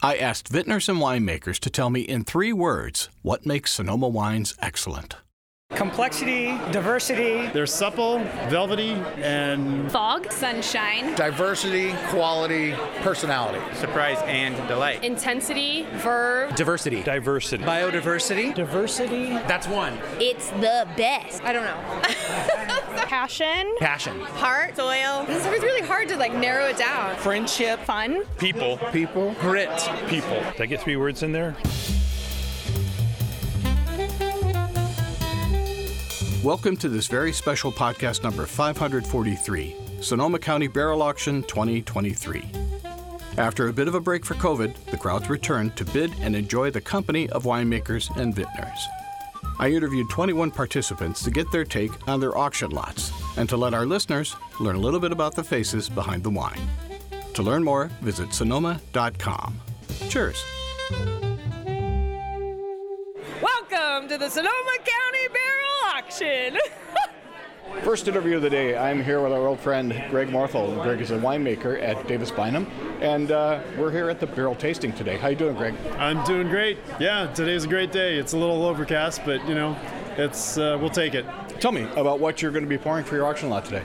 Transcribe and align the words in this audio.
I 0.00 0.16
asked 0.16 0.46
vintners 0.46 0.88
and 0.88 0.98
winemakers 1.00 1.58
to 1.58 1.70
tell 1.70 1.90
me 1.90 2.02
in 2.02 2.22
three 2.22 2.52
words 2.52 3.08
what 3.22 3.44
makes 3.44 3.72
Sonoma 3.72 4.06
wines 4.06 4.54
excellent. 4.62 5.16
Complexity, 5.78 6.58
diversity. 6.72 7.46
They're 7.48 7.66
supple, 7.66 8.18
velvety, 8.48 8.92
and 9.18 9.92
fog, 9.92 10.32
sunshine, 10.32 11.14
diversity, 11.14 11.92
quality, 12.08 12.72
personality, 13.02 13.60
surprise, 13.76 14.18
and 14.24 14.56
delight. 14.66 15.04
Intensity, 15.04 15.86
verve, 15.98 16.54
diversity, 16.56 17.02
diversity, 17.02 17.62
biodiversity, 17.62 18.54
diversity. 18.54 19.28
That's 19.46 19.68
one. 19.68 19.98
It's 20.18 20.48
the 20.52 20.88
best. 20.96 21.44
I 21.44 21.52
don't 21.52 21.64
know. 21.64 22.02
Passion, 23.08 23.74
passion, 23.78 24.18
heart, 24.20 24.74
soil. 24.76 25.26
It's 25.28 25.46
always 25.46 25.62
really 25.62 25.86
hard 25.86 26.08
to 26.08 26.16
like 26.16 26.34
narrow 26.34 26.66
it 26.66 26.76
down. 26.76 27.14
Friendship, 27.16 27.78
fun, 27.80 28.24
people, 28.38 28.78
people, 28.90 29.34
grit, 29.40 29.70
people. 30.08 30.42
Did 30.52 30.60
I 30.60 30.66
get 30.66 30.80
three 30.82 30.96
words 30.96 31.22
in 31.22 31.32
there? 31.32 31.56
Welcome 36.48 36.78
to 36.78 36.88
this 36.88 37.08
very 37.08 37.30
special 37.34 37.70
podcast 37.70 38.22
number 38.22 38.46
543, 38.46 39.76
Sonoma 40.00 40.38
County 40.38 40.66
Barrel 40.66 41.02
Auction 41.02 41.42
2023. 41.42 42.42
After 43.36 43.68
a 43.68 43.72
bit 43.74 43.86
of 43.86 43.94
a 43.94 44.00
break 44.00 44.24
for 44.24 44.32
COVID, 44.32 44.74
the 44.86 44.96
crowds 44.96 45.28
returned 45.28 45.76
to 45.76 45.84
bid 45.84 46.10
and 46.20 46.34
enjoy 46.34 46.70
the 46.70 46.80
company 46.80 47.28
of 47.28 47.44
winemakers 47.44 48.08
and 48.16 48.34
vintners. 48.34 48.78
I 49.58 49.68
interviewed 49.68 50.08
21 50.08 50.50
participants 50.50 51.22
to 51.24 51.30
get 51.30 51.52
their 51.52 51.66
take 51.66 52.08
on 52.08 52.18
their 52.18 52.38
auction 52.38 52.70
lots 52.70 53.12
and 53.36 53.46
to 53.50 53.58
let 53.58 53.74
our 53.74 53.84
listeners 53.84 54.34
learn 54.58 54.76
a 54.76 54.80
little 54.80 55.00
bit 55.00 55.12
about 55.12 55.34
the 55.34 55.44
faces 55.44 55.90
behind 55.90 56.22
the 56.22 56.30
wine. 56.30 56.66
To 57.34 57.42
learn 57.42 57.62
more, 57.62 57.90
visit 58.00 58.32
sonoma.com. 58.32 59.60
Cheers. 60.08 60.42
Welcome 63.70 64.08
to 64.08 64.18
the 64.18 64.28
Sonoma 64.28 64.76
County 64.76 65.28
Barrel 65.28 65.96
Auction. 65.96 66.58
First 67.82 68.08
interview 68.08 68.36
of 68.36 68.42
the 68.42 68.50
day. 68.50 68.76
I'm 68.76 69.02
here 69.02 69.20
with 69.20 69.32
our 69.32 69.46
old 69.46 69.58
friend 69.60 69.92
Greg 70.10 70.28
Morthole. 70.28 70.82
Greg 70.82 71.00
is 71.00 71.10
a 71.10 71.18
winemaker 71.18 71.82
at 71.82 72.06
Davis 72.06 72.30
Bynum, 72.30 72.66
and 73.00 73.30
uh, 73.30 73.60
we're 73.76 73.90
here 73.90 74.08
at 74.08 74.20
the 74.20 74.26
barrel 74.26 74.54
tasting 74.54 74.92
today. 74.92 75.18
How 75.18 75.28
you 75.28 75.36
doing, 75.36 75.56
Greg? 75.56 75.74
I'm 75.98 76.24
doing 76.24 76.48
great. 76.48 76.78
Yeah, 76.98 77.26
today's 77.34 77.64
a 77.64 77.68
great 77.68 77.92
day. 77.92 78.16
It's 78.16 78.32
a 78.32 78.38
little 78.38 78.64
overcast, 78.64 79.22
but 79.26 79.46
you 79.46 79.54
know, 79.54 79.76
it's 80.16 80.56
uh, 80.56 80.78
we'll 80.80 80.90
take 80.90 81.14
it. 81.14 81.26
Tell 81.60 81.72
me 81.72 81.82
about 81.96 82.20
what 82.20 82.40
you're 82.40 82.52
going 82.52 82.64
to 82.64 82.70
be 82.70 82.78
pouring 82.78 83.04
for 83.04 83.16
your 83.16 83.26
auction 83.26 83.50
lot 83.50 83.64
today. 83.64 83.82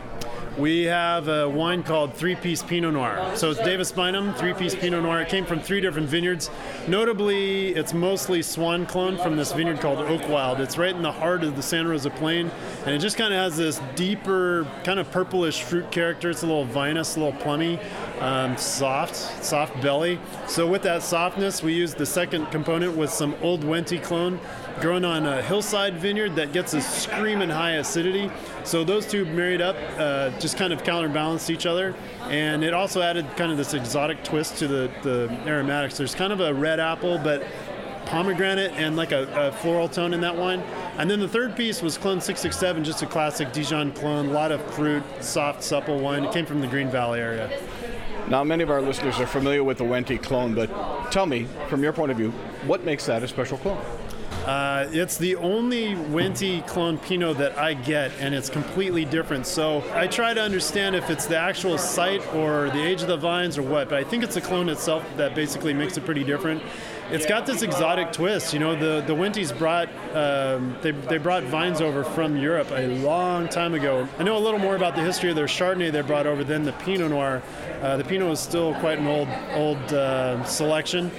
We 0.57 0.83
have 0.83 1.29
a 1.29 1.49
wine 1.49 1.81
called 1.81 2.13
Three 2.13 2.35
Piece 2.35 2.61
Pinot 2.61 2.93
Noir. 2.93 3.31
So 3.35 3.49
it's 3.49 3.59
Davis 3.61 3.91
Bynum, 3.91 4.35
Three 4.35 4.53
Piece 4.53 4.75
Pinot 4.75 5.01
Noir. 5.01 5.21
It 5.21 5.29
came 5.29 5.47
from 5.47 5.59
three 5.59 5.81
different 5.81 6.07
vineyards. 6.07 6.51
Notably, 6.87 7.69
it's 7.69 7.91
mostly 7.91 8.43
Swan 8.43 8.85
clone 8.85 9.17
from 9.17 9.35
this 9.35 9.51
vineyard 9.51 9.79
called 9.79 9.97
Oak 9.97 10.29
Wild. 10.29 10.59
It's 10.59 10.77
right 10.77 10.95
in 10.95 11.01
the 11.01 11.11
heart 11.11 11.43
of 11.43 11.55
the 11.55 11.63
Santa 11.63 11.89
Rosa 11.89 12.11
Plain, 12.11 12.51
and 12.85 12.93
it 12.93 12.99
just 12.99 13.17
kind 13.17 13.33
of 13.33 13.39
has 13.39 13.57
this 13.57 13.81
deeper, 13.95 14.67
kind 14.83 14.99
of 14.99 15.09
purplish 15.09 15.63
fruit 15.63 15.89
character. 15.89 16.29
It's 16.29 16.43
a 16.43 16.45
little 16.45 16.65
vinous, 16.65 17.15
a 17.15 17.19
little 17.21 17.39
plummy, 17.41 17.79
um, 18.19 18.57
soft, 18.57 19.15
soft 19.43 19.81
belly. 19.81 20.19
So 20.47 20.67
with 20.67 20.83
that 20.83 21.03
softness, 21.03 21.63
we 21.63 21.73
used 21.73 21.97
the 21.97 22.05
second 22.05 22.47
component 22.51 22.95
with 22.95 23.09
some 23.09 23.35
Old 23.41 23.63
Wente 23.63 24.01
clone 24.01 24.39
grown 24.79 25.05
on 25.05 25.25
a 25.25 25.41
hillside 25.41 25.99
vineyard 25.99 26.35
that 26.35 26.51
gets 26.51 26.73
a 26.73 26.81
screaming 26.81 27.49
high 27.49 27.73
acidity. 27.73 28.31
So 28.63 28.83
those 28.83 29.05
two 29.05 29.25
married 29.25 29.61
up 29.61 29.75
uh, 29.97 30.31
just 30.39 30.57
kind 30.57 30.73
of 30.73 30.83
counterbalanced 30.83 31.49
each 31.49 31.65
other. 31.65 31.95
And 32.23 32.63
it 32.63 32.73
also 32.73 33.01
added 33.01 33.27
kind 33.37 33.51
of 33.51 33.57
this 33.57 33.73
exotic 33.73 34.23
twist 34.23 34.57
to 34.57 34.67
the, 34.67 34.91
the 35.03 35.29
aromatics. 35.45 35.97
There's 35.97 36.15
kind 36.15 36.33
of 36.33 36.39
a 36.39 36.53
red 36.53 36.79
apple, 36.79 37.17
but 37.17 37.43
pomegranate 38.13 38.71
and 38.73 38.95
like 38.95 39.11
a, 39.11 39.23
a, 39.47 39.51
floral 39.51 39.89
tone 39.89 40.13
in 40.13 40.21
that 40.21 40.37
wine. 40.37 40.59
And 40.99 41.09
then 41.09 41.19
the 41.19 41.27
third 41.27 41.55
piece 41.55 41.81
was 41.81 41.97
Clone 41.97 42.21
667, 42.21 42.83
just 42.83 43.01
a 43.01 43.07
classic 43.07 43.51
Dijon 43.51 43.91
clone, 43.91 44.27
a 44.27 44.31
lot 44.31 44.51
of 44.51 44.61
fruit, 44.75 45.03
soft, 45.19 45.63
supple 45.63 45.99
wine. 45.99 46.23
It 46.23 46.31
came 46.31 46.45
from 46.45 46.61
the 46.61 46.67
Green 46.67 46.91
Valley 46.91 47.19
area. 47.19 47.49
Now, 48.29 48.43
many 48.43 48.61
of 48.61 48.69
our 48.69 48.83
listeners 48.83 49.19
are 49.19 49.25
familiar 49.25 49.63
with 49.63 49.79
the 49.79 49.83
Wente 49.83 50.21
clone, 50.21 50.53
but 50.53 50.69
tell 51.11 51.25
me, 51.25 51.47
from 51.69 51.81
your 51.81 51.91
point 51.91 52.11
of 52.11 52.17
view, 52.17 52.29
what 52.67 52.83
makes 52.83 53.07
that 53.07 53.23
a 53.23 53.27
special 53.27 53.57
clone? 53.57 53.83
Uh, 54.45 54.87
it's 54.91 55.17
the 55.17 55.35
only 55.37 55.95
Wente 55.95 56.67
clone 56.67 56.99
Pinot 56.99 57.37
that 57.37 57.57
I 57.57 57.73
get, 57.73 58.11
and 58.19 58.35
it's 58.35 58.49
completely 58.49 59.05
different. 59.05 59.47
So 59.47 59.83
I 59.93 60.05
try 60.05 60.33
to 60.33 60.41
understand 60.41 60.95
if 60.95 61.09
it's 61.09 61.25
the 61.25 61.37
actual 61.37 61.77
site 61.77 62.21
or 62.35 62.69
the 62.69 62.81
age 62.81 63.01
of 63.01 63.07
the 63.07 63.17
vines 63.17 63.57
or 63.57 63.63
what, 63.63 63.89
but 63.89 63.97
I 63.97 64.03
think 64.03 64.21
it's 64.21 64.35
the 64.35 64.41
clone 64.41 64.69
itself 64.69 65.03
that 65.15 65.33
basically 65.33 65.73
makes 65.73 65.97
it 65.97 66.05
pretty 66.05 66.23
different. 66.25 66.61
It's 67.11 67.25
got 67.25 67.45
this 67.45 67.61
exotic 67.61 68.11
twist. 68.11 68.53
You 68.53 68.59
know, 68.59 68.75
the 68.75 69.05
the 69.05 69.13
Wentes 69.13 69.55
brought 69.57 69.89
um, 70.15 70.75
they, 70.81 70.91
they 70.91 71.17
brought 71.17 71.43
vines 71.43 71.81
over 71.81 72.03
from 72.03 72.37
Europe 72.37 72.71
a 72.71 72.87
long 72.99 73.47
time 73.49 73.73
ago. 73.73 74.07
I 74.17 74.23
know 74.23 74.37
a 74.37 74.39
little 74.39 74.59
more 74.59 74.75
about 74.75 74.95
the 74.95 75.01
history 75.01 75.29
of 75.29 75.35
their 75.35 75.45
Chardonnay 75.45 75.91
they 75.91 76.01
brought 76.01 76.25
over 76.25 76.43
than 76.43 76.63
the 76.63 76.73
Pinot 76.73 77.11
Noir. 77.11 77.43
Uh, 77.81 77.97
the 77.97 78.03
Pinot 78.03 78.31
is 78.31 78.39
still 78.39 78.73
quite 78.75 78.99
an 78.99 79.07
old 79.07 79.27
old 79.53 79.93
uh, 79.93 80.43
selection, 80.45 81.11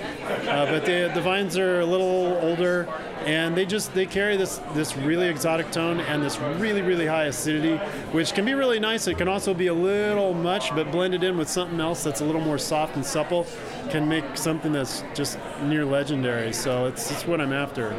uh, 0.49 0.67
but 0.67 0.85
they, 0.85 1.09
the 1.15 1.21
vines 1.21 1.57
are 1.59 1.81
a 1.81 1.87
little 1.87 2.39
older 2.43 2.89
and 3.27 3.57
they 3.57 3.65
just 3.65 3.95
they 3.95 4.07
carry 4.07 4.37
this 4.37 4.59
this 4.75 4.97
really 4.97 5.29
exotic 5.29 5.71
tone 5.71 6.01
and 6.01 6.23
this 6.23 6.39
really 6.59 6.83
really 6.83 7.07
high 7.07 7.25
acidity 7.25 7.77
which 8.13 8.35
can 8.35 8.45
be 8.45 8.55
really 8.55 8.79
nice. 8.79 9.07
It 9.07 9.19
can 9.19 9.29
also 9.29 9.55
be 9.55 9.69
a 9.69 9.75
little 9.75 10.35
much 10.35 10.75
but 10.75 10.91
blended 10.91 11.25
in 11.25 11.39
with 11.39 11.49
something 11.49 11.81
else 11.81 12.05
that's 12.05 12.21
a 12.21 12.25
little 12.25 12.41
more 12.41 12.59
soft 12.59 12.97
and 12.97 13.05
supple 13.05 13.47
can 13.91 14.09
make 14.09 14.25
something 14.37 14.73
that's 14.73 15.03
just 15.15 15.39
near 15.63 15.85
legendary. 15.85 16.53
So 16.53 16.87
it's, 16.87 17.11
it's 17.11 17.27
what 17.27 17.41
i'm 17.41 17.53
after. 17.53 17.97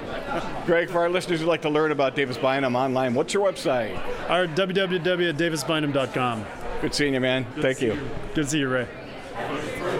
Greg 0.65 0.89
for 0.89 0.99
our 0.99 1.09
listeners 1.09 1.39
who'd 1.39 1.47
like 1.47 1.61
to 1.63 1.69
learn 1.69 1.91
about 1.91 2.15
davis 2.15 2.37
bynum 2.37 2.75
online 2.75 3.13
what's 3.13 3.33
your 3.33 3.45
website? 3.45 3.97
Our 4.29 4.47
www.davisbynum.com 4.47 6.45
good 6.81 6.93
seeing 6.93 7.13
you 7.13 7.19
man. 7.19 7.45
Good 7.55 7.61
thank 7.61 7.81
you. 7.81 7.93
you. 7.93 8.09
Good 8.33 8.43
to 8.43 8.49
see 8.49 8.59
you 8.59 8.69
ray 8.69 8.87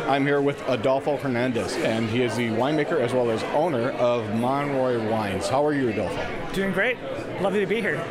I'm 0.07 0.23
here 0.23 0.39
with 0.39 0.61
Adolfo 0.69 1.17
Hernandez, 1.17 1.75
and 1.77 2.07
he 2.07 2.21
is 2.21 2.35
the 2.35 2.49
winemaker 2.49 2.99
as 2.99 3.11
well 3.11 3.31
as 3.31 3.41
owner 3.55 3.89
of 3.93 4.35
Monroy 4.35 5.03
Wines. 5.09 5.47
How 5.47 5.65
are 5.65 5.73
you, 5.73 5.89
Adolfo? 5.89 6.53
Doing 6.53 6.71
great. 6.73 6.97
Lovely 7.41 7.59
to 7.59 7.65
be 7.65 7.81
here. 7.81 8.05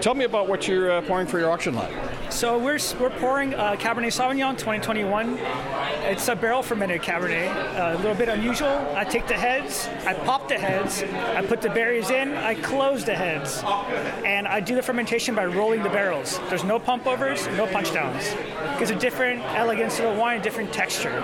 Tell 0.00 0.14
me 0.14 0.24
about 0.24 0.48
what 0.48 0.66
you're 0.66 0.90
uh, 0.90 1.02
pouring 1.02 1.26
for 1.26 1.38
your 1.38 1.50
auction 1.50 1.74
lot. 1.74 1.90
So 2.34 2.58
we're, 2.58 2.80
we're 2.98 3.16
pouring 3.20 3.54
uh, 3.54 3.76
Cabernet 3.76 4.10
Sauvignon 4.10 4.58
2021. 4.58 5.38
It's 6.10 6.26
a 6.26 6.34
barrel 6.34 6.64
fermented 6.64 7.00
Cabernet, 7.00 7.48
uh, 7.78 7.94
a 7.94 7.98
little 7.98 8.16
bit 8.16 8.28
unusual. 8.28 8.92
I 8.96 9.04
take 9.04 9.28
the 9.28 9.34
heads, 9.34 9.88
I 10.04 10.14
pop 10.14 10.48
the 10.48 10.58
heads, 10.58 11.04
I 11.04 11.46
put 11.46 11.62
the 11.62 11.70
berries 11.70 12.10
in, 12.10 12.34
I 12.34 12.56
close 12.56 13.04
the 13.04 13.14
heads, 13.14 13.62
and 14.24 14.48
I 14.48 14.58
do 14.58 14.74
the 14.74 14.82
fermentation 14.82 15.36
by 15.36 15.46
rolling 15.46 15.84
the 15.84 15.90
barrels. 15.90 16.40
There's 16.48 16.64
no 16.64 16.80
pump 16.80 17.06
overs, 17.06 17.46
no 17.56 17.68
punch 17.68 17.92
downs. 17.92 18.34
Gives 18.80 18.90
a 18.90 18.96
different 18.96 19.40
elegance 19.54 19.94
to 19.98 20.02
the 20.02 20.12
wine, 20.12 20.40
a 20.40 20.42
different 20.42 20.72
texture. 20.72 21.20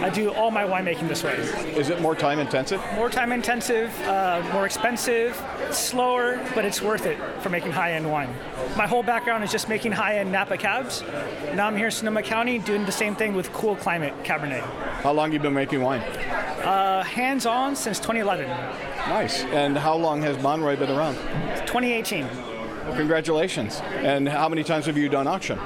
I 0.00 0.08
do 0.10 0.30
all 0.32 0.50
my 0.50 0.64
winemaking 0.64 1.08
this 1.08 1.22
way. 1.22 1.34
Is 1.76 1.90
it 1.90 2.00
more 2.00 2.14
time 2.14 2.38
intensive? 2.38 2.80
More 2.94 3.10
time 3.10 3.32
intensive, 3.32 3.90
uh, 4.02 4.42
more 4.52 4.64
expensive, 4.64 5.40
slower, 5.70 6.40
but 6.54 6.64
it's 6.64 6.80
worth 6.80 7.06
it 7.06 7.18
for 7.40 7.50
making 7.50 7.72
high 7.72 7.92
end 7.92 8.10
wine. 8.10 8.34
My 8.76 8.86
whole 8.86 9.02
background 9.02 9.44
is 9.44 9.52
just 9.52 9.68
making 9.68 9.92
high 9.92 10.18
end 10.18 10.32
Napa 10.32 10.56
cabs. 10.56 11.02
Now 11.54 11.66
I'm 11.66 11.76
here 11.76 11.86
in 11.86 11.92
Sonoma 11.92 12.22
County 12.22 12.58
doing 12.58 12.84
the 12.84 12.92
same 12.92 13.14
thing 13.14 13.34
with 13.34 13.52
cool 13.52 13.76
climate 13.76 14.14
Cabernet. 14.24 14.62
How 15.02 15.12
long 15.12 15.26
have 15.26 15.34
you 15.34 15.40
been 15.40 15.54
making 15.54 15.82
wine? 15.82 16.00
Uh, 16.00 17.02
hands 17.02 17.44
on 17.44 17.76
since 17.76 17.98
2011. 17.98 18.48
Nice. 18.48 19.42
And 19.44 19.76
how 19.76 19.96
long 19.96 20.22
has 20.22 20.40
Monroy 20.42 20.76
been 20.76 20.90
around? 20.90 21.16
2018. 21.66 22.26
Well, 22.26 22.96
congratulations. 22.96 23.80
And 23.80 24.28
how 24.28 24.48
many 24.48 24.64
times 24.64 24.86
have 24.86 24.96
you 24.96 25.08
done 25.08 25.26
auction? 25.26 25.58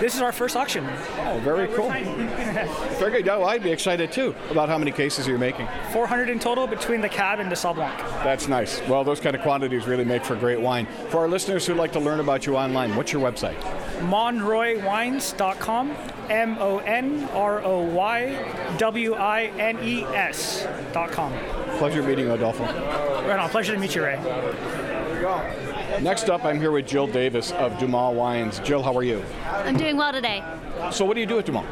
This 0.00 0.14
is 0.14 0.22
our 0.22 0.32
first 0.32 0.56
auction. 0.56 0.86
Oh, 1.18 1.38
very 1.44 1.68
cool. 1.68 1.90
very 1.90 3.10
good. 3.12 3.26
Yeah, 3.26 3.36
well, 3.36 3.48
I'd 3.48 3.62
be 3.62 3.70
excited 3.70 4.10
too 4.10 4.34
about 4.50 4.70
how 4.70 4.78
many 4.78 4.90
cases 4.92 5.26
you're 5.26 5.36
making. 5.38 5.68
400 5.92 6.30
in 6.30 6.38
total 6.38 6.66
between 6.66 7.02
the 7.02 7.08
cab 7.08 7.38
and 7.38 7.50
the 7.50 7.54
Sauv 7.54 7.74
Blanc. 7.74 7.98
That's 8.24 8.48
nice. 8.48 8.80
Well, 8.88 9.04
those 9.04 9.20
kind 9.20 9.36
of 9.36 9.42
quantities 9.42 9.86
really 9.86 10.04
make 10.04 10.24
for 10.24 10.36
great 10.36 10.58
wine. 10.58 10.86
For 11.10 11.18
our 11.18 11.28
listeners 11.28 11.66
who'd 11.66 11.76
like 11.76 11.92
to 11.92 12.00
learn 12.00 12.18
about 12.20 12.46
you 12.46 12.56
online, 12.56 12.96
what's 12.96 13.12
your 13.12 13.22
website? 13.22 13.58
monroywines.com. 14.00 15.94
M 16.30 16.56
O 16.60 16.78
N 16.78 17.28
R 17.34 17.60
O 17.62 17.80
Y 17.82 18.74
W 18.78 19.14
I 19.14 19.46
N 19.58 19.78
E 19.82 20.04
S.com. 20.04 21.32
Pleasure 21.78 22.02
meeting 22.02 22.26
you, 22.26 22.32
Adolfo. 22.32 22.64
Right 22.64 23.38
on. 23.38 23.50
Pleasure 23.50 23.74
to 23.74 23.80
meet 23.80 23.94
you, 23.94 24.04
Ray. 24.04 24.18
There 24.22 25.14
we 25.14 25.20
go. 25.20 25.69
Next 26.02 26.30
up, 26.30 26.46
I'm 26.46 26.58
here 26.58 26.70
with 26.70 26.86
Jill 26.86 27.06
Davis 27.06 27.52
of 27.52 27.72
DuMol 27.72 28.14
Wines. 28.14 28.58
Jill, 28.60 28.82
how 28.82 28.96
are 28.96 29.02
you? 29.02 29.22
I'm 29.44 29.76
doing 29.76 29.98
well 29.98 30.12
today. 30.12 30.42
So, 30.90 31.04
what 31.04 31.12
do 31.12 31.20
you 31.20 31.26
do 31.26 31.38
at 31.38 31.44
DuMol? 31.44 31.66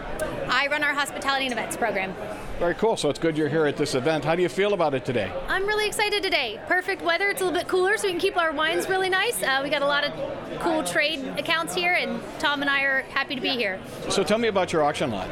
I 0.50 0.66
run 0.66 0.84
our 0.84 0.92
hospitality 0.92 1.46
and 1.46 1.52
events 1.52 1.78
program. 1.78 2.14
Very 2.58 2.74
cool. 2.74 2.96
So 2.96 3.08
it's 3.08 3.20
good 3.20 3.38
you're 3.38 3.48
here 3.48 3.66
at 3.66 3.76
this 3.76 3.94
event. 3.94 4.24
How 4.24 4.34
do 4.34 4.42
you 4.42 4.48
feel 4.48 4.74
about 4.74 4.92
it 4.92 5.04
today? 5.04 5.32
I'm 5.46 5.64
really 5.64 5.86
excited 5.86 6.24
today. 6.24 6.58
Perfect 6.66 7.02
weather. 7.02 7.28
It's 7.28 7.40
a 7.40 7.44
little 7.44 7.56
bit 7.56 7.68
cooler, 7.68 7.96
so 7.96 8.08
we 8.08 8.10
can 8.10 8.20
keep 8.20 8.36
our 8.36 8.50
wines 8.52 8.88
really 8.88 9.08
nice. 9.08 9.40
Uh, 9.40 9.60
we 9.62 9.70
got 9.70 9.82
a 9.82 9.86
lot 9.86 10.02
of 10.02 10.12
cool 10.58 10.82
trade 10.82 11.24
accounts 11.38 11.72
here, 11.72 11.94
and 11.94 12.20
Tom 12.40 12.60
and 12.62 12.68
I 12.68 12.82
are 12.82 13.02
happy 13.10 13.36
to 13.36 13.40
be 13.40 13.50
here. 13.50 13.78
So 14.08 14.24
tell 14.24 14.38
me 14.38 14.48
about 14.48 14.72
your 14.72 14.82
auction 14.82 15.12
lot. 15.12 15.28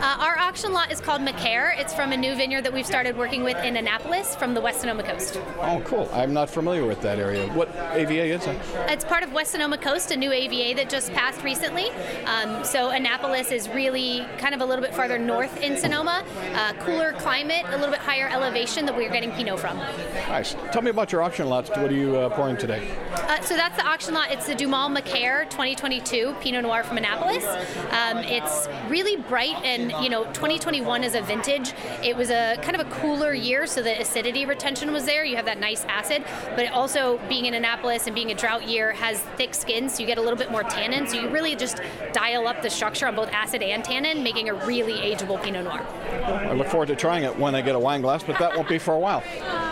Uh, 0.00 0.16
our 0.20 0.38
auction 0.38 0.72
lot 0.72 0.92
is 0.92 1.00
called 1.00 1.22
Macaire. 1.22 1.74
It's 1.76 1.92
from 1.92 2.12
a 2.12 2.16
new 2.16 2.36
vineyard 2.36 2.62
that 2.62 2.72
we've 2.72 2.86
started 2.86 3.16
working 3.16 3.42
with 3.42 3.56
in 3.64 3.76
Annapolis 3.76 4.36
from 4.36 4.54
the 4.54 4.60
West 4.60 4.80
Sonoma 4.80 5.02
coast. 5.02 5.40
Oh, 5.60 5.82
cool. 5.84 6.08
I'm 6.12 6.32
not 6.32 6.48
familiar 6.48 6.86
with 6.86 7.00
that 7.02 7.18
area. 7.18 7.52
What 7.54 7.68
AVA 7.74 8.26
is 8.26 8.46
it? 8.46 8.56
It's 8.88 9.04
part 9.04 9.24
of 9.24 9.32
West 9.32 9.50
Sonoma 9.50 9.76
Coast, 9.76 10.12
a 10.12 10.16
new 10.16 10.30
AVA 10.30 10.76
that 10.76 10.88
just 10.88 11.12
passed 11.12 11.42
recently. 11.42 11.90
Um, 12.26 12.62
so 12.62 12.90
Annapolis 12.90 13.50
is 13.50 13.68
really 13.70 14.24
kind 14.38 14.54
of 14.54 14.60
a 14.60 14.64
little 14.64 14.84
bit 14.84 14.94
farther 14.94 15.18
north 15.18 15.60
in 15.60 15.76
Sonoma, 15.76 16.22
uh, 16.52 16.67
cooler 16.74 17.12
climate, 17.12 17.64
a 17.68 17.76
little 17.76 17.90
bit 17.90 18.00
higher 18.00 18.28
elevation 18.28 18.86
that 18.86 18.96
we're 18.96 19.10
getting 19.10 19.30
Pinot 19.32 19.60
from. 19.60 19.78
Nice. 19.78 20.54
Tell 20.72 20.82
me 20.82 20.90
about 20.90 21.12
your 21.12 21.22
auction 21.22 21.48
lots. 21.48 21.70
What 21.70 21.90
are 21.90 21.94
you 21.94 22.16
uh, 22.16 22.28
pouring 22.30 22.56
today? 22.56 22.90
Uh, 23.12 23.40
so 23.42 23.56
that's 23.56 23.76
the 23.76 23.86
auction 23.86 24.14
lot. 24.14 24.30
It's 24.30 24.46
the 24.46 24.54
DuMol 24.54 24.92
Macaire 24.92 25.44
2022 25.50 26.34
Pinot 26.40 26.62
Noir 26.62 26.82
from 26.82 26.98
Annapolis. 26.98 27.44
Um, 27.90 28.18
it's 28.18 28.68
really 28.88 29.16
bright, 29.16 29.56
and 29.64 29.92
you 30.02 30.10
know, 30.10 30.24
2021 30.26 31.04
is 31.04 31.14
a 31.14 31.22
vintage. 31.22 31.72
It 32.02 32.16
was 32.16 32.30
a 32.30 32.56
kind 32.62 32.78
of 32.78 32.86
a 32.86 32.90
cooler 32.90 33.34
year, 33.34 33.66
so 33.66 33.82
the 33.82 34.00
acidity 34.00 34.46
retention 34.46 34.92
was 34.92 35.04
there. 35.04 35.24
You 35.24 35.36
have 35.36 35.46
that 35.46 35.58
nice 35.58 35.84
acid, 35.84 36.24
but 36.56 36.70
also 36.72 37.20
being 37.28 37.46
in 37.46 37.54
Annapolis 37.54 38.06
and 38.06 38.14
being 38.14 38.30
a 38.30 38.34
drought 38.34 38.68
year 38.68 38.92
has 38.92 39.20
thick 39.36 39.54
skin, 39.54 39.88
so 39.88 40.00
you 40.00 40.06
get 40.06 40.18
a 40.18 40.22
little 40.22 40.38
bit 40.38 40.50
more 40.50 40.62
tannin. 40.62 41.06
So 41.06 41.20
you 41.20 41.28
really 41.28 41.56
just 41.56 41.80
dial 42.12 42.46
up 42.46 42.62
the 42.62 42.70
structure 42.70 43.06
on 43.06 43.14
both 43.14 43.28
acid 43.30 43.62
and 43.62 43.84
tannin, 43.84 44.22
making 44.22 44.48
a 44.48 44.54
really 44.66 44.94
ageable 44.94 45.42
Pinot 45.42 45.64
Noir. 45.64 45.86
I 46.24 46.52
look 46.58 46.68
forward 46.68 46.88
to 46.88 46.96
trying 46.96 47.24
it 47.24 47.36
when 47.38 47.54
I 47.54 47.60
get 47.60 47.74
a 47.74 47.78
wine 47.78 48.02
glass, 48.02 48.22
but 48.22 48.38
that 48.38 48.54
won't 48.54 48.68
be 48.68 48.78
for 48.78 48.94
a 48.94 48.98
while. 48.98 49.22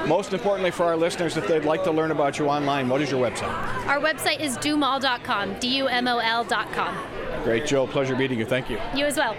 Most 0.07 0.33
importantly 0.33 0.71
for 0.71 0.85
our 0.85 0.97
listeners, 0.97 1.37
if 1.37 1.47
they'd 1.47 1.65
like 1.65 1.83
to 1.85 1.91
learn 1.91 2.11
about 2.11 2.39
you 2.39 2.49
online, 2.49 2.89
what 2.89 3.01
is 3.01 3.11
your 3.11 3.21
website? 3.21 3.53
Our 3.87 4.01
website 4.01 4.41
is 4.41 4.57
dumol.com, 4.59 5.59
D-U-M-O-L.com. 5.59 6.97
Great, 7.45 7.67
Joe. 7.67 7.87
Pleasure 7.87 8.17
meeting 8.17 8.39
you. 8.39 8.45
Thank 8.45 8.71
you. 8.71 8.81
You 8.95 9.07
as 9.07 9.17
well. 9.17 9.37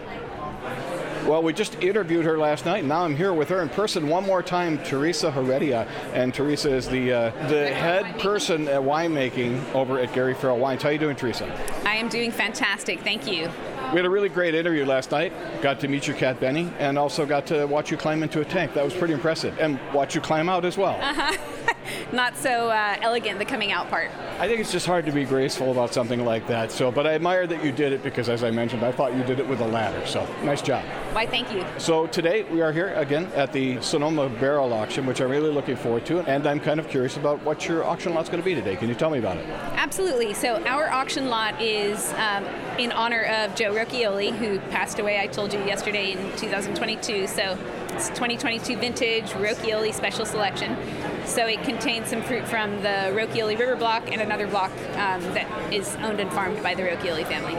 Well, 1.25 1.43
we 1.43 1.51
just 1.51 1.75
interviewed 1.83 2.23
her 2.23 2.37
last 2.37 2.65
night. 2.65 2.79
And 2.79 2.87
now 2.87 3.03
I'm 3.03 3.15
here 3.15 3.33
with 3.33 3.49
her 3.49 3.61
in 3.61 3.67
person 3.67 4.07
one 4.07 4.25
more 4.25 4.41
time, 4.41 4.81
Teresa 4.83 5.29
Heredia. 5.29 5.85
And 6.13 6.33
Teresa 6.33 6.73
is 6.73 6.87
the 6.87 7.11
uh, 7.11 7.47
the 7.49 7.67
head 7.67 8.17
person 8.19 8.67
at 8.69 8.81
winemaking 8.81 9.73
over 9.75 9.99
at 9.99 10.13
Gary 10.13 10.33
Farrell 10.33 10.57
Wines. 10.57 10.83
How 10.83 10.89
are 10.89 10.93
you 10.93 10.99
doing, 10.99 11.17
Teresa? 11.17 11.45
I 11.85 11.95
am 11.95 12.07
doing 12.07 12.31
fantastic. 12.31 13.01
Thank 13.01 13.29
you. 13.29 13.49
We 13.91 13.95
had 13.95 14.05
a 14.05 14.09
really 14.09 14.27
great 14.27 14.53
interview 14.53 14.85
last 14.85 15.11
night. 15.11 15.31
Got 15.61 15.79
to 15.79 15.87
meet 15.87 16.07
your 16.07 16.17
cat 16.17 16.41
Benny, 16.41 16.69
and 16.77 16.97
also 16.97 17.25
got 17.25 17.45
to 17.47 17.65
watch 17.65 17.89
you 17.89 17.95
climb 17.95 18.21
into 18.21 18.41
a 18.41 18.45
tank. 18.45 18.73
That 18.73 18.83
was 18.83 18.93
pretty 18.93 19.13
impressive, 19.13 19.57
and 19.59 19.79
watch 19.93 20.13
you 20.13 20.19
climb 20.19 20.49
out 20.49 20.65
as 20.65 20.77
well. 20.77 20.99
Uh-huh. 21.01 21.73
Not 22.11 22.35
so 22.35 22.69
uh, 22.69 22.97
elegant, 23.01 23.39
the 23.39 23.45
coming 23.45 23.71
out 23.71 23.89
part. 23.89 24.11
I 24.39 24.47
think 24.47 24.59
it's 24.59 24.73
just 24.73 24.85
hard 24.85 25.05
to 25.05 25.11
be 25.13 25.23
graceful 25.23 25.71
about 25.71 25.93
something 25.93 26.25
like 26.25 26.45
that. 26.47 26.69
So, 26.69 26.91
but 26.91 27.07
I 27.07 27.13
admire 27.13 27.47
that 27.47 27.63
you 27.63 27.71
did 27.71 27.93
it 27.93 28.03
because, 28.03 28.27
as 28.27 28.43
I 28.43 28.51
mentioned, 28.51 28.83
I 28.83 28.91
thought 28.91 29.15
you 29.15 29.23
did 29.23 29.39
it 29.39 29.47
with 29.47 29.61
a 29.61 29.67
ladder. 29.67 30.05
So, 30.05 30.27
nice 30.43 30.61
job. 30.61 30.83
Why, 31.13 31.25
thank 31.25 31.53
you. 31.53 31.65
So 31.77 32.07
today 32.07 32.43
we 32.43 32.61
are 32.61 32.73
here 32.73 32.93
again 32.95 33.25
at 33.35 33.53
the 33.53 33.81
Sonoma 33.81 34.27
Barrel 34.29 34.73
Auction, 34.73 35.05
which 35.05 35.21
I'm 35.21 35.29
really 35.29 35.51
looking 35.51 35.77
forward 35.77 36.05
to, 36.07 36.19
and 36.21 36.45
I'm 36.45 36.59
kind 36.59 36.79
of 36.79 36.89
curious 36.89 37.15
about 37.15 37.41
what 37.43 37.67
your 37.67 37.85
auction 37.85 38.13
lot's 38.13 38.29
going 38.29 38.41
to 38.41 38.45
be 38.45 38.53
today. 38.53 38.75
Can 38.75 38.89
you 38.89 38.95
tell 38.95 39.09
me 39.09 39.19
about 39.19 39.37
it? 39.37 39.45
Absolutely. 39.47 40.33
So 40.33 40.61
our 40.65 40.89
auction 40.89 41.29
lot 41.29 41.61
is 41.61 42.11
um, 42.13 42.45
in 42.77 42.91
honor 42.91 43.23
of 43.23 43.55
Joe 43.55 43.73
Rochioli, 43.73 44.35
who 44.35 44.59
passed 44.71 44.99
away. 44.99 45.19
I 45.19 45.27
told 45.27 45.53
you 45.53 45.59
yesterday 45.59 46.11
in 46.11 46.17
2022. 46.37 47.27
So 47.27 47.57
it's 47.89 48.09
2022 48.09 48.77
vintage 48.77 49.25
Rochioli 49.31 49.93
special 49.93 50.25
selection. 50.25 50.77
So 51.25 51.47
it 51.47 51.63
contains 51.63 52.07
some 52.07 52.21
fruit 52.21 52.47
from 52.47 52.81
the 52.83 53.11
Rochioli 53.13 53.57
River 53.57 53.75
Block 53.75 54.11
and 54.11 54.21
another 54.21 54.47
block 54.47 54.71
um, 54.71 55.21
that 55.33 55.73
is 55.73 55.95
owned 55.97 56.19
and 56.19 56.31
farmed 56.31 56.61
by 56.61 56.75
the 56.75 56.83
Rochioli 56.83 57.25
family. 57.25 57.53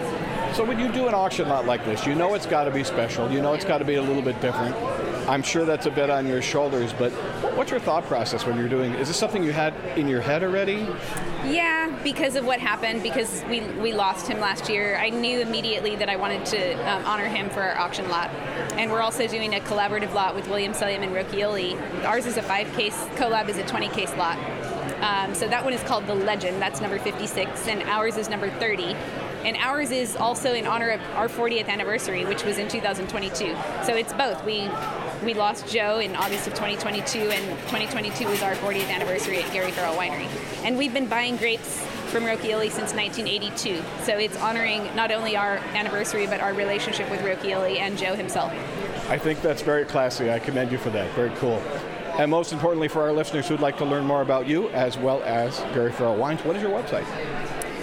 So 0.54 0.64
when 0.64 0.78
you 0.78 0.90
do 0.92 1.08
an 1.08 1.14
auction 1.14 1.48
lot 1.48 1.66
like 1.66 1.84
this, 1.84 2.06
you 2.06 2.14
know 2.14 2.34
it's 2.34 2.46
got 2.46 2.64
to 2.64 2.70
be 2.70 2.84
special. 2.84 3.30
You 3.30 3.42
know 3.42 3.54
it's 3.54 3.64
got 3.64 3.78
to 3.78 3.84
be 3.84 3.96
a 3.96 4.02
little 4.02 4.22
bit 4.22 4.40
different. 4.40 4.74
I'm 5.28 5.42
sure 5.42 5.66
that's 5.66 5.84
a 5.84 5.90
bit 5.90 6.08
on 6.08 6.26
your 6.26 6.40
shoulders, 6.40 6.94
but 6.94 7.12
what's 7.54 7.70
your 7.70 7.80
thought 7.80 8.06
process 8.06 8.46
when 8.46 8.56
you're 8.56 8.69
doing? 8.69 8.94
Is 8.94 9.08
this 9.08 9.19
something 9.19 9.44
you 9.44 9.52
had 9.52 9.75
in 9.94 10.08
your 10.08 10.22
head 10.22 10.42
already? 10.42 10.88
Yeah, 11.44 11.94
because 12.02 12.34
of 12.34 12.46
what 12.46 12.60
happened, 12.60 13.02
because 13.02 13.44
we 13.46 13.60
we 13.60 13.92
lost 13.92 14.26
him 14.26 14.40
last 14.40 14.70
year. 14.70 14.96
I 14.96 15.10
knew 15.10 15.40
immediately 15.40 15.96
that 15.96 16.08
I 16.08 16.16
wanted 16.16 16.46
to 16.46 16.72
um, 16.90 17.04
honor 17.04 17.28
him 17.28 17.50
for 17.50 17.60
our 17.60 17.78
auction 17.78 18.08
lot, 18.08 18.30
and 18.78 18.90
we're 18.90 19.02
also 19.02 19.26
doing 19.26 19.54
a 19.54 19.60
collaborative 19.60 20.14
lot 20.14 20.34
with 20.34 20.48
William 20.48 20.72
Selyem 20.72 21.02
and 21.02 21.12
Rochioli. 21.12 21.78
Ours 22.04 22.25
is 22.25 22.38
a 22.38 22.42
five 22.42 22.72
case 22.72 22.96
collab 23.16 23.50
is 23.50 23.58
a 23.58 23.66
20 23.66 23.88
case 23.88 24.16
lot. 24.16 24.38
Um, 25.02 25.34
so 25.34 25.46
that 25.46 25.62
one 25.62 25.75
is 25.75 25.82
called 25.82 26.06
the 26.06 26.14
Legend. 26.14 26.60
That's 26.60 26.80
number 26.80 26.98
56, 26.98 27.69
and 27.69 27.82
ours 27.82 28.16
is 28.16 28.30
number 28.30 28.48
30 28.48 28.96
and 29.44 29.56
ours 29.56 29.90
is 29.90 30.17
also 30.17 30.55
in 30.55 30.67
honor 30.67 30.90
of 30.90 31.00
our 31.14 31.29
40th 31.29 31.69
anniversary, 31.69 32.25
which 32.25 32.44
was 32.44 32.58
in 32.58 32.69
2022. 32.69 33.56
So 33.85 33.94
it's 33.94 34.12
both. 34.12 34.44
We 34.44 34.69
we 35.25 35.35
lost 35.35 35.67
Joe 35.67 35.99
in 35.99 36.14
August 36.14 36.46
of 36.46 36.55
2022, 36.55 37.19
and 37.19 37.44
2022 37.62 38.29
was 38.29 38.43
our 38.43 38.55
40th 38.55 38.88
anniversary 38.88 39.43
at 39.43 39.52
Gary 39.52 39.73
Farrell 39.73 39.96
Winery. 39.96 40.29
And 40.64 40.79
we've 40.79 40.94
been 40.94 41.06
buying 41.08 41.37
grapes 41.37 41.85
from 42.08 42.23
Rochioli 42.23 42.70
since 42.70 42.94
1982. 42.94 43.82
So 44.05 44.17
it's 44.17 44.37
honoring 44.37 44.94
not 44.94 45.11
only 45.11 45.37
our 45.37 45.56
anniversary, 45.75 46.26
but 46.26 46.40
our 46.40 46.55
relationship 46.55 47.11
with 47.11 47.20
Rochioli 47.20 47.79
and 47.79 47.99
Joe 47.99 48.14
himself. 48.14 48.52
I 49.08 49.19
think 49.19 49.43
that's 49.43 49.62
very 49.62 49.85
classy. 49.85 50.31
I 50.31 50.38
commend 50.38 50.70
you 50.70 50.79
for 50.79 50.90
that. 50.90 51.12
Very 51.14 51.31
cool. 51.37 51.62
And 52.19 52.31
most 52.31 52.52
importantly, 52.52 52.88
for 52.88 53.02
our 53.02 53.12
listeners 53.12 53.46
who'd 53.49 53.61
like 53.61 53.79
to 53.79 53.85
learn 53.85 54.05
more 54.05 54.23
about 54.23 54.46
you 54.46 54.69
as 54.70 54.96
well 54.99 55.23
as 55.25 55.58
Gary 55.75 55.93
Farrell 55.93 56.17
Wines, 56.17 56.44
what 56.44 56.56
is 56.56 56.62
your 56.62 56.70
website? 56.70 57.06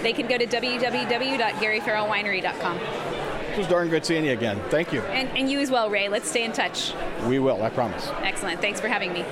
They 0.06 0.12
can 0.12 0.28
go 0.28 0.38
to 0.38 0.46
www.garyfarrellwinery.com. 0.46 2.78
It 2.78 3.58
was 3.58 3.66
darn 3.66 3.88
good 3.88 4.06
seeing 4.06 4.24
you 4.24 4.34
again. 4.34 4.62
Thank 4.68 4.92
you. 4.92 5.02
And, 5.02 5.28
and 5.36 5.50
you 5.50 5.58
as 5.58 5.68
well, 5.68 5.90
Ray. 5.90 6.08
Let's 6.08 6.30
stay 6.30 6.44
in 6.44 6.52
touch. 6.52 6.92
We 7.26 7.40
will, 7.40 7.60
I 7.60 7.70
promise. 7.70 8.08
Excellent. 8.22 8.60
Thanks 8.60 8.80
for 8.80 8.86
having 8.86 9.12
me. 9.12 9.24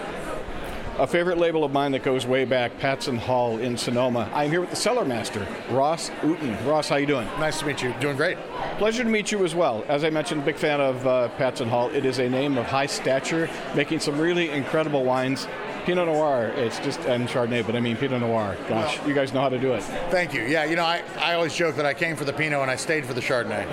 A 0.98 1.06
favorite 1.06 1.38
label 1.38 1.62
of 1.62 1.70
mine 1.70 1.92
that 1.92 2.02
goes 2.02 2.26
way 2.26 2.44
back, 2.44 2.76
Patz 2.80 3.06
& 3.06 3.06
Hall 3.06 3.58
in 3.58 3.76
Sonoma. 3.76 4.28
I'm 4.34 4.50
here 4.50 4.62
with 4.62 4.70
the 4.70 4.76
cellar 4.76 5.04
master, 5.04 5.46
Ross 5.70 6.10
Uten. 6.22 6.66
Ross, 6.66 6.88
how 6.88 6.96
you 6.96 7.06
doing? 7.06 7.28
Nice 7.38 7.60
to 7.60 7.66
meet 7.66 7.80
you. 7.80 7.94
Doing 8.00 8.16
great. 8.16 8.36
Pleasure 8.78 9.04
to 9.04 9.08
meet 9.08 9.30
you 9.30 9.44
as 9.44 9.54
well. 9.54 9.84
As 9.86 10.02
I 10.02 10.10
mentioned, 10.10 10.44
big 10.44 10.56
fan 10.56 10.80
of 10.80 11.06
uh, 11.06 11.28
Patz 11.30 11.60
& 11.60 11.60
Hall. 11.60 11.88
It 11.90 12.04
is 12.04 12.18
a 12.18 12.28
name 12.28 12.58
of 12.58 12.66
high 12.66 12.86
stature, 12.86 13.48
making 13.76 14.00
some 14.00 14.20
really 14.20 14.50
incredible 14.50 15.04
wines. 15.04 15.46
Pinot 15.84 16.06
Noir, 16.06 16.52
it's 16.56 16.78
just, 16.78 17.00
and 17.00 17.28
Chardonnay, 17.28 17.64
but 17.66 17.76
I 17.76 17.80
mean 17.80 17.96
Pinot 17.96 18.20
Noir. 18.20 18.56
Gosh, 18.68 18.98
well, 18.98 19.08
you 19.08 19.14
guys 19.14 19.34
know 19.34 19.40
how 19.40 19.50
to 19.50 19.58
do 19.58 19.74
it. 19.74 19.82
Thank 20.10 20.32
you. 20.32 20.42
Yeah, 20.42 20.64
you 20.64 20.76
know, 20.76 20.84
I, 20.84 21.02
I 21.18 21.34
always 21.34 21.54
joke 21.54 21.76
that 21.76 21.84
I 21.84 21.92
came 21.92 22.16
for 22.16 22.24
the 22.24 22.32
Pinot 22.32 22.60
and 22.60 22.70
I 22.70 22.76
stayed 22.76 23.04
for 23.04 23.12
the 23.12 23.20
Chardonnay. 23.20 23.70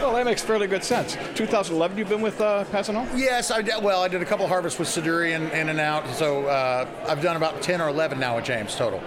well, 0.00 0.12
that 0.14 0.26
makes 0.26 0.42
fairly 0.42 0.66
good 0.66 0.84
sense. 0.84 1.16
2011, 1.34 1.96
you've 1.96 2.08
been 2.08 2.20
with 2.20 2.40
uh, 2.40 2.64
Patson 2.64 2.96
Yes, 3.14 3.50
I 3.50 3.62
did, 3.62 3.82
well, 3.82 4.02
I 4.02 4.08
did 4.08 4.20
a 4.20 4.26
couple 4.26 4.46
harvests 4.46 4.78
with 4.78 4.88
Siduri 4.88 5.32
in 5.32 5.68
and 5.68 5.80
out, 5.80 6.06
so 6.10 6.46
uh, 6.46 6.86
I've 7.08 7.22
done 7.22 7.36
about 7.36 7.62
10 7.62 7.80
or 7.80 7.88
11 7.88 8.20
now 8.20 8.36
with 8.36 8.44
James 8.44 8.74
total. 8.74 9.02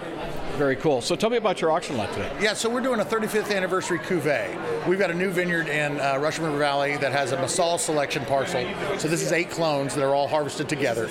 Very 0.60 0.76
cool. 0.76 1.00
So 1.00 1.16
tell 1.16 1.30
me 1.30 1.38
about 1.38 1.62
your 1.62 1.72
auction 1.72 1.96
lot 1.96 2.12
today. 2.12 2.30
Yeah, 2.38 2.52
so 2.52 2.68
we're 2.68 2.82
doing 2.82 3.00
a 3.00 3.04
35th 3.04 3.50
anniversary 3.50 3.98
cuvee. 3.98 4.86
We've 4.86 4.98
got 4.98 5.10
a 5.10 5.14
new 5.14 5.30
vineyard 5.30 5.68
in 5.68 5.98
uh, 5.98 6.18
Russian 6.18 6.44
River 6.44 6.58
Valley 6.58 6.98
that 6.98 7.12
has 7.12 7.32
a 7.32 7.38
Massal 7.38 7.78
selection 7.78 8.26
parcel. 8.26 8.68
So 8.98 9.08
this 9.08 9.22
is 9.22 9.32
eight 9.32 9.48
clones 9.48 9.94
that 9.94 10.04
are 10.04 10.14
all 10.14 10.28
harvested 10.28 10.68
together. 10.68 11.08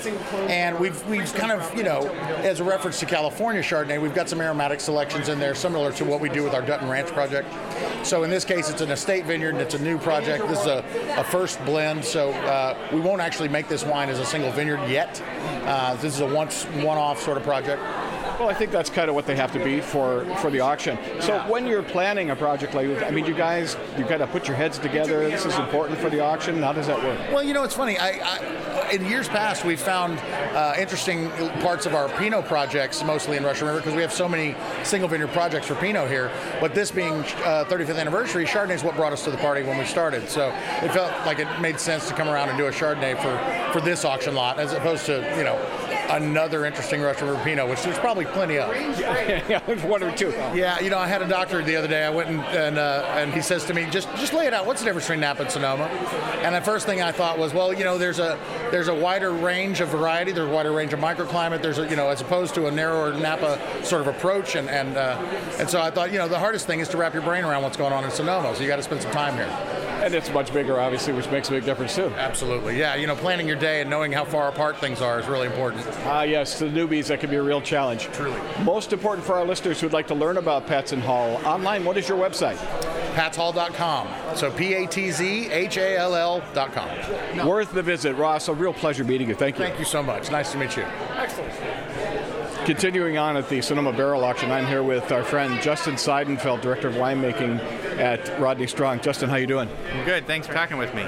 And 0.48 0.78
we've 0.78 1.04
we've 1.08 1.34
kind 1.34 1.50
of, 1.50 1.76
you 1.76 1.82
know, 1.82 2.08
as 2.44 2.60
a 2.60 2.64
reference 2.64 3.00
to 3.00 3.06
California 3.06 3.60
Chardonnay, 3.60 4.00
we've 4.00 4.14
got 4.14 4.28
some 4.28 4.40
aromatic 4.40 4.78
selections 4.78 5.28
in 5.28 5.40
there 5.40 5.56
similar 5.56 5.90
to 5.94 6.04
what 6.04 6.20
we 6.20 6.28
do 6.28 6.44
with 6.44 6.54
our 6.54 6.62
Dutton 6.62 6.88
Ranch 6.88 7.08
project. 7.08 7.52
So 8.06 8.22
in 8.22 8.30
this 8.30 8.44
case, 8.44 8.70
it's 8.70 8.82
an 8.82 8.92
estate 8.92 9.24
vineyard 9.24 9.56
and 9.56 9.60
it's 9.60 9.74
a 9.74 9.82
new 9.82 9.98
project. 9.98 10.46
This 10.46 10.60
is 10.60 10.66
a, 10.66 10.84
a 11.16 11.24
first 11.24 11.58
blend, 11.64 12.04
so 12.04 12.30
uh, 12.30 12.78
we 12.92 13.00
won't 13.00 13.20
actually 13.20 13.48
make 13.48 13.66
this 13.66 13.84
wine 13.84 14.10
as 14.10 14.20
a 14.20 14.24
single 14.24 14.52
vineyard 14.52 14.88
yet. 14.88 15.20
Uh, 15.64 15.96
this 15.96 16.14
is 16.14 16.20
a 16.20 16.32
once 16.32 16.62
one-off 16.66 17.20
sort 17.20 17.36
of 17.36 17.42
project. 17.42 17.82
Well, 18.40 18.48
I 18.48 18.54
think 18.54 18.70
that's 18.70 18.88
kind 18.88 19.10
of 19.10 19.14
what 19.14 19.26
they 19.26 19.36
have 19.40 19.52
to 19.52 19.64
be 19.64 19.80
for, 19.80 20.24
for 20.36 20.50
the 20.50 20.60
auction. 20.60 20.98
So 21.20 21.34
yeah. 21.34 21.48
when 21.48 21.66
you're 21.66 21.82
planning 21.82 22.30
a 22.30 22.36
project 22.36 22.74
like 22.74 22.86
this, 22.86 23.02
I 23.02 23.10
mean, 23.10 23.24
you 23.24 23.34
guys, 23.34 23.76
you 23.96 24.04
got 24.04 24.18
to 24.18 24.26
put 24.26 24.46
your 24.46 24.56
heads 24.56 24.78
together. 24.78 25.28
This 25.28 25.46
is 25.46 25.56
important 25.56 25.98
for 25.98 26.10
the 26.10 26.20
auction. 26.20 26.62
How 26.62 26.72
does 26.72 26.86
that 26.86 27.02
work? 27.02 27.18
Well, 27.32 27.42
you 27.42 27.54
know, 27.54 27.62
it's 27.62 27.74
funny. 27.74 27.98
I, 27.98 28.10
I 28.10 28.70
in 28.92 29.06
years 29.06 29.28
past, 29.28 29.64
we've 29.64 29.80
found 29.80 30.18
uh, 30.54 30.74
interesting 30.78 31.30
parts 31.60 31.86
of 31.86 31.94
our 31.94 32.08
Pinot 32.08 32.44
projects, 32.46 33.04
mostly 33.04 33.36
in 33.36 33.44
Russian 33.44 33.66
River, 33.66 33.78
because 33.78 33.94
we 33.94 34.02
have 34.02 34.12
so 34.12 34.28
many 34.28 34.56
single 34.82 35.08
vineyard 35.08 35.28
projects 35.28 35.66
for 35.66 35.74
Pinot 35.76 36.08
here. 36.08 36.30
But 36.60 36.74
this 36.74 36.90
being 36.90 37.20
uh, 37.44 37.64
35th 37.68 37.98
anniversary, 37.98 38.44
Chardonnay 38.44 38.74
is 38.74 38.82
what 38.82 38.96
brought 38.96 39.12
us 39.12 39.24
to 39.24 39.30
the 39.30 39.36
party 39.38 39.62
when 39.62 39.78
we 39.78 39.84
started. 39.84 40.28
So 40.28 40.48
it 40.82 40.92
felt 40.92 41.12
like 41.24 41.38
it 41.38 41.48
made 41.60 41.78
sense 41.78 42.08
to 42.08 42.14
come 42.14 42.28
around 42.28 42.48
and 42.48 42.58
do 42.58 42.66
a 42.66 42.72
Chardonnay 42.72 43.16
for, 43.22 43.72
for 43.72 43.84
this 43.84 44.04
auction 44.04 44.34
lot, 44.34 44.58
as 44.58 44.72
opposed 44.72 45.06
to, 45.06 45.18
you 45.36 45.44
know, 45.44 45.58
another 46.10 46.64
interesting 46.64 47.00
Russian 47.00 47.28
River 47.28 47.42
Pinot, 47.44 47.68
which 47.68 47.82
there's 47.82 47.98
probably 47.98 48.24
plenty 48.26 48.58
of. 48.58 48.74
yeah, 48.98 49.58
there's 49.66 49.82
one 49.82 50.02
or 50.02 50.14
two. 50.16 50.30
Yeah, 50.54 50.80
you 50.80 50.90
know, 50.90 50.98
I 50.98 51.06
had 51.06 51.22
a 51.22 51.28
doctor 51.28 51.62
the 51.62 51.76
other 51.76 51.88
day. 51.88 52.04
I 52.04 52.10
went 52.10 52.28
and 52.28 52.40
and, 52.40 52.78
uh, 52.78 53.04
and 53.16 53.32
he 53.32 53.40
says 53.40 53.64
to 53.66 53.74
me, 53.74 53.86
just 53.90 54.08
just 54.16 54.32
lay 54.32 54.46
it 54.46 54.54
out. 54.54 54.66
What's 54.66 54.80
the 54.80 54.86
difference 54.86 55.06
between 55.06 55.20
Napa 55.20 55.42
and 55.42 55.50
Sonoma? 55.50 55.84
And 56.42 56.54
the 56.54 56.60
first 56.60 56.86
thing 56.86 57.02
I 57.02 57.12
thought 57.12 57.38
was, 57.38 57.52
well, 57.54 57.72
you 57.72 57.84
know, 57.84 57.98
there's 57.98 58.18
a 58.18 58.38
there's 58.70 58.88
a 58.88 58.94
wider 58.94 59.32
range 59.32 59.80
of 59.80 59.88
variety. 59.88 60.32
There's 60.32 60.48
a 60.48 60.52
wider 60.52 60.72
range 60.72 60.92
of 60.92 61.00
microclimate. 61.00 61.62
There's 61.62 61.78
a 61.78 61.88
you 61.88 61.96
know, 61.96 62.08
as 62.08 62.20
opposed 62.20 62.54
to 62.54 62.66
a 62.66 62.70
narrower 62.70 63.12
Napa 63.12 63.84
sort 63.84 64.00
of 64.00 64.08
approach. 64.08 64.56
And 64.56 64.68
and 64.68 64.96
uh, 64.96 65.16
and 65.58 65.68
so 65.68 65.80
I 65.80 65.90
thought, 65.90 66.12
you 66.12 66.18
know, 66.18 66.28
the 66.28 66.38
hardest 66.38 66.66
thing 66.66 66.80
is 66.80 66.88
to 66.88 66.96
wrap 66.96 67.14
your 67.14 67.22
brain 67.22 67.44
around 67.44 67.62
what's 67.62 67.76
going 67.76 67.92
on 67.92 68.04
in 68.04 68.10
Sonoma. 68.10 68.54
So 68.54 68.62
you 68.62 68.68
got 68.68 68.76
to 68.76 68.82
spend 68.82 69.02
some 69.02 69.12
time 69.12 69.34
here. 69.34 69.50
And 70.02 70.14
it's 70.14 70.32
much 70.32 70.50
bigger, 70.54 70.80
obviously, 70.80 71.12
which 71.12 71.30
makes 71.30 71.48
a 71.48 71.52
big 71.52 71.66
difference 71.66 71.94
too. 71.94 72.06
Absolutely, 72.16 72.78
yeah. 72.78 72.94
You 72.94 73.06
know, 73.06 73.14
planning 73.14 73.46
your 73.46 73.58
day 73.58 73.82
and 73.82 73.90
knowing 73.90 74.12
how 74.12 74.24
far 74.24 74.48
apart 74.48 74.78
things 74.78 75.02
are 75.02 75.20
is 75.20 75.26
really 75.26 75.46
important. 75.46 75.84
Ah, 76.04 76.22
yes, 76.22 76.58
to 76.58 76.68
the 76.68 76.70
newbies, 76.70 77.08
that 77.08 77.20
can 77.20 77.30
be 77.30 77.36
a 77.36 77.42
real 77.42 77.60
challenge. 77.60 78.04
Truly. 78.12 78.40
Most 78.64 78.92
important 78.92 79.26
for 79.26 79.34
our 79.34 79.44
listeners 79.44 79.80
who'd 79.80 79.92
like 79.92 80.06
to 80.08 80.14
learn 80.14 80.38
about 80.38 80.66
Patz 80.66 80.92
and 80.92 81.02
Hall 81.02 81.36
online, 81.44 81.84
what 81.84 81.96
is 81.96 82.08
your 82.08 82.18
website? 82.18 82.56
patzhall.com. 83.14 84.08
So 84.36 84.50
P 84.50 84.74
A 84.74 84.86
T 84.86 85.10
Z 85.10 85.50
H 85.50 85.76
A 85.76 85.96
L 85.98 86.14
L.com. 86.14 87.46
Worth 87.46 87.72
the 87.72 87.82
visit, 87.82 88.14
Ross. 88.14 88.48
A 88.48 88.54
real 88.54 88.72
pleasure 88.72 89.04
meeting 89.04 89.28
you. 89.28 89.34
Thank 89.34 89.58
you. 89.58 89.64
Thank 89.64 89.78
you 89.78 89.84
so 89.84 90.02
much. 90.02 90.30
Nice 90.30 90.52
to 90.52 90.58
meet 90.58 90.76
you. 90.76 90.84
Excellent. 91.16 91.52
Continuing 92.66 93.16
on 93.16 93.38
at 93.38 93.48
the 93.48 93.62
Sonoma 93.62 93.92
Barrel 93.92 94.22
Auction, 94.22 94.50
I'm 94.50 94.66
here 94.66 94.82
with 94.82 95.10
our 95.12 95.24
friend 95.24 95.60
Justin 95.62 95.94
Seidenfeld, 95.94 96.60
Director 96.60 96.88
of 96.88 96.94
Winemaking 96.94 97.58
at 97.98 98.38
Rodney 98.38 98.66
Strong. 98.66 99.00
Justin, 99.00 99.30
how 99.30 99.36
you 99.36 99.46
doing? 99.46 99.68
I'm 99.92 100.04
good. 100.04 100.26
Thanks 100.26 100.46
for 100.46 100.52
talking 100.52 100.76
with 100.76 100.94
me. 100.94 101.02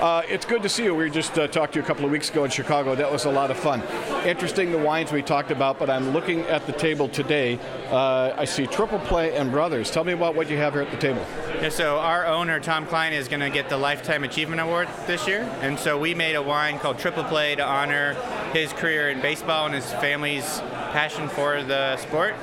Uh, 0.00 0.22
it's 0.28 0.44
good 0.44 0.62
to 0.62 0.68
see 0.68 0.84
you. 0.84 0.94
We 0.94 1.08
just 1.08 1.38
uh, 1.38 1.46
talked 1.46 1.74
to 1.74 1.78
you 1.78 1.84
a 1.84 1.86
couple 1.86 2.04
of 2.04 2.10
weeks 2.10 2.28
ago 2.28 2.44
in 2.44 2.50
Chicago. 2.50 2.96
That 2.96 3.10
was 3.10 3.24
a 3.24 3.30
lot 3.30 3.52
of 3.52 3.56
fun. 3.56 3.82
Interesting 4.26 4.72
the 4.72 4.78
wines 4.78 5.12
we 5.12 5.22
talked 5.22 5.52
about, 5.52 5.78
but 5.78 5.88
I'm 5.88 6.10
looking 6.10 6.40
at 6.42 6.66
the 6.66 6.72
table 6.72 7.08
today. 7.08 7.58
Uh, 7.88 8.34
I 8.36 8.44
see 8.44 8.66
Triple 8.66 8.98
Play 8.98 9.36
and 9.36 9.50
Brothers. 9.50 9.90
Tell 9.92 10.04
me 10.04 10.12
about 10.12 10.34
what 10.34 10.50
you 10.50 10.56
have 10.58 10.72
here 10.72 10.82
at 10.82 10.90
the 10.90 10.98
table. 10.98 11.24
Yeah, 11.62 11.68
so 11.68 11.98
our 11.98 12.26
owner 12.26 12.60
Tom 12.60 12.84
Klein 12.84 13.12
is 13.12 13.28
going 13.28 13.40
to 13.40 13.50
get 13.50 13.68
the 13.68 13.78
Lifetime 13.78 14.24
Achievement 14.24 14.60
Award 14.60 14.88
this 15.06 15.26
year, 15.26 15.42
and 15.62 15.78
so 15.78 15.98
we 15.98 16.14
made 16.14 16.34
a 16.34 16.42
wine 16.42 16.78
called 16.78 16.98
Triple 16.98 17.24
Play 17.24 17.54
to 17.54 17.64
honor 17.64 18.14
his 18.52 18.72
career 18.72 19.08
in 19.08 19.20
baseball 19.22 19.66
and 19.66 19.74
his 19.74 19.90
family's 19.94 20.60
passion 20.96 21.28
for 21.28 21.62
the 21.62 21.94
sport. 21.98 22.34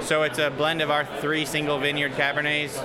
So 0.00 0.22
it's 0.22 0.38
a 0.38 0.48
blend 0.48 0.80
of 0.80 0.92
our 0.92 1.04
three 1.20 1.44
single 1.44 1.80
vineyard 1.80 2.12
Cabernets, 2.12 2.78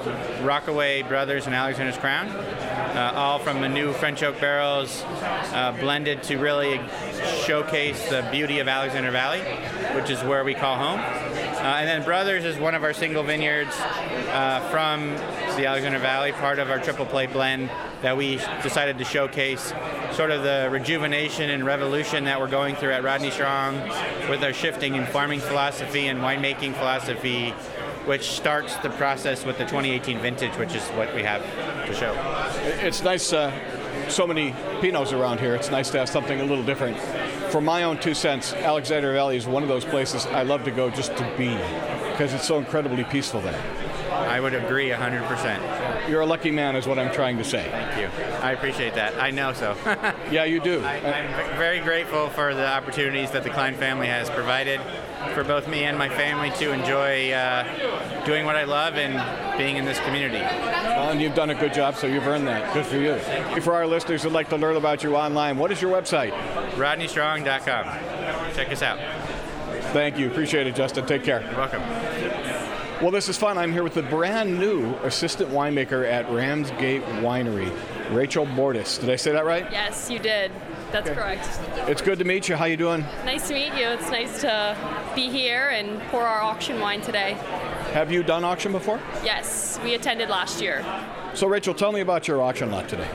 Rockaway 0.43 1.03
Brothers 1.03 1.45
and 1.45 1.53
Alexander's 1.53 1.95
Crown, 1.95 2.27
uh, 2.29 3.13
all 3.13 3.37
from 3.37 3.61
the 3.61 3.69
new 3.69 3.93
French 3.93 4.23
oak 4.23 4.41
barrels, 4.41 5.03
uh, 5.05 5.77
blended 5.79 6.23
to 6.23 6.37
really 6.37 6.81
showcase 7.45 8.09
the 8.09 8.27
beauty 8.31 8.57
of 8.57 8.67
Alexander 8.67 9.11
Valley, 9.11 9.41
which 9.93 10.09
is 10.09 10.23
where 10.23 10.43
we 10.43 10.55
call 10.55 10.75
home. 10.75 10.99
Uh, 11.61 11.75
and 11.75 11.87
then 11.87 12.03
Brothers 12.03 12.43
is 12.43 12.57
one 12.57 12.73
of 12.73 12.83
our 12.83 12.91
single 12.91 13.21
vineyards 13.21 13.75
uh, 13.79 14.67
from 14.71 15.09
the 15.57 15.67
Alexander 15.67 15.99
Valley, 15.99 16.31
part 16.31 16.57
of 16.57 16.71
our 16.71 16.79
triple 16.79 17.05
play 17.05 17.27
blend 17.27 17.69
that 18.01 18.17
we 18.17 18.37
decided 18.63 18.97
to 18.97 19.03
showcase 19.03 19.71
sort 20.11 20.31
of 20.31 20.41
the 20.41 20.69
rejuvenation 20.71 21.51
and 21.51 21.63
revolution 21.63 22.23
that 22.23 22.39
we're 22.39 22.49
going 22.49 22.75
through 22.75 22.93
at 22.93 23.03
Rodney 23.03 23.29
Strong 23.29 23.79
with 24.27 24.43
our 24.43 24.53
shifting 24.53 24.95
in 24.95 25.05
farming 25.05 25.39
philosophy 25.39 26.07
and 26.07 26.19
winemaking 26.21 26.73
philosophy, 26.73 27.51
which 28.05 28.31
starts 28.31 28.75
the 28.77 28.89
process 28.89 29.45
with 29.45 29.59
the 29.59 29.65
2018 29.65 30.17
vintage, 30.17 30.57
which 30.57 30.73
is 30.73 30.81
what 30.89 31.13
we 31.13 31.21
have 31.21 31.43
to 31.85 31.93
show. 31.93 32.11
It's 32.83 33.03
nice, 33.03 33.33
uh, 33.33 33.51
so 34.09 34.25
many 34.25 34.53
Pinots 34.81 35.13
around 35.13 35.39
here. 35.39 35.53
It's 35.53 35.69
nice 35.69 35.91
to 35.91 35.99
have 35.99 36.09
something 36.09 36.41
a 36.41 36.43
little 36.43 36.65
different. 36.65 36.97
For 37.51 37.59
my 37.59 37.83
own 37.83 37.99
two 37.99 38.13
cents, 38.13 38.53
Alexander 38.53 39.11
Valley 39.11 39.35
is 39.35 39.45
one 39.45 39.61
of 39.61 39.67
those 39.67 39.83
places 39.83 40.25
I 40.25 40.43
love 40.43 40.63
to 40.63 40.71
go 40.71 40.89
just 40.89 41.17
to 41.17 41.23
be 41.37 41.49
because 42.11 42.33
it's 42.33 42.47
so 42.47 42.57
incredibly 42.57 43.03
peaceful 43.03 43.41
there. 43.41 43.61
I 44.09 44.39
would 44.39 44.53
agree 44.53 44.89
100%. 44.89 46.09
You're 46.09 46.21
a 46.21 46.25
lucky 46.25 46.49
man, 46.49 46.77
is 46.77 46.87
what 46.87 46.97
I'm 46.97 47.13
trying 47.13 47.37
to 47.39 47.43
say. 47.43 47.67
Thank 47.69 47.99
you. 47.99 48.23
I 48.41 48.53
appreciate 48.53 48.93
that. 48.93 49.19
I 49.19 49.31
know 49.31 49.51
so. 49.51 49.75
yeah, 50.31 50.45
you 50.45 50.61
do. 50.61 50.81
I, 50.81 50.95
am 50.95 51.57
very 51.57 51.81
grateful 51.81 52.29
for 52.29 52.55
the 52.55 52.65
opportunities 52.65 53.31
that 53.31 53.43
the 53.43 53.49
Klein 53.49 53.75
family 53.75 54.07
has 54.07 54.29
provided 54.29 54.79
for 55.33 55.43
both 55.43 55.67
me 55.67 55.83
and 55.85 55.97
my 55.97 56.09
family 56.09 56.49
to 56.51 56.71
enjoy 56.71 57.31
uh, 57.31 58.25
doing 58.25 58.45
what 58.45 58.55
I 58.55 58.63
love 58.63 58.95
and 58.95 59.57
being 59.57 59.77
in 59.77 59.85
this 59.85 59.99
community. 59.99 60.41
Well, 60.41 61.11
and 61.11 61.21
you've 61.21 61.35
done 61.35 61.49
a 61.49 61.55
good 61.55 61.73
job, 61.73 61.95
so 61.95 62.07
you've 62.07 62.27
earned 62.27 62.47
that. 62.47 62.73
Good 62.73 62.85
for 62.85 62.97
you. 62.97 63.15
you. 63.55 63.61
For 63.61 63.73
our 63.73 63.87
listeners 63.87 64.23
who'd 64.23 64.33
like 64.33 64.49
to 64.49 64.57
learn 64.57 64.75
about 64.75 65.03
you 65.03 65.15
online, 65.15 65.57
what 65.57 65.71
is 65.71 65.81
your 65.81 65.91
website? 65.91 66.31
RodneyStrong.com. 66.73 68.55
Check 68.55 68.71
us 68.71 68.81
out. 68.81 68.99
Thank 69.93 70.17
you. 70.17 70.27
Appreciate 70.27 70.67
it, 70.67 70.75
Justin. 70.75 71.05
Take 71.05 71.23
care. 71.23 71.41
You're 71.41 71.57
welcome. 71.57 71.81
Well, 73.01 73.09
this 73.09 73.29
is 73.29 73.37
fun. 73.37 73.57
I'm 73.57 73.71
here 73.71 73.81
with 73.81 73.95
the 73.95 74.03
brand 74.03 74.59
new 74.59 74.93
assistant 74.97 75.49
winemaker 75.49 76.07
at 76.07 76.29
Ramsgate 76.29 77.01
Winery, 77.03 77.71
Rachel 78.11 78.45
Bordis. 78.45 78.99
Did 78.99 79.09
I 79.09 79.15
say 79.15 79.31
that 79.31 79.43
right? 79.43 79.67
Yes, 79.71 80.07
you 80.09 80.19
did. 80.19 80.51
That's 80.91 81.09
okay. 81.09 81.19
correct. 81.19 81.59
It's 81.89 82.01
good 82.01 82.19
to 82.19 82.25
meet 82.25 82.47
you. 82.47 82.55
How 82.55 82.65
you 82.65 82.77
doing? 82.77 83.01
Nice 83.25 83.47
to 83.47 83.55
meet 83.55 83.73
you. 83.73 83.87
It's 83.87 84.11
nice 84.11 84.41
to 84.41 84.77
be 85.15 85.29
here 85.29 85.69
and 85.69 86.01
pour 86.09 86.21
our 86.21 86.41
auction 86.41 86.79
wine 86.79 87.01
today. 87.01 87.33
Have 87.93 88.11
you 88.11 88.23
done 88.23 88.43
auction 88.43 88.71
before? 88.71 88.99
Yes, 89.23 89.79
we 89.83 89.95
attended 89.95 90.29
last 90.29 90.61
year. 90.61 90.85
So, 91.33 91.47
Rachel, 91.47 91.73
tell 91.73 91.91
me 91.91 92.01
about 92.01 92.27
your 92.27 92.41
auction 92.41 92.71
lot 92.71 92.87
today. 92.87 93.07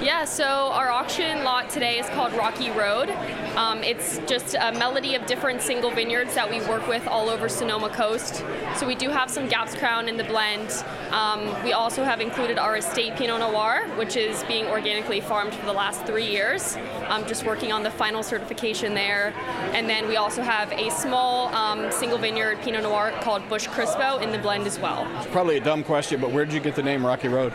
Yeah, 0.00 0.26
so 0.26 0.44
our 0.44 0.90
auction 0.90 1.42
lot 1.42 1.70
today 1.70 1.98
is 1.98 2.06
called 2.10 2.32
Rocky 2.34 2.70
Road. 2.70 3.10
Um, 3.56 3.82
it's 3.82 4.18
just 4.28 4.54
a 4.54 4.70
melody 4.70 5.16
of 5.16 5.26
different 5.26 5.60
single 5.60 5.90
vineyards 5.90 6.36
that 6.36 6.48
we 6.48 6.60
work 6.68 6.86
with 6.86 7.04
all 7.08 7.28
over 7.28 7.48
Sonoma 7.48 7.88
Coast. 7.88 8.44
So 8.76 8.86
we 8.86 8.94
do 8.94 9.10
have 9.10 9.28
some 9.28 9.48
Gaps 9.48 9.74
Crown 9.74 10.08
in 10.08 10.16
the 10.16 10.22
blend. 10.22 10.84
Um, 11.10 11.52
we 11.64 11.72
also 11.72 12.04
have 12.04 12.20
included 12.20 12.58
our 12.58 12.76
estate 12.76 13.16
Pinot 13.16 13.40
Noir, 13.40 13.88
which 13.96 14.14
is 14.14 14.44
being 14.44 14.66
organically 14.66 15.20
farmed 15.20 15.52
for 15.52 15.66
the 15.66 15.72
last 15.72 16.06
three 16.06 16.26
years. 16.26 16.76
I'm 17.08 17.26
just 17.26 17.44
working 17.44 17.72
on 17.72 17.82
the 17.82 17.90
final 17.90 18.22
certification 18.22 18.94
there. 18.94 19.34
And 19.74 19.90
then 19.90 20.06
we 20.06 20.14
also 20.14 20.42
have 20.42 20.70
a 20.70 20.90
small 20.90 21.48
um, 21.56 21.90
single 21.90 22.18
vineyard 22.18 22.60
Pinot 22.62 22.84
Noir 22.84 23.12
called 23.22 23.48
Bush 23.48 23.66
Crispo 23.66 24.22
in 24.22 24.30
the 24.30 24.38
blend 24.38 24.64
as 24.68 24.78
well. 24.78 25.08
It's 25.16 25.26
probably 25.32 25.56
a 25.56 25.60
dumb 25.60 25.82
question, 25.82 26.20
but 26.20 26.30
where 26.30 26.44
did 26.44 26.54
you 26.54 26.60
get 26.60 26.76
the 26.76 26.84
name 26.84 27.04
Rocky 27.04 27.26
Road? 27.26 27.52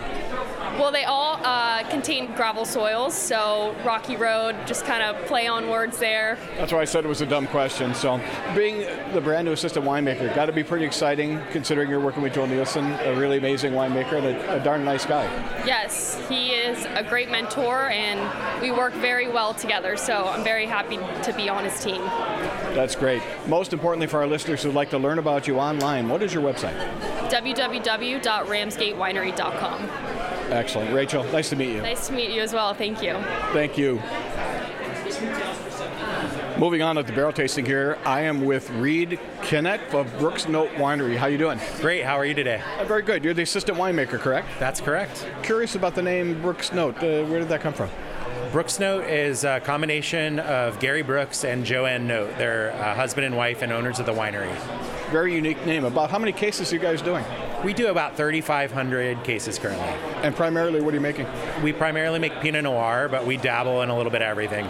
Well, 0.80 0.92
they 0.92 1.04
all 1.04 1.40
uh, 1.44 1.88
contain 1.90 2.34
gravel 2.34 2.66
soils, 2.66 3.14
so 3.14 3.76
Rocky 3.86 4.16
Road, 4.16 4.56
just 4.66 4.86
kind 4.86 5.04
of 5.04 5.24
play 5.28 5.46
on 5.46 5.70
words 5.70 6.00
there. 6.00 6.36
That's 6.58 6.72
why 6.72 6.80
I 6.80 6.86
said 6.86 7.06
it 7.06 7.08
was 7.08 7.22
a 7.22 7.28
dumb 7.28 7.46
question. 7.46 7.94
So, 7.94 8.20
being 8.56 8.88
the 9.14 9.22
brand 9.22 9.46
new 9.46 9.52
assistant 9.52 9.86
winemaker, 9.86 10.34
got 10.34 10.48
to 10.48 10.52
be 10.52 10.64
pretty 10.64 10.84
exciting 10.84 11.40
considering 11.52 11.92
you're 11.92 12.00
working 12.00 12.24
with 12.24 12.34
Joel 12.34 12.48
Nielsen, 12.48 12.92
a 12.92 13.16
really 13.16 13.38
amazing 13.38 13.74
winemaker 13.74 14.14
and 14.14 14.26
a, 14.26 14.60
a 14.60 14.64
darn 14.64 14.84
nice 14.84 15.06
guy. 15.06 15.26
Yes, 15.64 16.20
he 16.28 16.50
is 16.50 16.88
a 16.96 17.04
great 17.04 17.30
mentor, 17.30 17.90
and 17.90 18.60
we 18.60 18.72
work 18.72 18.94
very 18.94 19.30
well 19.30 19.54
together, 19.54 19.96
so 19.96 20.26
I'm 20.26 20.44
very 20.44 20.66
happy 20.66 20.98
to 20.98 21.34
be 21.38 21.50
on 21.50 21.66
his 21.66 21.84
team. 21.84 22.02
That's 22.74 22.96
great. 22.96 23.22
Most 23.48 23.74
importantly, 23.74 24.08
for 24.08 24.22
our 24.22 24.28
listeners 24.28 24.64
who'd 24.64 24.74
like 24.74 24.90
to 24.90 24.98
learn 24.98 25.20
about 25.20 25.48
you 25.48 25.60
online, 25.60 26.10
what 26.10 26.24
is 26.24 26.34
your 26.34 26.42
website? 26.42 26.74
www.ramsgatewinery.com. 27.30 29.90
Excellent. 30.50 30.94
Rachel, 30.94 31.24
nice 31.26 31.50
to 31.50 31.56
meet 31.56 31.74
you. 31.76 31.82
Nice 31.82 32.08
to 32.08 32.14
meet 32.14 32.32
you 32.32 32.42
as 32.42 32.54
well. 32.54 32.74
Thank 32.74 33.02
you. 33.02 33.14
Thank 33.54 33.78
you. 33.78 34.02
Moving 36.58 36.84
on 36.84 36.98
at 37.00 37.08
the 37.08 37.14
barrel 37.14 37.34
tasting 37.34 37.66
here, 37.66 37.98
I 38.06 38.22
am 38.22 38.46
with 38.46 38.70
Reed 38.72 39.20
Kennett 39.42 39.82
of 39.94 40.16
Brooks 40.20 40.48
Note 40.48 40.70
Winery. 40.74 41.18
How 41.18 41.26
you 41.26 41.38
doing? 41.40 41.60
Great. 41.82 42.04
How 42.04 42.16
are 42.16 42.26
you 42.26 42.36
today? 42.36 42.62
Uh, 42.80 42.86
very 42.86 43.02
good. 43.02 43.24
You're 43.24 43.34
the 43.34 43.42
assistant 43.42 43.78
winemaker, 43.78 44.20
correct? 44.20 44.48
That's 44.60 44.80
correct. 44.80 45.28
Curious 45.42 45.74
about 45.74 45.96
the 45.96 46.04
name 46.04 46.40
Brooks 46.42 46.72
Note. 46.72 46.96
Uh, 46.98 47.26
where 47.26 47.40
did 47.40 47.50
that 47.50 47.62
come 47.62 47.74
from? 47.74 47.90
Brooks 48.52 48.80
Note 48.80 49.06
is 49.06 49.44
a 49.44 49.62
combination 49.62 50.40
of 50.40 50.80
Gary 50.80 51.02
Brooks 51.02 51.44
and 51.44 51.66
Joanne 51.66 52.08
Note. 52.08 52.38
They're 52.38 52.72
uh, 52.74 52.94
husband 52.94 53.26
and 53.26 53.36
wife 53.36 53.64
and 53.64 53.72
owners 53.72 54.00
of 54.00 54.06
the 54.06 54.14
winery. 54.14 54.56
Very 55.10 55.34
unique 55.34 55.66
name. 55.66 55.86
About 55.86 56.12
how 56.12 56.20
many 56.20 56.32
cases 56.32 56.72
are 56.72 56.76
you 56.76 56.82
guys 56.82 57.02
doing? 57.02 57.26
We 57.64 57.74
do 57.74 57.88
about 57.88 58.18
3,500 58.18 59.24
cases 59.24 59.58
currently. 59.58 59.88
And 60.22 60.36
primarily, 60.36 60.82
what 60.82 60.94
are 60.94 60.98
you 60.98 61.02
making? 61.02 61.28
We 61.64 61.72
primarily 61.72 62.20
make 62.20 62.34
Pinot 62.42 62.64
Noir, 62.64 63.08
but 63.10 63.26
we 63.26 63.38
dabble 63.38 63.82
in 63.84 63.90
a 63.90 63.96
little 63.96 64.12
bit 64.12 64.22
of 64.22 64.28
everything. 64.28 64.68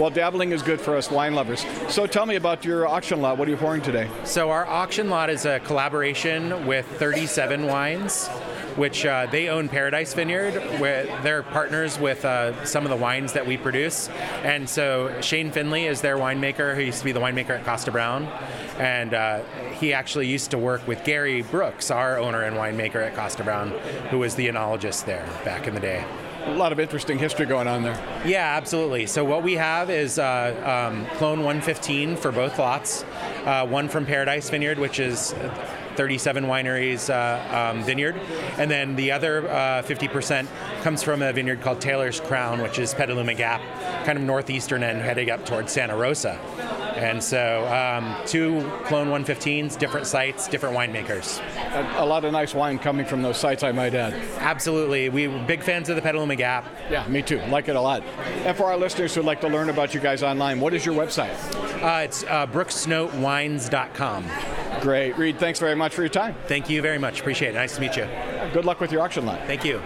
Well, 0.00 0.10
dabbling 0.10 0.50
is 0.50 0.60
good 0.60 0.80
for 0.80 0.96
us 0.96 1.12
wine 1.12 1.34
lovers. 1.34 1.64
So 1.88 2.08
tell 2.08 2.26
me 2.26 2.34
about 2.34 2.64
your 2.64 2.88
auction 2.88 3.22
lot. 3.22 3.38
What 3.38 3.46
are 3.46 3.52
you 3.52 3.56
pouring 3.56 3.82
today? 3.82 4.10
So 4.24 4.50
our 4.50 4.66
auction 4.66 5.08
lot 5.08 5.30
is 5.30 5.46
a 5.46 5.60
collaboration 5.60 6.66
with 6.66 6.86
37 6.98 7.66
Wines 7.66 8.28
which 8.76 9.06
uh, 9.06 9.26
they 9.30 9.48
own 9.48 9.68
Paradise 9.68 10.14
Vineyard. 10.14 10.54
Where 10.80 11.06
they're 11.22 11.42
partners 11.42 11.98
with 11.98 12.24
uh, 12.24 12.64
some 12.64 12.84
of 12.84 12.90
the 12.90 12.96
wines 12.96 13.32
that 13.32 13.46
we 13.46 13.56
produce. 13.56 14.08
And 14.42 14.68
so 14.68 15.20
Shane 15.20 15.50
Finley 15.50 15.86
is 15.86 16.00
their 16.00 16.16
winemaker, 16.16 16.74
who 16.74 16.82
used 16.82 16.98
to 16.98 17.04
be 17.04 17.12
the 17.12 17.20
winemaker 17.20 17.50
at 17.50 17.64
Kosta 17.64 17.92
Browne, 17.92 18.24
And 18.78 19.14
uh, 19.14 19.42
he 19.78 19.92
actually 19.92 20.26
used 20.28 20.50
to 20.50 20.58
work 20.58 20.86
with 20.86 21.04
Gary 21.04 21.42
Brooks, 21.42 21.90
our 21.90 22.18
owner 22.18 22.42
and 22.42 22.56
winemaker 22.56 22.96
at 23.06 23.14
Kosta 23.14 23.44
Browne, 23.44 23.70
who 24.10 24.18
was 24.18 24.34
the 24.34 24.48
enologist 24.48 25.04
there 25.04 25.26
back 25.44 25.66
in 25.66 25.74
the 25.74 25.80
day. 25.80 26.04
a 26.46 26.54
lot 26.54 26.72
of 26.72 26.80
interesting 26.80 27.18
history 27.18 27.46
going 27.46 27.66
on 27.66 27.82
there. 27.82 27.98
Yeah, 28.26 28.56
absolutely. 28.56 29.06
So 29.06 29.24
what 29.24 29.42
we 29.42 29.54
have 29.54 29.88
is 29.90 30.18
uh, 30.18 30.88
um, 30.90 31.06
clone 31.16 31.38
115 31.38 32.16
for 32.16 32.32
both 32.32 32.58
lots. 32.58 33.04
Uh, 33.44 33.66
one 33.66 33.88
from 33.88 34.04
Paradise 34.06 34.50
Vineyard, 34.50 34.78
which 34.78 34.98
is 35.00 35.34
37 35.96 36.44
wineries 36.44 37.10
uh, 37.10 37.72
um, 37.72 37.82
vineyard, 37.84 38.16
and 38.58 38.70
then 38.70 38.96
the 38.96 39.12
other 39.12 39.48
uh, 39.48 39.82
50% 39.82 40.46
comes 40.82 41.02
from 41.02 41.22
a 41.22 41.32
vineyard 41.32 41.60
called 41.60 41.80
Taylor's 41.80 42.20
Crown, 42.20 42.60
which 42.60 42.78
is 42.78 42.94
Petaluma 42.94 43.34
Gap, 43.34 43.60
kind 44.04 44.18
of 44.18 44.24
northeastern 44.24 44.82
end, 44.82 45.00
heading 45.00 45.30
up 45.30 45.44
towards 45.44 45.72
Santa 45.72 45.96
Rosa. 45.96 46.38
And 46.96 47.22
so, 47.22 47.66
um, 47.66 48.16
two 48.24 48.60
clone 48.84 49.08
115s, 49.08 49.76
different 49.78 50.06
sites, 50.06 50.46
different 50.46 50.76
winemakers. 50.76 51.40
A, 51.72 52.04
a, 52.04 52.06
lot 52.06 52.24
of 52.24 52.32
nice 52.32 52.54
wine 52.54 52.78
coming 52.78 53.04
from 53.04 53.20
those 53.20 53.36
sites, 53.36 53.64
I 53.64 53.72
might 53.72 53.94
add. 53.94 54.14
Absolutely. 54.38 55.08
We 55.08 55.26
were 55.26 55.42
big 55.44 55.62
fans 55.62 55.88
of 55.88 55.96
the 55.96 56.02
Petaluma 56.02 56.36
Gap. 56.36 56.66
Yeah, 56.90 57.06
me 57.08 57.20
too. 57.20 57.40
Like 57.48 57.68
it 57.68 57.74
a 57.74 57.80
lot. 57.80 58.04
And 58.44 58.56
for 58.56 58.66
our 58.66 58.76
listeners 58.76 59.14
who'd 59.14 59.24
like 59.24 59.40
to 59.40 59.48
learn 59.48 59.70
about 59.70 59.92
you 59.92 60.00
guys 60.00 60.22
online, 60.22 60.60
what 60.60 60.72
is 60.72 60.86
your 60.86 60.94
website? 60.94 61.34
Uh, 61.82 62.04
it's 62.04 62.22
uh, 62.24 62.46
brooksnotewines.com. 62.46 64.24
Great. 64.84 65.16
Reed, 65.16 65.38
thanks 65.38 65.58
very 65.58 65.74
much 65.74 65.94
for 65.94 66.02
your 66.02 66.10
time. 66.10 66.34
Thank 66.46 66.68
you 66.68 66.82
very 66.82 66.98
much. 66.98 67.20
Appreciate 67.20 67.52
it. 67.52 67.54
Nice 67.54 67.74
to 67.76 67.80
meet 67.80 67.96
you. 67.96 68.06
Good 68.52 68.66
luck 68.66 68.80
with 68.80 68.92
your 68.92 69.00
auction 69.00 69.24
lot. 69.24 69.40
Thank 69.46 69.64
you. 69.64 69.80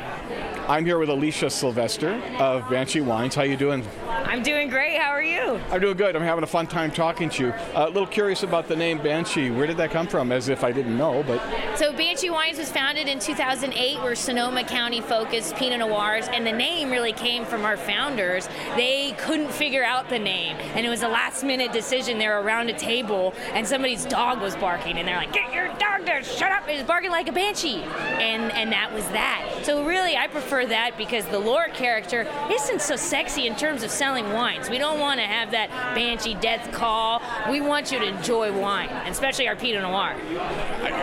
I'm 0.67 0.85
here 0.85 0.99
with 0.99 1.09
Alicia 1.09 1.51
Sylvester 1.51 2.21
of 2.41 2.69
Banshee 2.69 3.01
Wines. 3.01 3.37
How 3.37 3.43
you 3.43 3.57
doing? 3.57 3.87
I'm 4.09 4.43
doing 4.43 4.69
great. 4.69 4.99
How 4.99 5.11
are 5.11 5.23
you? 5.23 5.61
I'm 5.71 5.81
doing 5.81 5.97
good. 5.97 6.17
I'm 6.17 6.23
having 6.23 6.45
a 6.45 6.47
fun 6.47 6.67
time 6.67 6.91
talking 6.91 7.29
to 7.31 7.47
you. 7.47 7.51
Uh, 7.75 7.87
a 7.87 7.91
little 7.91 8.07
curious 8.07 8.43
about 8.43 8.69
the 8.69 8.77
name 8.77 8.99
Banshee. 8.99 9.51
Where 9.51 9.67
did 9.67 9.77
that 9.77 9.91
come 9.91 10.07
from? 10.07 10.33
As 10.33 10.49
if 10.49 10.65
I 10.65 10.73
didn't 10.73 10.97
know, 10.97 11.23
but. 11.27 11.41
So 11.77 11.93
Banshee 11.93 12.31
Wines 12.31 12.59
was 12.59 12.71
founded 12.71 13.09
in 13.09 13.19
2008. 13.19 14.03
We're 14.03 14.15
Sonoma 14.15 14.65
County 14.65 15.01
focused 15.01 15.57
Pinot 15.57 15.81
Noirs, 15.81 16.29
and 16.29 16.47
the 16.47 16.53
name 16.53 16.91
really 16.91 17.13
came 17.13 17.45
from 17.45 17.65
our 17.65 17.77
founders. 17.77 18.49
They 18.77 19.13
couldn't 19.19 19.51
figure 19.51 19.85
out 19.85 20.09
the 20.09 20.19
name, 20.19 20.57
and 20.75 20.87
it 20.87 20.89
was 20.89 21.03
a 21.03 21.09
last 21.09 21.45
minute 21.45 21.73
decision. 21.73 22.19
They 22.19 22.29
were 22.29 22.41
around 22.41 22.71
a 22.71 22.79
table, 22.79 23.35
and 23.53 23.67
somebody's 23.67 24.05
dog 24.07 24.41
was 24.41 24.57
barking, 24.57 24.99
and 24.99 25.07
they're 25.07 25.17
like, 25.17 25.33
"Get 25.33 25.53
your 25.53 25.69
dog 25.79 26.07
to 26.07 26.23
shut 26.23 26.53
up!" 26.53 26.69
It 26.69 26.75
was 26.75 26.85
barking 26.85 27.11
like 27.11 27.29
a 27.29 27.33
banshee, 27.33 27.83
and 27.83 28.51
and 28.53 28.73
that 28.73 28.93
was 28.93 29.07
that. 29.09 29.45
So 29.63 29.85
really, 29.85 30.17
I 30.17 30.29
prefer 30.29 30.67
that 30.67 30.97
because 30.97 31.27
the 31.27 31.39
lore 31.39 31.69
character 31.69 32.27
isn't 32.51 32.81
so 32.81 32.97
sexy 32.97 33.47
in 33.47 33.55
terms 33.57 33.83
of 33.83 33.91
selling 33.99 34.33
wines. 34.33 34.71
We 34.71 34.79
don't 34.79 35.01
want 35.01 35.19
to 35.19 35.27
have 35.27 35.51
that 35.51 35.71
banshee 35.95 36.35
death 36.35 36.71
call. 36.73 37.21
We 37.51 37.61
want 37.61 37.91
you 37.91 37.99
to 37.99 38.07
enjoy 38.07 38.57
wine, 38.57 38.89
especially 39.07 39.49
our 39.49 39.57
Pinot 39.57 39.83
Noir. 39.83 40.13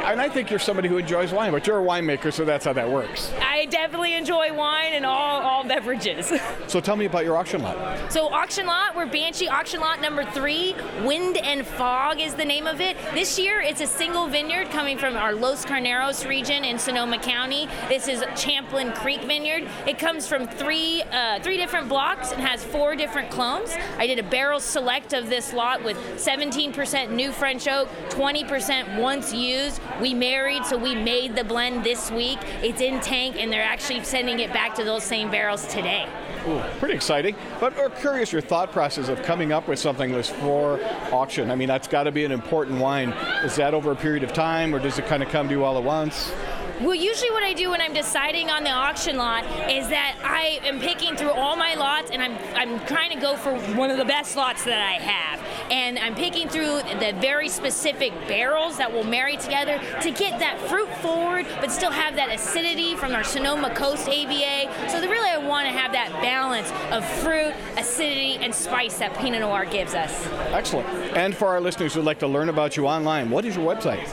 And 0.05 0.21
I 0.21 0.29
think 0.29 0.49
you're 0.49 0.59
somebody 0.59 0.87
who 0.87 0.97
enjoys 0.97 1.33
wine, 1.33 1.51
but 1.51 1.67
you're 1.67 1.79
a 1.79 1.83
winemaker, 1.83 2.31
so 2.31 2.45
that's 2.45 2.63
how 2.63 2.71
that 2.73 2.89
works. 2.89 3.33
I 3.41 3.65
definitely 3.65 4.13
enjoy 4.13 4.53
wine 4.53 4.93
and 4.93 5.05
all, 5.05 5.41
all 5.41 5.63
beverages. 5.63 6.31
So 6.67 6.81
tell 6.81 6.95
me 6.95 7.05
about 7.05 7.25
your 7.25 7.37
auction 7.37 7.61
lot. 7.61 8.11
So 8.11 8.27
auction 8.27 8.65
lot, 8.65 8.95
we're 8.95 9.05
Banshee 9.05 9.47
auction 9.47 9.79
lot 9.79 10.01
number 10.01 10.23
three. 10.25 10.75
Wind 11.03 11.37
and 11.37 11.65
Fog 11.65 12.19
is 12.19 12.33
the 12.33 12.45
name 12.45 12.65
of 12.65 12.81
it. 12.81 12.97
This 13.13 13.37
year, 13.37 13.61
it's 13.61 13.81
a 13.81 13.87
single 13.87 14.27
vineyard 14.27 14.69
coming 14.71 14.97
from 14.97 15.15
our 15.15 15.33
Los 15.33 15.65
Carneros 15.65 16.27
region 16.27 16.63
in 16.63 16.79
Sonoma 16.79 17.19
County. 17.19 17.67
This 17.87 18.07
is 18.07 18.23
Champlin 18.35 18.91
Creek 18.93 19.21
Vineyard. 19.21 19.69
It 19.87 19.99
comes 19.99 20.27
from 20.27 20.47
three 20.47 21.03
uh, 21.11 21.39
three 21.41 21.57
different 21.57 21.87
blocks 21.87 22.31
and 22.31 22.41
has 22.41 22.63
four 22.63 22.84
different 22.93 23.31
clones. 23.31 23.73
I 23.97 24.05
did 24.05 24.19
a 24.19 24.23
barrel 24.23 24.59
select 24.59 25.13
of 25.13 25.29
this 25.29 25.53
lot 25.53 25.81
with 25.81 25.95
17% 26.17 27.11
new 27.11 27.31
French 27.31 27.69
oak, 27.69 27.87
20% 28.09 28.99
once 28.99 29.33
used. 29.33 29.79
We 30.01 30.13
married, 30.13 30.65
so 30.65 30.77
we 30.77 30.93
made 30.93 31.37
the 31.37 31.45
blend 31.45 31.85
this 31.85 32.11
week. 32.11 32.39
It's 32.61 32.81
in 32.81 32.99
tank, 32.99 33.37
and 33.39 33.51
they're 33.51 33.63
actually 33.63 34.03
sending 34.03 34.39
it 34.41 34.51
back 34.51 34.75
to 34.75 34.83
those 34.83 35.03
same 35.03 35.31
barrels 35.31 35.65
today. 35.67 36.05
Ooh, 36.47 36.61
pretty 36.79 36.93
exciting. 36.93 37.35
But 37.61 37.75
we're 37.77 37.89
curious 37.89 38.33
your 38.33 38.41
thought 38.41 38.73
process 38.73 39.07
of 39.07 39.23
coming 39.23 39.53
up 39.53 39.69
with 39.69 39.79
something 39.79 40.11
this 40.11 40.29
for 40.29 40.79
auction. 41.11 41.49
I 41.49 41.55
mean, 41.55 41.69
that's 41.69 41.87
got 41.87 42.03
to 42.03 42.11
be 42.11 42.25
an 42.25 42.31
important 42.31 42.79
wine. 42.79 43.09
Is 43.43 43.55
that 43.55 43.73
over 43.73 43.91
a 43.91 43.95
period 43.95 44.23
of 44.23 44.33
time, 44.33 44.75
or 44.75 44.79
does 44.79 44.99
it 44.99 45.05
kind 45.05 45.23
of 45.23 45.29
come 45.29 45.47
to 45.47 45.53
you 45.53 45.63
all 45.63 45.77
at 45.77 45.83
once? 45.83 46.33
Well, 46.81 46.93
usually 46.93 47.31
what 47.31 47.43
I 47.43 47.53
do 47.53 47.69
when 47.69 47.79
I'm 47.79 47.93
deciding 47.93 48.49
on 48.49 48.65
the 48.65 48.69
auction 48.69 49.15
lot 49.15 49.45
is 49.71 49.87
that 49.87 50.17
I 50.21 50.59
am 50.67 50.81
picking 50.81 51.15
through 51.15 51.31
all 51.31 51.55
my 51.55 51.73
lots 51.75 52.11
and 52.11 52.21
I'm 52.21 52.37
I'm 52.53 52.85
trying 52.85 53.11
to 53.11 53.19
go 53.19 53.37
for 53.37 53.57
one 53.75 53.89
of 53.89 53.97
the 53.97 54.03
best 54.03 54.35
lots 54.35 54.65
that 54.65 54.81
I 54.81 55.01
have. 55.01 55.39
And 55.71 55.97
I'm 55.97 56.15
picking 56.15 56.49
through 56.49 56.81
the 56.99 57.15
very 57.21 57.47
specific 57.47 58.11
barrels 58.27 58.77
that 58.77 58.91
will 58.91 59.05
marry 59.05 59.37
together 59.37 59.79
to 60.01 60.11
get 60.11 60.37
that 60.39 60.59
fruit 60.67 60.89
forward 60.97 61.45
but 61.61 61.71
still 61.71 61.91
have 61.91 62.17
that 62.17 62.29
acidity 62.29 62.95
from 62.95 63.15
our 63.15 63.23
Sonoma 63.23 63.73
Coast 63.73 64.09
AVA. 64.09 64.89
So 64.89 64.99
really 64.99 65.29
I 65.29 65.37
want 65.37 65.67
to 65.67 65.71
have 65.71 65.93
that 65.93 66.11
balance 66.21 66.69
of 66.91 67.05
fruit, 67.21 67.53
acidity, 67.77 68.35
and 68.43 68.53
spice 68.53 68.97
that 68.97 69.13
Pinot 69.15 69.39
Noir 69.39 69.63
gives 69.63 69.93
us. 69.93 70.27
Excellent. 70.51 70.89
And 71.15 71.33
for 71.33 71.47
our 71.47 71.61
listeners 71.61 71.93
who'd 71.93 72.03
like 72.03 72.19
to 72.19 72.27
learn 72.27 72.49
about 72.49 72.75
you 72.75 72.85
online, 72.85 73.29
what 73.29 73.45
is 73.45 73.55
your 73.55 73.73
website? 73.73 74.05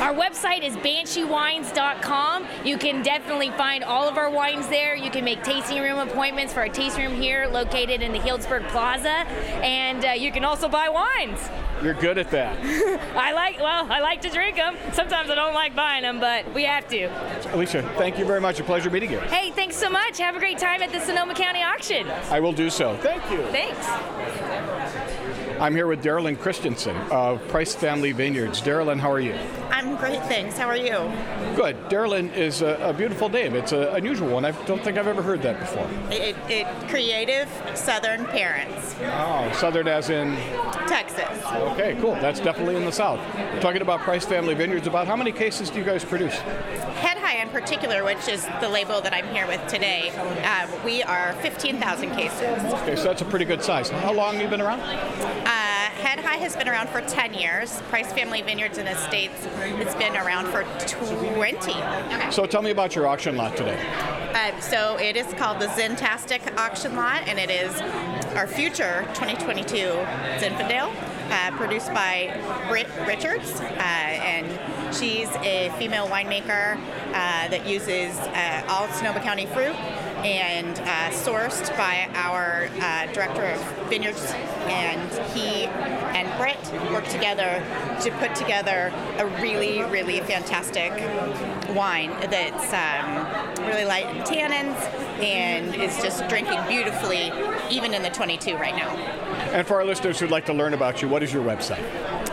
Our 0.00 0.14
website 0.14 0.62
is 0.62 0.74
bansheewines.com. 0.76 2.46
You 2.64 2.78
can 2.78 3.02
definitely 3.02 3.50
find 3.50 3.84
all 3.84 4.08
of 4.08 4.16
our 4.16 4.30
wines 4.30 4.66
there. 4.68 4.96
You 4.96 5.10
can 5.10 5.24
make 5.24 5.42
tasting 5.44 5.82
room 5.82 5.98
appointments 5.98 6.54
for 6.54 6.60
our 6.60 6.70
tasting 6.70 7.10
room 7.10 7.20
here 7.20 7.46
located 7.46 8.00
in 8.00 8.12
the 8.12 8.18
Healdsburg 8.18 8.66
Plaza. 8.68 9.28
And 9.62 10.02
uh, 10.02 10.08
you 10.12 10.32
can 10.32 10.42
also 10.42 10.70
buy 10.70 10.88
wines. 10.88 11.38
You're 11.82 11.92
good 11.92 12.16
at 12.16 12.30
that. 12.30 12.58
I 13.14 13.32
like, 13.32 13.58
well, 13.58 13.86
I 13.92 14.00
like 14.00 14.22
to 14.22 14.30
drink 14.30 14.56
them. 14.56 14.74
Sometimes 14.94 15.28
I 15.28 15.34
don't 15.34 15.52
like 15.52 15.76
buying 15.76 16.02
them, 16.02 16.18
but 16.18 16.50
we 16.54 16.64
have 16.64 16.88
to. 16.88 17.04
Alicia, 17.54 17.82
thank 17.98 18.18
you 18.18 18.24
very 18.24 18.40
much. 18.40 18.58
A 18.58 18.64
pleasure 18.64 18.88
meeting 18.88 19.10
you. 19.10 19.20
Hey, 19.20 19.50
thanks 19.50 19.76
so 19.76 19.90
much. 19.90 20.16
Have 20.16 20.34
a 20.34 20.38
great 20.38 20.58
time 20.58 20.80
at 20.80 20.92
the 20.92 21.00
Sonoma 21.00 21.34
County 21.34 21.62
auction. 21.62 22.08
I 22.30 22.40
will 22.40 22.52
do 22.52 22.70
so. 22.70 22.96
Thank 23.02 23.30
you. 23.30 23.42
Thanks. 23.48 24.49
I'm 25.60 25.74
here 25.74 25.86
with 25.86 26.02
Darylyn 26.02 26.38
Christensen 26.38 26.96
of 27.10 27.46
Price 27.48 27.74
Family 27.74 28.12
Vineyards. 28.12 28.62
Darylyn, 28.62 28.98
how 28.98 29.12
are 29.12 29.20
you? 29.20 29.34
I'm 29.70 29.94
great, 29.96 30.22
thanks. 30.22 30.56
How 30.56 30.66
are 30.66 30.76
you? 30.76 31.12
Good. 31.54 31.76
Darylyn 31.90 32.34
is 32.34 32.62
a, 32.62 32.76
a 32.76 32.94
beautiful 32.94 33.28
name. 33.28 33.54
It's 33.54 33.72
an 33.72 33.82
unusual 33.88 34.30
one. 34.30 34.46
I 34.46 34.52
don't 34.64 34.82
think 34.82 34.96
I've 34.96 35.06
ever 35.06 35.20
heard 35.20 35.42
that 35.42 35.60
before. 35.60 35.86
It, 36.10 36.34
it 36.48 36.66
creative 36.88 37.46
Southern 37.74 38.24
parents. 38.24 38.94
Oh, 39.02 39.52
Southern 39.54 39.86
as 39.86 40.08
in 40.08 40.34
Texas. 40.88 41.28
Okay, 41.46 41.94
cool. 42.00 42.14
That's 42.14 42.40
definitely 42.40 42.76
in 42.76 42.86
the 42.86 42.92
South. 42.92 43.20
Talking 43.60 43.82
about 43.82 44.00
Price 44.00 44.24
Family 44.24 44.54
Vineyards, 44.54 44.86
about 44.86 45.06
how 45.06 45.16
many 45.16 45.30
cases 45.30 45.68
do 45.68 45.78
you 45.78 45.84
guys 45.84 46.06
produce? 46.06 46.36
Head 47.00 47.18
High 47.18 47.42
in 47.42 47.48
particular, 47.50 48.02
which 48.02 48.28
is 48.28 48.46
the 48.60 48.68
label 48.68 49.00
that 49.02 49.12
I'm 49.12 49.26
here 49.28 49.46
with 49.46 49.66
today, 49.66 50.10
uh, 50.44 50.66
we 50.84 51.02
are 51.02 51.34
15,000 51.34 52.10
cases. 52.12 52.72
Okay, 52.80 52.96
so 52.96 53.04
that's 53.04 53.22
a 53.22 53.26
pretty 53.26 53.44
good 53.44 53.62
size. 53.62 53.90
How 53.90 54.12
long 54.12 54.34
have 54.34 54.42
you 54.42 54.48
been 54.48 54.60
around? 54.60 54.80
Head 56.00 56.20
High 56.20 56.38
has 56.38 56.56
been 56.56 56.68
around 56.68 56.88
for 56.88 57.02
10 57.02 57.34
years. 57.34 57.80
Price 57.90 58.10
Family 58.12 58.40
Vineyards 58.40 58.78
and 58.78 58.88
Estates 58.88 59.44
has 59.44 59.94
been 59.96 60.16
around 60.16 60.46
for 60.46 60.62
20. 60.86 61.70
Okay. 61.70 62.30
So 62.30 62.46
tell 62.46 62.62
me 62.62 62.70
about 62.70 62.96
your 62.96 63.06
auction 63.06 63.36
lot 63.36 63.54
today. 63.56 63.78
Uh, 64.32 64.58
so 64.60 64.96
it 64.98 65.16
is 65.16 65.26
called 65.34 65.60
the 65.60 65.66
Zentastic 65.66 66.56
auction 66.56 66.96
lot, 66.96 67.28
and 67.28 67.38
it 67.38 67.50
is 67.50 67.78
our 68.34 68.46
future 68.46 69.04
2022 69.14 69.76
Zinfandel, 70.38 70.94
uh, 71.30 71.50
produced 71.56 71.92
by 71.92 72.34
Britt 72.68 72.88
Richards, 73.06 73.60
uh, 73.60 73.82
and 73.82 74.46
she's 74.94 75.28
a 75.42 75.70
female 75.78 76.08
winemaker 76.08 76.76
uh, 77.08 77.48
that 77.48 77.66
uses 77.66 78.16
uh, 78.18 78.64
all 78.68 78.88
Sonoma 78.88 79.20
County 79.20 79.46
fruit 79.46 79.76
and 80.24 80.78
uh, 80.78 81.10
sourced 81.10 81.74
by 81.76 82.08
our 82.14 82.68
uh, 82.80 83.12
director 83.12 83.44
of 83.44 83.60
vineyards, 83.88 84.32
and 84.66 85.10
he 85.30 85.66
and 86.14 86.28
Britt 86.38 86.58
worked 86.92 87.10
together 87.10 87.62
to 88.02 88.10
put 88.18 88.34
together 88.34 88.92
a 89.18 89.26
really, 89.42 89.82
really 89.84 90.20
fantastic 90.20 90.92
wine 91.74 92.10
that's 92.30 92.72
um, 92.72 93.26
really 93.66 93.84
light 93.84 94.06
in 94.14 94.22
tannins 94.22 94.76
and 95.22 95.74
is 95.74 95.96
just 96.02 96.26
drinking 96.28 96.60
beautifully, 96.68 97.32
even 97.70 97.94
in 97.94 98.02
the 98.02 98.10
22 98.10 98.56
right 98.56 98.74
now. 98.74 98.88
And 99.52 99.66
for 99.66 99.76
our 99.76 99.84
listeners 99.84 100.18
who'd 100.18 100.30
like 100.30 100.46
to 100.46 100.52
learn 100.52 100.74
about 100.74 101.00
you, 101.02 101.08
what 101.08 101.22
is 101.22 101.32
your 101.32 101.44
website? 101.44 101.82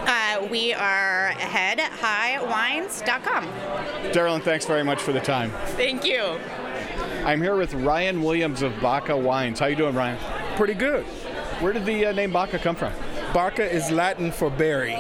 Uh, 0.08 0.48
we 0.50 0.74
are 0.74 1.32
headhighwines.com. 1.38 3.46
Darylyn, 4.12 4.42
thanks 4.42 4.66
very 4.66 4.84
much 4.84 5.00
for 5.02 5.12
the 5.12 5.20
time. 5.20 5.52
Thank 5.76 6.06
you. 6.06 6.40
I'm 7.28 7.42
here 7.42 7.58
with 7.58 7.74
Ryan 7.74 8.24
Williams 8.24 8.62
of 8.62 8.80
Baca 8.80 9.18
Wines. 9.18 9.60
How 9.60 9.66
you 9.66 9.76
doing, 9.76 9.94
Ryan? 9.94 10.18
Pretty 10.56 10.74
good. 10.74 11.04
Where 11.60 11.74
did 11.74 11.86
the 11.86 12.06
uh, 12.06 12.12
name 12.14 12.32
Baca 12.32 12.58
come 12.58 12.78
from? 12.78 12.94
Baca 13.34 13.70
is 13.70 13.92
Latin 13.92 14.32
for 14.32 14.50
berry. 14.50 14.98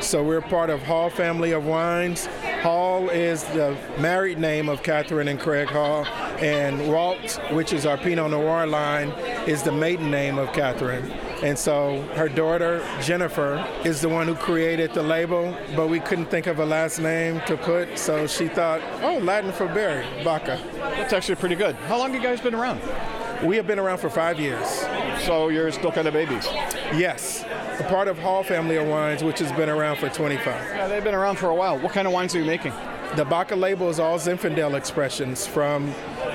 So 0.00 0.24
we're 0.24 0.40
part 0.40 0.70
of 0.70 0.82
Hall 0.82 1.10
family 1.10 1.52
of 1.52 1.66
wines, 1.66 2.24
Hall 2.62 3.10
is 3.10 3.44
the 3.44 3.76
married 3.98 4.38
name 4.38 4.70
of 4.70 4.82
Catherine 4.82 5.28
and 5.28 5.38
Craig 5.38 5.68
Hall, 5.68 6.06
and 6.40 6.90
Walt, 6.90 7.38
which 7.50 7.74
is 7.74 7.84
our 7.84 7.98
Pinot 7.98 8.30
Noir 8.30 8.66
line, 8.66 9.10
is 9.46 9.62
the 9.62 9.72
maiden 9.72 10.10
name 10.10 10.38
of 10.38 10.54
Catherine. 10.54 11.12
And 11.42 11.58
so 11.58 12.02
her 12.14 12.28
daughter, 12.28 12.86
Jennifer, 13.02 13.66
is 13.84 14.00
the 14.00 14.08
one 14.08 14.28
who 14.28 14.34
created 14.36 14.94
the 14.94 15.02
label, 15.02 15.56
but 15.74 15.88
we 15.88 15.98
couldn't 15.98 16.26
think 16.26 16.46
of 16.46 16.60
a 16.60 16.64
last 16.64 17.00
name 17.00 17.40
to 17.46 17.56
put, 17.56 17.98
so 17.98 18.28
she 18.28 18.46
thought, 18.46 18.80
oh, 19.02 19.18
Latin 19.18 19.50
for 19.50 19.66
berry, 19.66 20.06
Baca. 20.22 20.60
That's 20.76 21.12
actually 21.12 21.34
pretty 21.34 21.56
good. 21.56 21.74
How 21.74 21.98
long 21.98 22.12
have 22.12 22.22
you 22.22 22.28
guys 22.28 22.40
been 22.40 22.54
around? 22.54 22.80
We 23.44 23.56
have 23.56 23.66
been 23.66 23.80
around 23.80 23.98
for 23.98 24.08
five 24.08 24.38
years. 24.38 24.68
So 25.26 25.48
you're 25.48 25.72
still 25.72 25.90
kind 25.90 26.06
of 26.06 26.14
babies? 26.14 26.46
Yes. 26.94 27.44
A 27.80 27.86
part 27.88 28.06
of 28.06 28.18
Hall 28.18 28.44
family 28.44 28.76
of 28.76 28.86
wines, 28.86 29.24
which 29.24 29.40
has 29.40 29.50
been 29.52 29.68
around 29.68 29.96
for 29.96 30.08
25. 30.08 30.46
Yeah, 30.46 30.86
they've 30.86 31.02
been 31.02 31.14
around 31.14 31.36
for 31.36 31.50
a 31.50 31.54
while. 31.54 31.76
What 31.76 31.92
kind 31.92 32.06
of 32.06 32.12
wines 32.12 32.36
are 32.36 32.38
you 32.38 32.44
making? 32.44 32.72
The 33.14 33.26
Baca 33.26 33.54
label 33.54 33.90
is 33.90 34.00
all 34.00 34.18
Zinfandel 34.18 34.74
expressions 34.74 35.46
from 35.46 35.92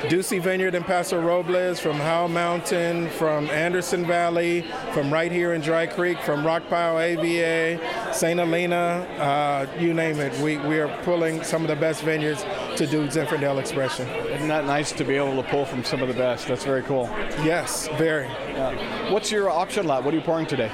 Dusi 0.09 0.39
Vineyard 0.39 0.75
in 0.75 0.83
Paso 0.83 1.19
Robles, 1.19 1.79
from 1.79 1.95
Howell 1.97 2.27
Mountain, 2.27 3.09
from 3.09 3.49
Anderson 3.49 4.05
Valley, 4.05 4.63
from 4.93 5.11
right 5.11 5.31
here 5.31 5.53
in 5.53 5.61
Dry 5.61 5.87
Creek, 5.87 6.19
from 6.19 6.43
Rockpile 6.43 7.01
AVA, 7.01 8.13
St. 8.13 8.37
Helena, 8.37 9.07
uh, 9.17 9.65
you 9.79 9.91
name 9.91 10.19
it. 10.19 10.39
We, 10.39 10.57
we 10.69 10.79
are 10.79 10.87
pulling 11.01 11.43
some 11.43 11.63
of 11.63 11.67
the 11.67 11.75
best 11.75 12.03
vineyards 12.03 12.43
to 12.75 12.85
do 12.85 13.07
Zinfandel 13.07 13.59
expression. 13.59 14.07
Isn't 14.07 14.47
that 14.47 14.65
nice 14.65 14.91
to 14.91 15.03
be 15.03 15.15
able 15.15 15.41
to 15.41 15.49
pull 15.49 15.65
from 15.65 15.83
some 15.83 16.03
of 16.03 16.07
the 16.07 16.13
best? 16.13 16.47
That's 16.47 16.63
very 16.63 16.83
cool. 16.83 17.09
Yes, 17.43 17.87
very. 17.97 18.27
Yeah. 18.27 19.11
What's 19.11 19.31
your 19.31 19.49
auction 19.49 19.87
lot? 19.87 20.03
What 20.03 20.13
are 20.13 20.17
you 20.17 20.23
pouring 20.23 20.45
today? 20.45 20.71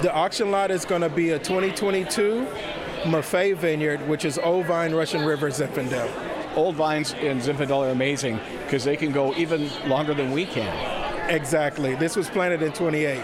The 0.00 0.10
auction 0.10 0.50
lot 0.50 0.70
is 0.70 0.86
going 0.86 1.02
to 1.02 1.10
be 1.10 1.30
a 1.30 1.38
2022 1.38 2.46
Maffei 3.04 3.56
Vineyard, 3.56 4.06
which 4.08 4.24
is 4.24 4.38
Old 4.38 4.66
Vine 4.66 4.94
Russian 4.94 5.24
River 5.24 5.50
Zinfandel. 5.50 6.08
Old 6.56 6.74
vines 6.74 7.12
in 7.14 7.38
Zinfandel 7.38 7.86
are 7.86 7.90
amazing 7.90 8.40
because 8.64 8.84
they 8.84 8.96
can 8.96 9.12
go 9.12 9.32
even 9.34 9.70
longer 9.88 10.14
than 10.14 10.32
we 10.32 10.44
can. 10.44 11.30
Exactly. 11.30 11.94
This 11.94 12.16
was 12.16 12.28
planted 12.28 12.62
in 12.62 12.72
28. 12.72 13.22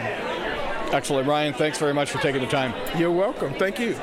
Excellent. 0.92 1.26
Ryan, 1.26 1.54
thanks 1.54 1.78
very 1.78 1.94
much 1.94 2.10
for 2.10 2.18
taking 2.18 2.42
the 2.42 2.46
time. 2.46 2.74
You're 2.98 3.10
welcome. 3.10 3.54
Thank 3.54 3.78
you. 3.78 3.94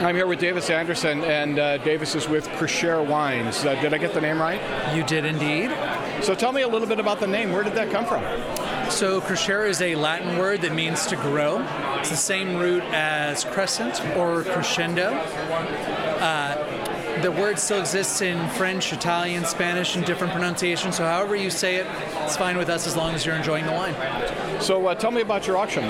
I'm 0.00 0.16
here 0.16 0.26
with 0.26 0.40
Davis 0.40 0.70
Anderson, 0.70 1.22
and 1.24 1.58
uh, 1.58 1.78
Davis 1.78 2.14
is 2.14 2.28
with 2.28 2.48
Crescere 2.48 3.06
Wines. 3.06 3.64
Uh, 3.64 3.80
did 3.80 3.94
I 3.94 3.98
get 3.98 4.12
the 4.12 4.20
name 4.20 4.40
right? 4.40 4.60
You 4.94 5.04
did 5.04 5.24
indeed. 5.24 5.70
So 6.22 6.34
tell 6.34 6.52
me 6.52 6.62
a 6.62 6.68
little 6.68 6.88
bit 6.88 6.98
about 6.98 7.20
the 7.20 7.26
name. 7.26 7.52
Where 7.52 7.62
did 7.62 7.74
that 7.74 7.90
come 7.90 8.04
from? 8.04 8.22
So, 8.90 9.20
crescere 9.20 9.66
is 9.66 9.80
a 9.80 9.94
Latin 9.94 10.36
word 10.36 10.60
that 10.60 10.74
means 10.74 11.06
to 11.06 11.16
grow. 11.16 11.66
It's 11.98 12.10
the 12.10 12.16
same 12.16 12.56
root 12.56 12.82
as 12.92 13.44
crescent 13.44 14.04
or 14.16 14.42
crescendo. 14.42 15.06
Uh, 16.20 17.22
the 17.22 17.32
word 17.32 17.58
still 17.58 17.80
exists 17.80 18.20
in 18.20 18.46
French, 18.50 18.92
Italian, 18.92 19.44
Spanish, 19.46 19.96
and 19.96 20.04
different 20.04 20.32
pronunciations. 20.32 20.96
So, 20.96 21.04
however 21.04 21.34
you 21.34 21.50
say 21.50 21.76
it, 21.76 21.86
it's 22.22 22.36
fine 22.36 22.58
with 22.58 22.68
us 22.68 22.86
as 22.86 22.94
long 22.94 23.14
as 23.14 23.24
you're 23.24 23.36
enjoying 23.36 23.64
the 23.64 23.72
wine. 23.72 23.94
So, 24.60 24.86
uh, 24.86 24.94
tell 24.94 25.10
me 25.10 25.22
about 25.22 25.46
your 25.46 25.56
auction. 25.56 25.84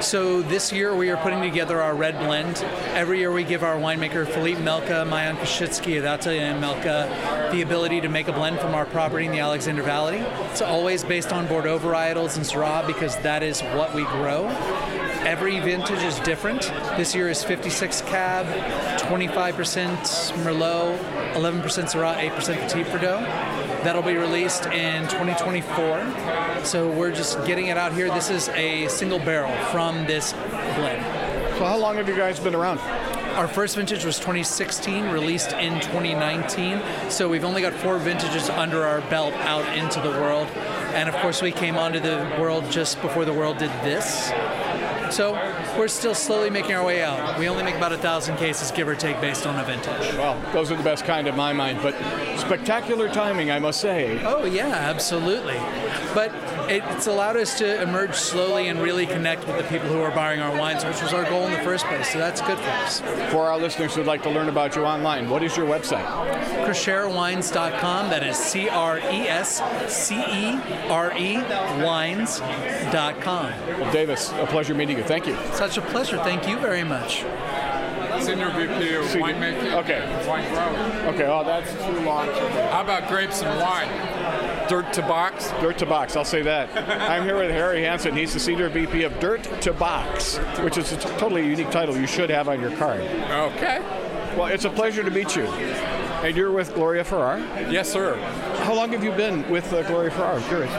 So 0.00 0.40
this 0.40 0.72
year 0.72 0.94
we 0.94 1.10
are 1.10 1.16
putting 1.18 1.42
together 1.42 1.80
our 1.82 1.94
red 1.94 2.18
blend. 2.18 2.56
Every 2.94 3.18
year 3.18 3.30
we 3.30 3.44
give 3.44 3.62
our 3.62 3.76
winemaker 3.76 4.26
Philippe 4.26 4.60
Melka, 4.62 5.06
Maayan 5.06 5.36
Koschitzky, 5.36 6.02
Atelier 6.02 6.54
Melka 6.54 7.50
the 7.50 7.62
ability 7.62 8.00
to 8.00 8.08
make 8.08 8.28
a 8.28 8.32
blend 8.32 8.58
from 8.60 8.74
our 8.74 8.86
property 8.86 9.26
in 9.26 9.32
the 9.32 9.40
Alexander 9.40 9.82
Valley. 9.82 10.18
It's 10.50 10.62
always 10.62 11.04
based 11.04 11.32
on 11.32 11.46
Bordeaux 11.48 11.78
varietals 11.78 12.36
and 12.36 12.46
Syrah 12.46 12.86
because 12.86 13.16
that 13.18 13.42
is 13.42 13.60
what 13.60 13.94
we 13.94 14.04
grow. 14.04 14.46
Every 15.26 15.58
vintage 15.60 16.02
is 16.02 16.18
different. 16.20 16.62
This 16.96 17.14
year 17.14 17.28
is 17.28 17.44
56 17.44 18.02
Cab, 18.02 18.46
25% 19.00 19.52
Merlot, 20.44 20.96
11% 21.34 21.62
Syrah, 21.62 22.16
8% 22.16 22.56
Petit 22.68 22.84
Verdot. 22.84 23.49
That'll 23.82 24.02
be 24.02 24.16
released 24.16 24.66
in 24.66 25.04
2024. 25.08 26.64
So 26.64 26.90
we're 26.92 27.12
just 27.12 27.42
getting 27.46 27.68
it 27.68 27.78
out 27.78 27.94
here. 27.94 28.10
This 28.10 28.28
is 28.28 28.50
a 28.50 28.86
single 28.88 29.18
barrel 29.18 29.56
from 29.68 30.06
this 30.06 30.34
blend. 30.34 31.02
So 31.56 31.64
how 31.64 31.78
long 31.78 31.96
have 31.96 32.06
you 32.06 32.14
guys 32.14 32.38
been 32.38 32.54
around? 32.54 32.78
Our 33.36 33.48
first 33.48 33.76
vintage 33.76 34.04
was 34.04 34.18
2016, 34.18 35.04
released 35.08 35.52
in 35.52 35.80
2019. 35.80 36.82
So 37.08 37.26
we've 37.26 37.44
only 37.44 37.62
got 37.62 37.72
four 37.72 37.96
vintages 37.96 38.50
under 38.50 38.84
our 38.84 39.00
belt 39.02 39.32
out 39.34 39.66
into 39.78 39.98
the 40.00 40.10
world. 40.10 40.48
And 40.92 41.08
of 41.08 41.14
course, 41.16 41.40
we 41.40 41.50
came 41.50 41.76
onto 41.76 42.00
the 42.00 42.36
world 42.38 42.70
just 42.70 43.00
before 43.00 43.24
the 43.24 43.32
world 43.32 43.56
did 43.56 43.70
this. 43.82 44.30
So 45.10 45.32
we're 45.76 45.88
still 45.88 46.14
slowly 46.14 46.50
making 46.50 46.72
our 46.74 46.84
way 46.84 47.02
out. 47.02 47.38
We 47.38 47.48
only 47.48 47.62
make 47.62 47.74
about 47.74 47.92
a 47.92 47.98
thousand 47.98 48.36
cases, 48.36 48.70
give 48.70 48.88
or 48.88 48.94
take, 48.94 49.20
based 49.20 49.46
on 49.46 49.58
a 49.58 49.64
vintage. 49.64 50.14
Well, 50.14 50.40
those 50.52 50.70
are 50.70 50.76
the 50.76 50.82
best 50.82 51.04
kind 51.04 51.26
in 51.26 51.36
my 51.36 51.52
mind, 51.52 51.80
but 51.82 51.94
spectacular 52.38 53.08
timing, 53.08 53.50
I 53.50 53.58
must 53.58 53.80
say. 53.80 54.22
Oh, 54.24 54.44
yeah, 54.44 54.68
absolutely. 54.68 55.58
But 56.14 56.32
it's 56.70 57.06
allowed 57.06 57.36
us 57.36 57.58
to 57.58 57.82
emerge 57.82 58.14
slowly 58.14 58.68
and 58.68 58.80
really 58.80 59.06
connect 59.06 59.46
with 59.46 59.56
the 59.56 59.64
people 59.64 59.88
who 59.88 60.00
are 60.00 60.10
buying 60.12 60.40
our 60.40 60.56
wines, 60.56 60.84
which 60.84 61.02
was 61.02 61.12
our 61.12 61.24
goal 61.24 61.46
in 61.46 61.52
the 61.52 61.58
first 61.58 61.84
place. 61.86 62.12
So 62.12 62.18
that's 62.18 62.40
good 62.40 62.58
for 62.58 62.70
us. 62.70 63.00
For 63.32 63.46
our 63.46 63.58
listeners 63.58 63.94
who'd 63.94 64.06
like 64.06 64.22
to 64.22 64.30
learn 64.30 64.48
about 64.48 64.76
you 64.76 64.84
online, 64.84 65.28
what 65.28 65.42
is 65.42 65.56
your 65.56 65.66
website? 65.66 66.06
CrescereWines.com. 66.64 68.10
That 68.10 68.22
is 68.22 68.36
C 68.36 68.68
R 68.68 68.98
E 68.98 69.28
S 69.28 69.60
C 69.88 70.16
E 70.16 70.60
R 70.88 71.12
E 71.16 71.38
wines.com. 71.82 73.52
Well, 73.80 73.92
Davis, 73.92 74.30
a 74.32 74.46
pleasure 74.46 74.74
meeting 74.74 74.98
you. 74.98 74.99
Thank 75.02 75.26
you. 75.26 75.36
Such 75.52 75.76
a 75.78 75.82
pleasure. 75.82 76.18
Thank 76.18 76.48
you 76.48 76.58
very 76.58 76.84
much. 76.84 77.24
Senior 78.20 78.50
VP 78.50 78.94
of 78.94 79.04
winemaking. 79.06 79.72
Okay. 79.82 80.26
Wine 80.28 80.46
growing. 80.52 81.14
Okay, 81.14 81.24
oh, 81.26 81.42
that's 81.42 81.72
too 81.72 82.00
long. 82.04 82.26
How 82.70 82.82
about 82.82 83.08
grapes 83.08 83.40
and 83.42 83.58
wine? 83.60 83.88
Dirt 84.68 84.92
to 84.92 85.02
box? 85.02 85.50
Dirt 85.60 85.78
to 85.78 85.86
box, 85.86 86.16
I'll 86.16 86.24
say 86.24 86.42
that. 86.42 86.70
I'm 87.10 87.24
here 87.24 87.36
with 87.36 87.50
Harry 87.50 87.82
Hansen. 87.82 88.14
He's 88.14 88.34
the 88.34 88.40
Senior 88.40 88.68
VP 88.68 89.02
of 89.04 89.18
Dirt 89.20 89.42
to 89.62 89.72
Box, 89.72 90.36
which 90.60 90.76
is 90.76 90.92
a 90.92 90.96
t- 90.96 91.08
totally 91.18 91.46
unique 91.46 91.70
title 91.70 91.96
you 91.96 92.06
should 92.06 92.30
have 92.30 92.48
on 92.48 92.60
your 92.60 92.76
card. 92.76 93.00
Okay. 93.00 93.80
Well, 94.36 94.46
it's 94.46 94.64
a 94.66 94.70
pleasure 94.70 95.02
to 95.02 95.10
meet 95.10 95.34
you. 95.34 95.46
And 96.22 96.36
you're 96.36 96.52
with 96.52 96.74
Gloria 96.74 97.02
Ferrer? 97.02 97.38
Yes, 97.70 97.90
sir. 97.90 98.16
How 98.64 98.74
long 98.74 98.92
have 98.92 99.02
you 99.02 99.10
been 99.12 99.48
with 99.48 99.72
uh, 99.72 99.82
Gloria 99.84 100.10
Ferrer? 100.10 100.34
I'm 100.34 100.42
curious. 100.48 100.72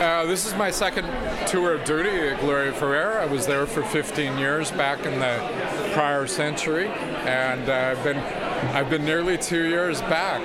Uh, 0.00 0.24
this 0.26 0.46
is 0.46 0.54
my 0.54 0.70
second 0.70 1.06
tour 1.48 1.74
of 1.74 1.84
duty 1.84 2.08
at 2.08 2.40
Gloria 2.40 2.72
Ferrer. 2.72 3.18
I 3.18 3.26
was 3.26 3.48
there 3.48 3.66
for 3.66 3.82
15 3.82 4.38
years 4.38 4.70
back 4.70 5.04
in 5.04 5.18
the 5.18 5.90
prior 5.92 6.28
century, 6.28 6.86
and 6.86 7.68
uh, 7.68 7.96
I've 7.96 8.04
been 8.04 8.18
I've 8.74 8.90
been 8.90 9.04
nearly 9.04 9.38
two 9.38 9.68
years 9.68 10.00
back. 10.02 10.42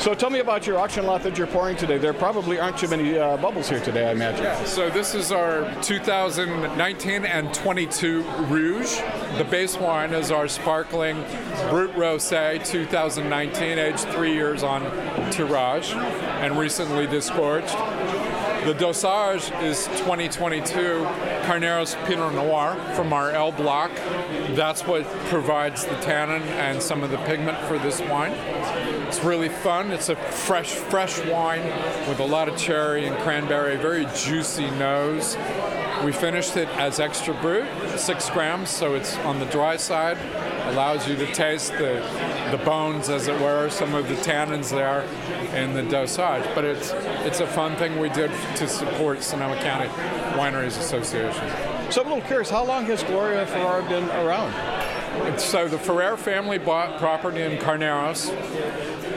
So 0.00 0.14
tell 0.14 0.30
me 0.30 0.40
about 0.40 0.66
your 0.66 0.78
auction 0.78 1.06
lot 1.06 1.22
that 1.22 1.38
you're 1.38 1.46
pouring 1.46 1.76
today. 1.76 1.98
There 1.98 2.12
probably 2.12 2.58
aren't 2.58 2.78
too 2.78 2.88
many 2.88 3.18
uh, 3.18 3.36
bubbles 3.38 3.68
here 3.68 3.80
today, 3.80 4.08
I 4.08 4.12
imagine. 4.12 4.44
Yeah, 4.44 4.64
so 4.64 4.90
this 4.90 5.14
is 5.14 5.32
our 5.32 5.72
2019 5.82 7.24
and 7.24 7.52
22 7.54 8.22
Rouge. 8.22 9.00
The 9.38 9.46
base 9.50 9.76
wine 9.76 10.12
is 10.12 10.30
our 10.30 10.48
sparkling 10.48 11.16
Brut 11.70 11.92
Rosé 11.94 12.64
2019, 12.64 13.78
aged 13.78 14.00
three 14.08 14.34
years 14.34 14.62
on 14.62 14.82
tirage 15.30 15.92
and 15.92 16.58
recently 16.58 17.06
disgorged. 17.06 17.74
The 18.66 18.74
dosage 18.74 19.52
is 19.62 19.86
2022 19.98 20.72
Carneros 21.44 21.94
Pinot 22.04 22.34
Noir 22.34 22.74
from 22.96 23.12
our 23.12 23.30
L 23.30 23.52
block. 23.52 23.92
That's 24.56 24.84
what 24.84 25.04
provides 25.28 25.84
the 25.84 25.94
tannin 26.00 26.42
and 26.48 26.82
some 26.82 27.04
of 27.04 27.12
the 27.12 27.18
pigment 27.18 27.56
for 27.68 27.78
this 27.78 28.00
wine. 28.00 28.32
It's 29.06 29.22
really 29.22 29.50
fun. 29.50 29.92
It's 29.92 30.08
a 30.08 30.16
fresh, 30.16 30.70
fresh 30.74 31.24
wine 31.26 31.62
with 32.08 32.18
a 32.18 32.24
lot 32.24 32.48
of 32.48 32.56
cherry 32.56 33.06
and 33.06 33.16
cranberry, 33.18 33.76
very 33.76 34.04
juicy 34.16 34.68
nose. 34.72 35.36
We 36.04 36.10
finished 36.10 36.56
it 36.56 36.68
as 36.70 36.98
extra 36.98 37.34
brut, 37.34 37.68
six 38.00 38.28
grams, 38.30 38.68
so 38.68 38.96
it's 38.96 39.16
on 39.18 39.38
the 39.38 39.46
dry 39.46 39.76
side. 39.76 40.18
Allows 40.72 41.08
you 41.08 41.14
to 41.14 41.26
taste 41.32 41.70
the, 41.74 42.00
the 42.50 42.58
bones, 42.58 43.08
as 43.08 43.28
it 43.28 43.40
were, 43.40 43.68
some 43.70 43.94
of 43.94 44.08
the 44.08 44.14
tannins 44.16 44.70
there 44.70 45.02
in 45.54 45.74
the 45.74 45.82
dosage. 45.82 46.44
But 46.54 46.64
it's 46.64 46.92
it's 47.24 47.40
a 47.40 47.46
fun 47.46 47.76
thing 47.76 47.98
we 47.98 48.08
did 48.08 48.30
to 48.56 48.68
support 48.68 49.22
Sonoma 49.22 49.56
County 49.60 49.88
Wineries 50.38 50.78
Association. 50.78 51.50
So 51.90 52.00
I'm 52.00 52.08
a 52.08 52.14
little 52.14 52.26
curious, 52.26 52.50
how 52.50 52.64
long 52.64 52.84
has 52.86 53.02
Gloria 53.04 53.46
Ferrer 53.46 53.82
been 53.82 54.08
around? 54.10 54.52
So 55.40 55.66
the 55.66 55.78
Ferrer 55.78 56.16
family 56.16 56.58
bought 56.58 56.98
property 56.98 57.42
in 57.42 57.58
Carneros 57.58 58.30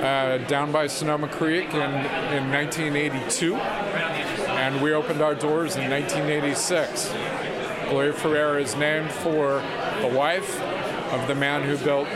uh, 0.01 0.37
down 0.47 0.71
by 0.71 0.87
Sonoma 0.87 1.27
Creek 1.27 1.73
in, 1.73 1.81
in 1.81 2.49
1982, 2.51 3.55
and 3.55 4.81
we 4.81 4.93
opened 4.93 5.21
our 5.21 5.35
doors 5.35 5.75
in 5.75 5.89
1986. 5.89 7.11
Gloria 7.89 8.13
Ferrer 8.13 8.59
is 8.59 8.75
named 8.75 9.11
for 9.11 9.61
the 10.01 10.11
wife 10.15 10.59
of 11.11 11.27
the 11.27 11.35
man 11.35 11.63
who 11.63 11.77
built 11.77 12.07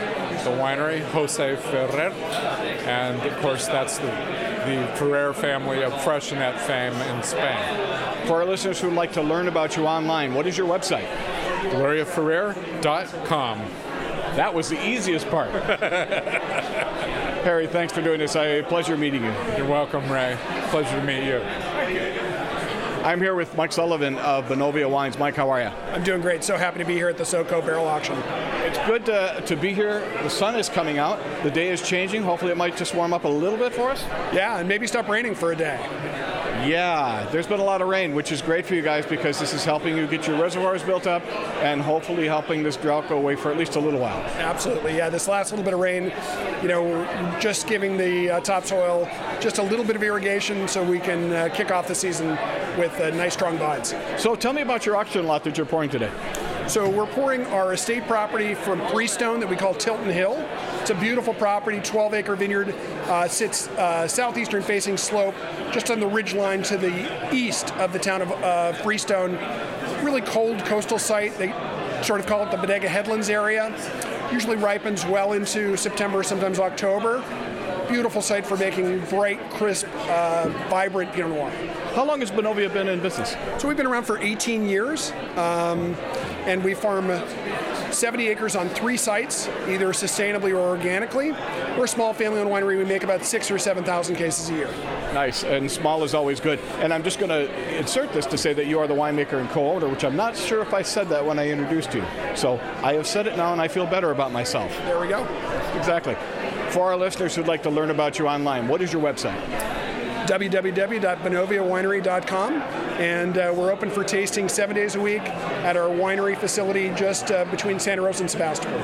the 0.44 0.50
winery, 0.50 1.00
Jose 1.10 1.56
Ferrer, 1.56 2.10
and 2.86 3.20
of 3.22 3.36
course 3.40 3.66
that's 3.66 3.98
the, 3.98 4.06
the 4.06 4.86
Ferrer 4.96 5.32
family 5.32 5.82
of 5.82 5.92
Freixenet 5.94 6.58
fame 6.60 6.92
in 6.92 7.22
Spain. 7.22 7.58
For 8.26 8.34
our 8.34 8.44
listeners 8.44 8.78
who 8.80 8.88
would 8.88 8.96
like 8.96 9.12
to 9.14 9.22
learn 9.22 9.48
about 9.48 9.76
you 9.76 9.86
online, 9.86 10.34
what 10.34 10.46
is 10.46 10.58
your 10.58 10.68
website? 10.68 11.08
GloriaFerrer.com. 11.70 13.58
That 14.36 14.52
was 14.52 14.68
the 14.68 14.86
easiest 14.86 15.28
part. 15.30 15.50
Harry, 17.44 17.66
thanks 17.66 17.92
for 17.92 18.02
doing 18.02 18.18
this. 18.18 18.36
I 18.36 18.62
pleasure 18.62 18.96
meeting 18.96 19.24
you. 19.24 19.32
You're 19.56 19.66
welcome, 19.66 20.10
Ray. 20.10 20.36
Pleasure 20.68 21.00
to 21.00 21.04
meet 21.04 21.24
you. 21.24 21.40
I'm 23.04 23.20
here 23.20 23.34
with 23.34 23.54
Mike 23.56 23.72
Sullivan 23.72 24.16
of 24.18 24.46
Benovia 24.46 24.90
Wines. 24.90 25.18
Mike, 25.18 25.36
how 25.36 25.50
are 25.50 25.60
you? 25.60 25.68
I'm 25.92 26.02
doing 26.02 26.20
great. 26.20 26.42
So 26.42 26.56
happy 26.56 26.78
to 26.78 26.84
be 26.84 26.94
here 26.94 27.08
at 27.08 27.18
the 27.18 27.24
SoCo 27.24 27.64
Barrel 27.64 27.86
Auction. 27.86 28.16
It's 28.74 28.86
good 28.88 29.06
to, 29.06 29.40
to 29.46 29.54
be 29.54 29.72
here. 29.72 30.00
The 30.24 30.28
sun 30.28 30.56
is 30.56 30.68
coming 30.68 30.98
out. 30.98 31.20
The 31.44 31.50
day 31.50 31.68
is 31.68 31.80
changing. 31.80 32.24
Hopefully, 32.24 32.50
it 32.50 32.56
might 32.56 32.76
just 32.76 32.92
warm 32.92 33.12
up 33.12 33.22
a 33.22 33.28
little 33.28 33.56
bit 33.56 33.72
for 33.72 33.88
us. 33.88 34.02
Yeah, 34.32 34.58
and 34.58 34.68
maybe 34.68 34.88
stop 34.88 35.08
raining 35.08 35.36
for 35.36 35.52
a 35.52 35.56
day. 35.56 35.78
Yeah, 36.66 37.24
there's 37.30 37.46
been 37.46 37.60
a 37.60 37.64
lot 37.64 37.82
of 37.82 37.88
rain, 37.88 38.16
which 38.16 38.32
is 38.32 38.42
great 38.42 38.66
for 38.66 38.74
you 38.74 38.82
guys 38.82 39.06
because 39.06 39.38
this 39.38 39.54
is 39.54 39.64
helping 39.64 39.96
you 39.96 40.08
get 40.08 40.26
your 40.26 40.40
reservoirs 40.40 40.82
built 40.82 41.06
up 41.06 41.22
and 41.62 41.80
hopefully 41.80 42.26
helping 42.26 42.64
this 42.64 42.76
drought 42.76 43.08
go 43.08 43.16
away 43.16 43.36
for 43.36 43.52
at 43.52 43.56
least 43.56 43.76
a 43.76 43.80
little 43.80 44.00
while. 44.00 44.18
Absolutely, 44.38 44.96
yeah. 44.96 45.08
This 45.08 45.28
last 45.28 45.52
little 45.52 45.64
bit 45.64 45.74
of 45.74 45.78
rain, 45.78 46.12
you 46.60 46.66
know, 46.66 47.38
just 47.40 47.68
giving 47.68 47.96
the 47.96 48.28
uh, 48.28 48.40
topsoil 48.40 49.08
just 49.40 49.58
a 49.58 49.62
little 49.62 49.84
bit 49.84 49.94
of 49.94 50.02
irrigation 50.02 50.66
so 50.66 50.82
we 50.82 50.98
can 50.98 51.32
uh, 51.32 51.48
kick 51.54 51.70
off 51.70 51.86
the 51.86 51.94
season 51.94 52.30
with 52.76 52.98
uh, 53.00 53.10
nice 53.10 53.34
strong 53.34 53.56
vines. 53.56 53.94
So 54.16 54.34
tell 54.34 54.52
me 54.52 54.62
about 54.62 54.84
your 54.84 54.96
auction 54.96 55.28
lot 55.28 55.44
that 55.44 55.56
you're 55.56 55.64
pouring 55.64 55.90
today. 55.90 56.10
So 56.66 56.88
we're 56.88 57.06
pouring 57.06 57.44
our 57.46 57.74
estate 57.74 58.06
property 58.06 58.54
from 58.54 58.80
Freestone 58.88 59.38
that 59.40 59.48
we 59.48 59.54
call 59.54 59.74
Tilton 59.74 60.08
Hill. 60.08 60.34
It's 60.80 60.88
a 60.88 60.94
beautiful 60.94 61.34
property, 61.34 61.78
12 61.78 62.14
acre 62.14 62.36
vineyard, 62.36 62.74
uh, 63.04 63.28
sits 63.28 63.68
uh, 63.68 64.08
southeastern 64.08 64.62
facing 64.62 64.96
slope 64.96 65.34
just 65.72 65.90
on 65.90 66.00
the 66.00 66.06
ridge 66.06 66.32
line 66.32 66.62
to 66.64 66.78
the 66.78 67.34
east 67.34 67.74
of 67.74 67.92
the 67.92 67.98
town 67.98 68.22
of 68.22 68.32
uh, 68.32 68.72
Freestone. 68.72 69.32
Really 70.02 70.22
cold 70.22 70.64
coastal 70.64 70.98
site. 70.98 71.36
They 71.36 71.52
sort 72.02 72.20
of 72.20 72.26
call 72.26 72.42
it 72.44 72.50
the 72.50 72.56
Bodega 72.56 72.88
Headlands 72.88 73.28
area. 73.28 73.70
Usually 74.32 74.56
ripens 74.56 75.04
well 75.04 75.34
into 75.34 75.76
September, 75.76 76.22
sometimes 76.22 76.58
October. 76.58 77.22
Beautiful 77.88 78.22
site 78.22 78.46
for 78.46 78.56
making 78.56 79.00
bright, 79.06 79.38
crisp, 79.50 79.86
uh, 80.08 80.48
vibrant 80.70 81.12
Pinot 81.12 81.30
Noir. 81.30 81.50
How 81.94 82.04
long 82.04 82.20
has 82.20 82.30
Benovia 82.30 82.72
been 82.72 82.88
in 82.88 83.00
business? 83.00 83.36
So 83.58 83.68
we've 83.68 83.76
been 83.76 83.86
around 83.86 84.04
for 84.04 84.18
18 84.18 84.66
years, 84.66 85.12
um, 85.36 85.94
and 86.46 86.62
we 86.62 86.74
farm 86.74 87.08
70 87.92 88.28
acres 88.28 88.56
on 88.56 88.68
three 88.68 88.96
sites, 88.96 89.48
either 89.68 89.88
sustainably 89.88 90.50
or 90.50 90.58
organically. 90.58 91.30
We're 91.76 91.84
a 91.84 91.88
small 91.88 92.12
family-owned 92.12 92.50
winery. 92.50 92.76
We 92.76 92.84
make 92.84 93.04
about 93.04 93.24
six 93.24 93.50
or 93.50 93.58
7,000 93.58 94.16
cases 94.16 94.50
a 94.50 94.54
year. 94.54 94.70
Nice, 95.12 95.44
and 95.44 95.70
small 95.70 96.02
is 96.02 96.14
always 96.14 96.40
good. 96.40 96.58
And 96.78 96.92
I'm 96.92 97.02
just 97.02 97.18
going 97.18 97.30
to 97.30 97.78
insert 97.78 98.12
this 98.12 98.26
to 98.26 98.38
say 98.38 98.52
that 98.52 98.66
you 98.66 98.78
are 98.80 98.86
the 98.86 98.94
winemaker 98.94 99.40
and 99.40 99.48
co-owner, 99.50 99.88
which 99.88 100.04
I'm 100.04 100.16
not 100.16 100.36
sure 100.36 100.60
if 100.60 100.74
I 100.74 100.82
said 100.82 101.08
that 101.10 101.24
when 101.24 101.38
I 101.38 101.48
introduced 101.48 101.94
you. 101.94 102.04
So 102.34 102.60
I 102.82 102.94
have 102.94 103.06
said 103.06 103.26
it 103.26 103.36
now, 103.36 103.52
and 103.52 103.60
I 103.60 103.68
feel 103.68 103.86
better 103.86 104.10
about 104.10 104.32
myself. 104.32 104.76
There 104.78 105.00
we 105.00 105.08
go. 105.08 105.24
Exactly. 105.76 106.16
For 106.70 106.82
our 106.82 106.96
listeners 106.96 107.34
who'd 107.36 107.46
like 107.46 107.62
to 107.62 107.70
learn 107.70 107.90
about 107.90 108.18
you 108.18 108.26
online, 108.26 108.66
what 108.66 108.82
is 108.82 108.92
your 108.92 109.02
website? 109.02 109.40
www.benoviawinery.com, 110.26 112.52
and 112.54 113.38
uh, 113.38 113.52
we're 113.54 113.70
open 113.70 113.90
for 113.90 114.04
tasting 114.04 114.48
seven 114.48 114.74
days 114.74 114.94
a 114.94 115.00
week 115.00 115.22
at 115.22 115.76
our 115.76 115.88
winery 115.88 116.36
facility 116.36 116.90
just 116.96 117.30
uh, 117.30 117.44
between 117.46 117.78
Santa 117.78 118.02
Rosa 118.02 118.22
and 118.22 118.30
Sebastopol. 118.30 118.78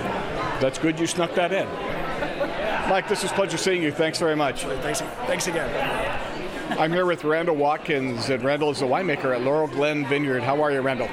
That's 0.60 0.78
good 0.78 1.00
you 1.00 1.06
snuck 1.06 1.34
that 1.34 1.52
in. 1.52 1.66
Mike, 2.90 3.08
this 3.08 3.22
was 3.22 3.32
a 3.32 3.34
pleasure 3.34 3.56
seeing 3.56 3.82
you. 3.82 3.92
Thanks 3.92 4.18
very 4.18 4.36
much. 4.36 4.64
Thanks, 4.64 5.00
thanks 5.00 5.46
again. 5.46 5.70
I'm 6.78 6.92
here 6.92 7.06
with 7.06 7.24
Randall 7.24 7.56
Watkins, 7.56 8.30
and 8.30 8.42
Randall 8.42 8.70
is 8.70 8.80
the 8.80 8.86
winemaker 8.86 9.34
at 9.34 9.42
Laurel 9.42 9.68
Glen 9.68 10.06
Vineyard. 10.06 10.42
How 10.42 10.62
are 10.62 10.70
you, 10.70 10.80
Randall? 10.80 11.08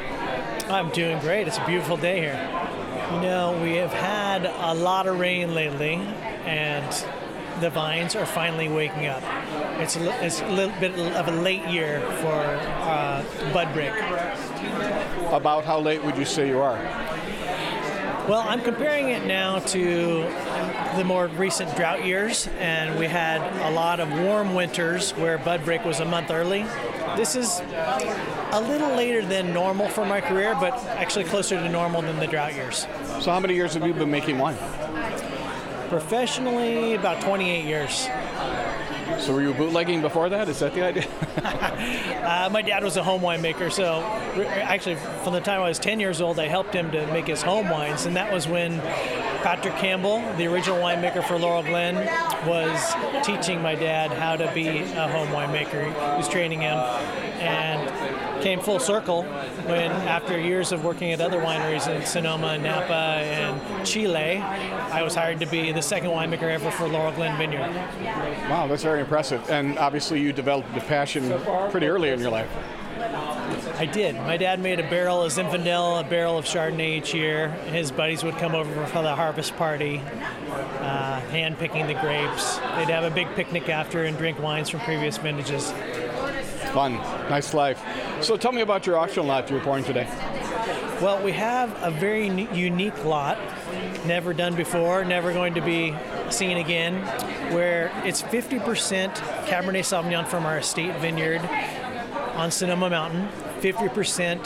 I'm 0.70 0.90
doing 0.90 1.20
great. 1.20 1.48
It's 1.48 1.58
a 1.58 1.66
beautiful 1.66 1.98
day 1.98 2.20
here. 2.20 2.40
You 3.14 3.22
know, 3.22 3.60
we 3.64 3.76
have 3.76 3.94
had 3.94 4.46
a 4.46 4.74
lot 4.74 5.08
of 5.08 5.20
rain 5.20 5.56
lately, 5.56 5.96
and 6.46 6.86
the 7.60 7.70
vines 7.70 8.16
are 8.16 8.26
finally 8.26 8.70
waking 8.70 9.08
up. 9.08 9.24
It's 9.80 9.96
a, 9.96 10.26
it's 10.26 10.42
a 10.42 10.48
little 10.50 10.78
bit 10.80 10.98
of 11.16 11.28
a 11.28 11.32
late 11.32 11.66
year 11.68 12.02
for 12.22 12.34
uh, 12.34 13.24
bud 13.54 13.74
break. 13.74 13.94
About 15.32 15.66
how 15.66 15.80
late 15.80 16.04
would 16.04 16.18
you 16.18 16.26
say 16.26 16.48
you 16.48 16.60
are? 16.60 16.78
Well, 18.28 18.44
I'm 18.46 18.62
comparing 18.62 19.10
it 19.10 19.26
now 19.26 19.60
to 19.60 20.24
the 20.98 21.04
more 21.06 21.28
recent 21.28 21.74
drought 21.78 22.04
years, 22.04 22.50
and 22.60 23.00
we 23.00 23.08
had 23.08 23.42
a 23.66 23.72
lot 23.72 24.02
of 24.02 24.12
warm 24.12 24.54
winters 24.54 25.12
where 25.12 25.38
bud 25.38 25.64
break 25.64 25.86
was 25.86 26.02
a 26.02 26.06
month 26.06 26.30
early. 26.30 26.64
This 27.16 27.38
is 27.38 27.62
a 28.52 28.62
little 28.62 28.90
later 28.90 29.26
than 29.26 29.54
normal 29.54 29.88
for 29.88 30.06
my 30.06 30.20
career, 30.20 30.58
but 30.60 30.74
actually 30.88 31.24
closer 31.24 31.56
to 31.56 31.70
normal 31.70 32.02
than 32.02 32.20
the 32.20 32.28
drought 32.28 32.54
years. 32.54 32.86
So, 33.22 33.32
how 33.32 33.40
many 33.40 33.56
years 33.56 33.74
have 33.76 33.88
you 33.88 33.94
been 33.94 34.12
making 34.12 34.38
wine? 34.40 34.58
Professionally, 35.90 36.96
about 36.96 37.22
28 37.22 37.66
years. 37.66 38.08
So 39.20 39.34
were 39.34 39.42
you 39.42 39.54
bootlegging 39.54 40.02
before 40.02 40.30
that? 40.30 40.50
Is 40.50 40.60
that 40.60 40.74
the 40.74 40.84
idea? 40.84 41.08
uh, 42.24 42.50
my 42.52 42.62
dad 42.62 42.84
was 42.84 42.98
a 42.98 43.04
home 43.04 43.22
winemaker, 43.22 43.72
so 43.72 44.02
actually 44.46 44.96
from 45.24 45.34
the 45.34 45.40
time 45.40 45.62
I 45.62 45.70
was 45.70 45.80
10 45.80 46.00
years 46.00 46.22
old, 46.22 46.40
I 46.40 46.48
helped 46.48 46.74
him 46.74 46.92
to 46.92 47.08
make 47.08 47.26
his 47.28 47.42
home 47.42 47.70
wines, 47.70 48.06
and 48.06 48.16
that 48.16 48.32
was 48.32 48.48
when 48.48 48.80
Patrick 49.42 49.76
Campbell, 49.76 50.20
the 50.36 50.46
original 50.48 50.78
winemaker 50.80 51.26
for 51.26 51.40
Laurel 51.40 51.64
Glen, 51.64 51.96
was 52.46 53.26
teaching 53.26 53.62
my 53.62 53.76
dad 53.76 54.12
how 54.12 54.36
to 54.36 54.52
be 54.54 54.68
a 54.68 55.08
home 55.08 55.30
winemaker. 55.30 55.86
He 55.86 56.18
was 56.18 56.28
training 56.28 56.62
him, 56.62 56.78
and 57.40 58.37
came 58.42 58.60
full 58.60 58.80
circle 58.80 59.24
when, 59.24 59.92
after 59.92 60.40
years 60.40 60.72
of 60.72 60.84
working 60.84 61.12
at 61.12 61.22
other 61.22 61.40
wineries 61.40 61.88
in 61.88 62.06
Sonoma, 62.06 62.58
Napa, 62.58 62.94
and 62.94 63.86
Chile, 63.86 64.38
I 64.38 65.04
was 65.04 65.16
hired 65.16 65.40
to 65.40 65.46
be 65.46 65.72
the 65.72 65.82
second 65.82 66.10
winemaker 66.10 66.44
ever 66.44 66.72
for 66.72 66.88
Laurel 66.88 67.12
Glen 67.12 67.38
Vineyard. 67.38 67.74
Wow, 68.50 68.68
that's 68.68 68.84
very 68.84 69.02
impressive. 69.02 69.50
And 69.50 69.78
obviously, 69.78 70.22
you 70.22 70.34
developed 70.34 70.74
the 70.74 70.82
passion 70.82 71.40
pretty 71.72 71.88
early 71.88 72.10
in 72.10 72.20
your 72.20 72.32
life. 72.32 72.50
I 73.78 73.86
did. 73.86 74.16
My 74.16 74.38
dad 74.38 74.60
made 74.60 74.80
a 74.80 74.90
barrel 74.90 75.22
of 75.22 75.32
Zinfandel, 75.32 76.00
a 76.00 76.04
barrel 76.04 76.38
of 76.38 76.46
Chardonnay 76.46 76.98
each 76.98 77.14
year. 77.14 77.50
His 77.72 77.92
buddies 77.92 78.24
would 78.24 78.36
come 78.38 78.56
over 78.56 78.86
for 78.88 79.04
the 79.04 79.16
harvest 79.16 79.56
party, 79.56 80.02
uh, 80.80 81.20
hand 81.30 81.60
picking 81.60 81.86
the 81.86 81.94
grapes. 81.94 82.58
They'd 82.58 82.90
have 82.90 83.04
a 83.04 83.12
big 83.12 83.28
picnic 83.36 83.70
after 83.70 84.04
and 84.06 84.18
drink 84.18 84.40
wines 84.40 84.70
from 84.70 84.80
previous 84.80 85.18
vintages. 85.18 85.72
Fun, 86.78 86.94
nice 87.28 87.56
life. 87.56 87.84
So 88.22 88.38
tell 88.38 88.52
me 88.52 88.62
about 88.62 88.86
your 88.86 88.98
auction 89.00 89.26
lot 89.26 89.50
you're 89.50 89.60
pouring 89.62 89.84
today. 89.84 90.08
Well, 91.02 91.20
we 91.26 91.32
have 91.32 91.76
a 91.82 91.90
very 91.90 92.28
unique 92.28 93.04
lot, 93.04 93.40
never 94.06 94.32
done 94.32 94.56
before, 94.56 95.04
never 95.04 95.34
going 95.34 95.56
to 95.56 95.62
be 95.62 95.96
seen 96.30 96.58
again, 96.58 97.02
where 97.52 97.92
it's 98.06 98.22
50% 98.22 99.12
Cabernet 99.48 99.80
Sauvignon 99.80 100.28
from 100.28 100.46
our 100.46 100.60
estate 100.60 100.96
vineyard 100.98 101.42
on 102.36 102.52
Sonoma 102.52 102.92
Mountain, 102.92 103.28
50% 103.62 104.46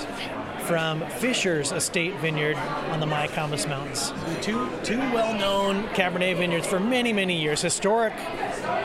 from 0.62 1.06
Fisher's 1.10 1.74
Estate 1.74 2.16
Vineyard 2.20 2.56
on 2.92 3.02
the 3.02 3.06
Mayacamas 3.06 3.68
Mountains. 3.68 4.14
Two, 4.42 4.70
two 4.84 5.00
well-known 5.12 5.84
Cabernet 5.90 6.38
vineyards 6.38 6.66
for 6.66 6.80
many, 6.80 7.12
many 7.12 7.42
years, 7.42 7.62
historic 7.62 8.14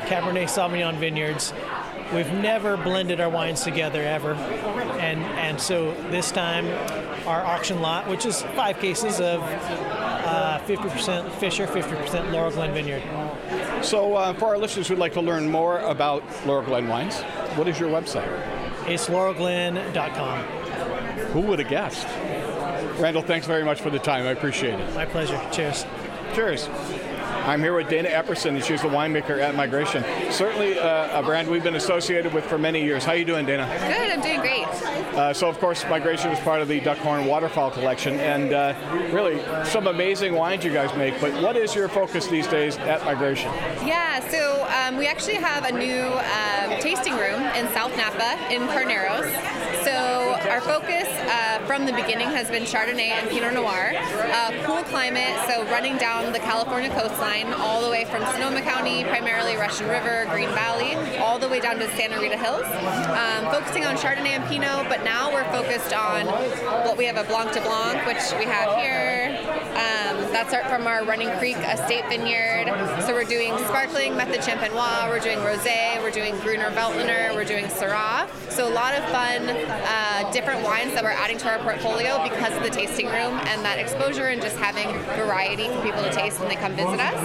Cabernet 0.08 0.48
Sauvignon 0.48 0.98
vineyards. 0.98 1.52
We've 2.14 2.32
never 2.32 2.76
blended 2.76 3.20
our 3.20 3.28
wines 3.28 3.62
together 3.62 4.00
ever, 4.02 4.34
and 4.34 5.20
and 5.22 5.60
so 5.60 5.92
this 6.10 6.30
time, 6.30 6.66
our 7.26 7.44
auction 7.44 7.80
lot, 7.80 8.08
which 8.08 8.24
is 8.24 8.42
five 8.54 8.78
cases 8.78 9.20
of 9.20 9.40
uh, 9.42 10.60
50% 10.66 11.30
Fisher, 11.32 11.66
50% 11.66 12.32
Laurel 12.32 12.50
Glen 12.50 12.72
Vineyard. 12.74 13.02
So, 13.84 14.14
uh, 14.14 14.34
for 14.34 14.46
our 14.46 14.58
listeners 14.58 14.88
who'd 14.88 14.98
like 14.98 15.12
to 15.14 15.20
learn 15.20 15.50
more 15.50 15.80
about 15.80 16.22
Laurel 16.46 16.64
Glen 16.64 16.88
wines, 16.88 17.20
what 17.56 17.68
is 17.68 17.78
your 17.78 17.90
website? 17.90 18.26
It's 18.88 19.08
laurelglen.com. 19.08 20.44
Who 21.32 21.40
would 21.42 21.58
have 21.58 21.68
guessed? 21.68 22.06
Randall, 23.00 23.22
thanks 23.22 23.46
very 23.46 23.64
much 23.64 23.80
for 23.80 23.90
the 23.90 23.98
time. 23.98 24.26
I 24.26 24.30
appreciate 24.30 24.78
it. 24.78 24.94
My 24.94 25.04
pleasure. 25.04 25.40
Cheers. 25.52 25.84
Cheers. 26.34 26.68
I'm 27.46 27.60
here 27.60 27.76
with 27.76 27.88
Dana 27.88 28.08
Epperson, 28.08 28.56
and 28.56 28.64
she's 28.64 28.82
the 28.82 28.88
winemaker 28.88 29.38
at 29.38 29.54
Migration. 29.54 30.04
Certainly 30.32 30.80
uh, 30.80 31.20
a 31.20 31.22
brand 31.22 31.48
we've 31.48 31.62
been 31.62 31.76
associated 31.76 32.34
with 32.34 32.44
for 32.44 32.58
many 32.58 32.82
years. 32.82 33.04
How 33.04 33.12
are 33.12 33.16
you 33.16 33.24
doing, 33.24 33.46
Dana? 33.46 33.66
Good, 33.86 34.10
I'm 34.10 34.20
doing 34.20 34.40
great. 34.40 34.66
Uh, 35.14 35.32
so, 35.32 35.48
of 35.48 35.60
course, 35.60 35.84
Migration 35.84 36.32
is 36.32 36.40
part 36.40 36.60
of 36.60 36.66
the 36.66 36.80
Duckhorn 36.80 37.28
Waterfowl 37.28 37.70
Collection, 37.70 38.18
and 38.18 38.52
uh, 38.52 38.74
really 39.12 39.40
some 39.64 39.86
amazing 39.86 40.34
wines 40.34 40.64
you 40.64 40.72
guys 40.72 40.92
make. 40.98 41.20
But 41.20 41.40
what 41.40 41.56
is 41.56 41.72
your 41.72 41.88
focus 41.88 42.26
these 42.26 42.48
days 42.48 42.78
at 42.78 43.04
Migration? 43.04 43.52
Yeah, 43.86 44.28
so 44.28 44.66
um, 44.80 44.96
we 44.96 45.06
actually 45.06 45.36
have 45.36 45.66
a 45.66 45.72
new 45.72 46.02
um, 46.02 46.80
tasting 46.80 47.14
room 47.14 47.40
in 47.54 47.72
South 47.72 47.96
Napa 47.96 48.52
in 48.52 48.62
Carneros. 48.62 49.32
Our 50.56 50.62
focus 50.62 51.06
uh, 51.06 51.58
from 51.66 51.84
the 51.84 51.92
beginning 51.92 52.28
has 52.28 52.48
been 52.48 52.62
Chardonnay 52.62 53.10
and 53.12 53.28
Pinot 53.28 53.52
Noir. 53.52 53.92
Uh, 53.94 54.52
cool 54.64 54.82
climate, 54.84 55.36
so 55.46 55.62
running 55.66 55.98
down 55.98 56.32
the 56.32 56.38
California 56.38 56.88
coastline, 56.88 57.52
all 57.52 57.82
the 57.82 57.90
way 57.90 58.06
from 58.06 58.24
Sonoma 58.32 58.62
County, 58.62 59.04
primarily 59.04 59.56
Russian 59.56 59.86
River, 59.86 60.26
Green 60.30 60.48
Valley, 60.48 60.94
all 61.18 61.38
the 61.38 61.46
way 61.46 61.60
down 61.60 61.76
to 61.78 61.86
Santa 61.94 62.18
Rita 62.18 62.38
Hills. 62.38 62.64
Um, 62.64 63.52
focusing 63.52 63.84
on 63.84 63.96
Chardonnay 63.96 64.40
and 64.40 64.48
Pinot, 64.48 64.88
but 64.88 65.04
now 65.04 65.30
we're 65.30 65.44
focused 65.52 65.92
on 65.92 66.24
what 66.86 66.96
we 66.96 67.04
have 67.04 67.18
a 67.18 67.24
Blanc 67.24 67.52
de 67.52 67.60
Blanc, 67.60 68.06
which 68.06 68.24
we 68.38 68.46
have 68.46 68.78
here. 68.78 69.36
Um, 69.76 70.32
that's 70.32 70.54
our, 70.54 70.66
from 70.70 70.86
our 70.86 71.04
Running 71.04 71.28
Creek 71.36 71.58
Estate 71.58 72.08
Vineyard. 72.08 72.72
So 73.04 73.12
we're 73.12 73.24
doing 73.24 73.52
sparkling 73.68 74.16
Method 74.16 74.40
Champenois, 74.40 75.10
we're 75.10 75.20
doing 75.20 75.36
Rosé, 75.40 76.00
we're 76.02 76.10
doing 76.10 76.34
Gruner 76.38 76.70
Veltliner, 76.70 77.34
we're 77.34 77.44
doing 77.44 77.66
Syrah. 77.66 78.26
So 78.48 78.66
a 78.66 78.72
lot 78.72 78.94
of 78.94 79.04
fun, 79.10 79.50
uh, 79.50 80.32
different 80.32 80.45
wines 80.62 80.94
that 80.94 81.02
we're 81.02 81.10
adding 81.10 81.38
to 81.38 81.48
our 81.48 81.58
portfolio 81.58 82.22
because 82.22 82.56
of 82.56 82.62
the 82.62 82.70
tasting 82.70 83.06
room 83.06 83.34
and 83.50 83.64
that 83.64 83.78
exposure 83.78 84.26
and 84.26 84.40
just 84.40 84.56
having 84.56 84.86
variety 85.16 85.68
for 85.68 85.82
people 85.82 86.02
to 86.02 86.12
taste 86.12 86.38
when 86.38 86.48
they 86.48 86.56
come 86.56 86.72
visit 86.76 87.00
us. 87.00 87.18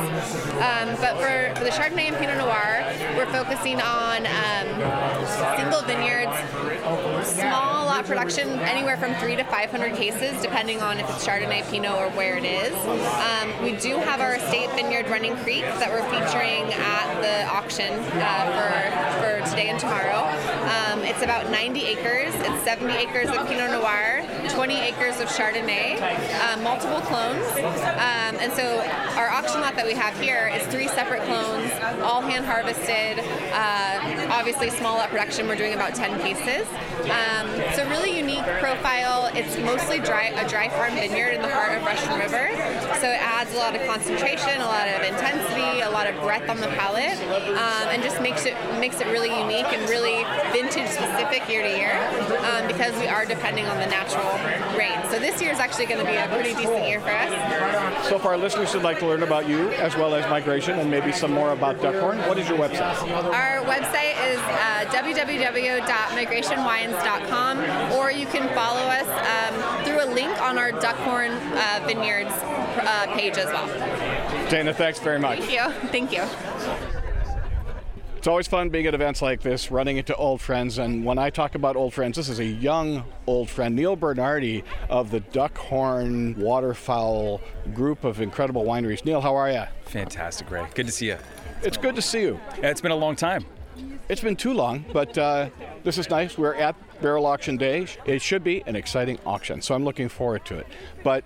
Um, 0.57 0.89
but 0.97 1.17
for, 1.21 1.53
for 1.59 1.63
the 1.63 1.71
Chardonnay 1.71 2.09
and 2.09 2.17
Pinot 2.17 2.37
Noir, 2.37 2.85
we're 3.15 3.31
focusing 3.31 3.79
on 3.81 4.25
um, 4.25 4.67
single 5.57 5.81
vineyards, 5.83 6.33
small 7.27 7.85
lot 7.85 8.05
production, 8.05 8.47
anywhere 8.61 8.97
from 8.97 9.13
three 9.15 9.35
to 9.35 9.43
500 9.43 9.95
cases, 9.95 10.41
depending 10.41 10.81
on 10.81 10.99
if 10.99 11.09
it's 11.09 11.25
Chardonnay, 11.25 11.69
Pinot, 11.69 11.91
or 11.91 12.09
where 12.11 12.37
it 12.37 12.45
is. 12.45 12.73
Um, 13.21 13.63
we 13.63 13.73
do 13.77 13.97
have 13.97 14.21
our 14.21 14.35
estate 14.35 14.69
vineyard 14.71 15.07
Running 15.09 15.35
Creek 15.37 15.63
that 15.63 15.89
we're 15.89 16.07
featuring 16.09 16.73
at 16.73 17.21
the 17.21 17.45
auction 17.51 17.93
uh, 17.93 18.45
for, 18.55 19.43
for 19.43 19.49
today 19.49 19.69
and 19.69 19.79
tomorrow. 19.79 20.25
Um, 20.71 21.01
it's 21.03 21.21
about 21.21 21.49
90 21.51 21.81
acres. 21.85 22.33
It's 22.35 22.63
70 22.63 22.93
acres 23.01 23.29
of 23.29 23.47
Pinot 23.47 23.71
Noir, 23.71 24.21
20 24.49 24.79
acres 24.79 25.19
of 25.19 25.27
Chardonnay, 25.27 25.99
uh, 25.99 26.57
multiple 26.61 27.01
clones. 27.01 27.45
Um, 27.57 28.37
and 28.37 28.53
so 28.53 28.79
our 29.17 29.29
auction 29.29 29.59
lot 29.59 29.75
that 29.75 29.87
we 29.87 29.93
have 29.93 30.17
here 30.19 30.51
is 30.53 30.61
three 30.67 30.87
separate 30.87 31.23
clones, 31.23 31.71
all 32.03 32.21
hand 32.21 32.45
harvested. 32.45 33.17
Uh, 33.51 34.27
obviously, 34.29 34.69
small 34.69 34.97
lot 34.97 35.09
production. 35.09 35.47
We're 35.47 35.55
doing 35.55 35.73
about 35.73 35.95
10 35.95 36.19
cases. 36.21 36.67
Um, 37.09 37.49
so 37.73 37.89
really 37.89 38.15
unique 38.15 38.45
profile. 38.59 39.31
It's 39.33 39.57
mostly 39.57 39.99
dry, 39.99 40.25
a 40.37 40.47
dry 40.47 40.69
farm 40.69 40.93
vineyard 40.93 41.33
in 41.33 41.41
the 41.41 41.49
heart 41.49 41.77
of 41.77 41.83
Russian 41.83 42.19
River. 42.19 42.53
So 43.01 43.09
it 43.09 43.17
adds 43.17 43.51
a 43.55 43.57
lot 43.57 43.75
of 43.75 43.81
concentration, 43.87 44.61
a 44.61 44.65
lot 44.65 44.87
of 44.87 45.01
intensity, 45.01 45.81
a 45.81 45.89
lot 45.89 46.05
of 46.05 46.15
breadth 46.21 46.49
on 46.49 46.61
the 46.61 46.67
palate, 46.77 47.17
um, 47.57 47.89
and 47.89 48.03
just 48.03 48.21
makes 48.21 48.45
it 48.45 48.55
makes 48.79 49.01
it 49.01 49.07
really 49.07 49.33
unique 49.33 49.65
and 49.73 49.89
really 49.89 50.23
vintage 50.53 50.89
specific 50.89 51.49
year 51.49 51.63
to 51.63 51.71
year 51.73 51.97
um, 52.45 52.67
because 52.67 52.90
we 52.99 53.07
are 53.07 53.25
depending 53.25 53.65
on 53.65 53.79
the 53.79 53.87
natural 53.87 54.37
rain. 54.77 54.99
So 55.09 55.17
this 55.19 55.41
year 55.41 55.51
is 55.51 55.59
actually 55.59 55.85
going 55.85 55.99
to 55.99 56.05
be 56.05 56.17
a 56.17 56.27
pretty 56.27 56.53
decent 56.53 56.85
year 56.87 56.99
for 56.99 57.11
us. 57.11 57.31
So, 58.07 58.19
for 58.19 58.29
our 58.29 58.37
listeners 58.37 58.71
who'd 58.73 58.83
like 58.83 58.99
to 58.99 59.07
learn 59.07 59.23
about 59.23 59.47
you 59.47 59.69
as 59.71 59.95
well 59.95 60.13
as 60.15 60.27
migration 60.29 60.79
and 60.79 60.89
maybe 60.89 61.11
some 61.11 61.31
more 61.31 61.51
about 61.51 61.79
Duckhorn, 61.79 62.25
what 62.27 62.37
is 62.37 62.47
your 62.49 62.57
website? 62.57 62.95
Our 63.11 63.63
website 63.65 64.15
is 64.31 64.39
uh, 64.39 64.85
www.migrationwines.com, 64.91 67.91
or 67.93 68.11
you 68.11 68.25
can 68.27 68.47
follow 68.55 68.81
us 68.81 69.07
um, 69.07 69.55
through 69.85 70.03
a 70.03 70.09
link 70.13 70.41
on 70.41 70.57
our 70.57 70.71
Duckhorn 70.71 71.31
uh, 71.53 71.79
Vineyards 71.85 72.31
uh, 72.31 73.05
page 73.15 73.37
as 73.37 73.45
well. 73.45 73.67
Dana, 74.49 74.73
thanks 74.73 74.99
very 74.99 75.19
much. 75.19 75.39
Thank 75.39 75.51
you. 75.51 75.69
Thank 75.89 76.11
you. 76.11 76.25
It's 78.21 78.27
always 78.27 78.47
fun 78.47 78.69
being 78.69 78.85
at 78.85 78.93
events 78.93 79.23
like 79.23 79.41
this, 79.41 79.71
running 79.71 79.97
into 79.97 80.15
old 80.15 80.41
friends. 80.41 80.77
And 80.77 81.03
when 81.03 81.17
I 81.17 81.31
talk 81.31 81.55
about 81.55 81.75
old 81.75 81.91
friends, 81.95 82.17
this 82.17 82.29
is 82.29 82.37
a 82.37 82.45
young 82.45 83.03
old 83.25 83.49
friend, 83.49 83.75
Neil 83.75 83.95
Bernardi 83.95 84.63
of 84.91 85.09
the 85.09 85.21
Duckhorn 85.21 86.37
Waterfowl 86.37 87.41
group 87.73 88.03
of 88.03 88.21
incredible 88.21 88.63
wineries. 88.63 89.03
Neil, 89.05 89.21
how 89.21 89.35
are 89.35 89.49
you? 89.49 89.63
Fantastic, 89.85 90.51
Ray. 90.51 90.67
Good 90.75 90.85
to 90.85 90.91
see 90.91 91.07
you. 91.07 91.17
It's 91.63 91.77
good 91.77 91.95
to 91.95 92.01
see 92.03 92.21
you. 92.21 92.39
Yeah, 92.59 92.69
it's 92.69 92.79
been 92.79 92.91
a 92.91 92.95
long 92.95 93.15
time. 93.15 93.43
It's 94.07 94.21
been 94.21 94.35
too 94.35 94.53
long, 94.53 94.85
but 94.93 95.17
uh, 95.17 95.49
this 95.83 95.97
is 95.97 96.07
nice. 96.11 96.37
We're 96.37 96.53
at 96.53 96.75
Barrel 97.01 97.25
Auction 97.25 97.57
Day. 97.57 97.87
It 98.05 98.21
should 98.21 98.43
be 98.43 98.61
an 98.67 98.75
exciting 98.75 99.17
auction, 99.25 99.63
so 99.63 99.73
I'm 99.73 99.83
looking 99.83 100.09
forward 100.09 100.45
to 100.45 100.59
it. 100.59 100.67
But 101.03 101.23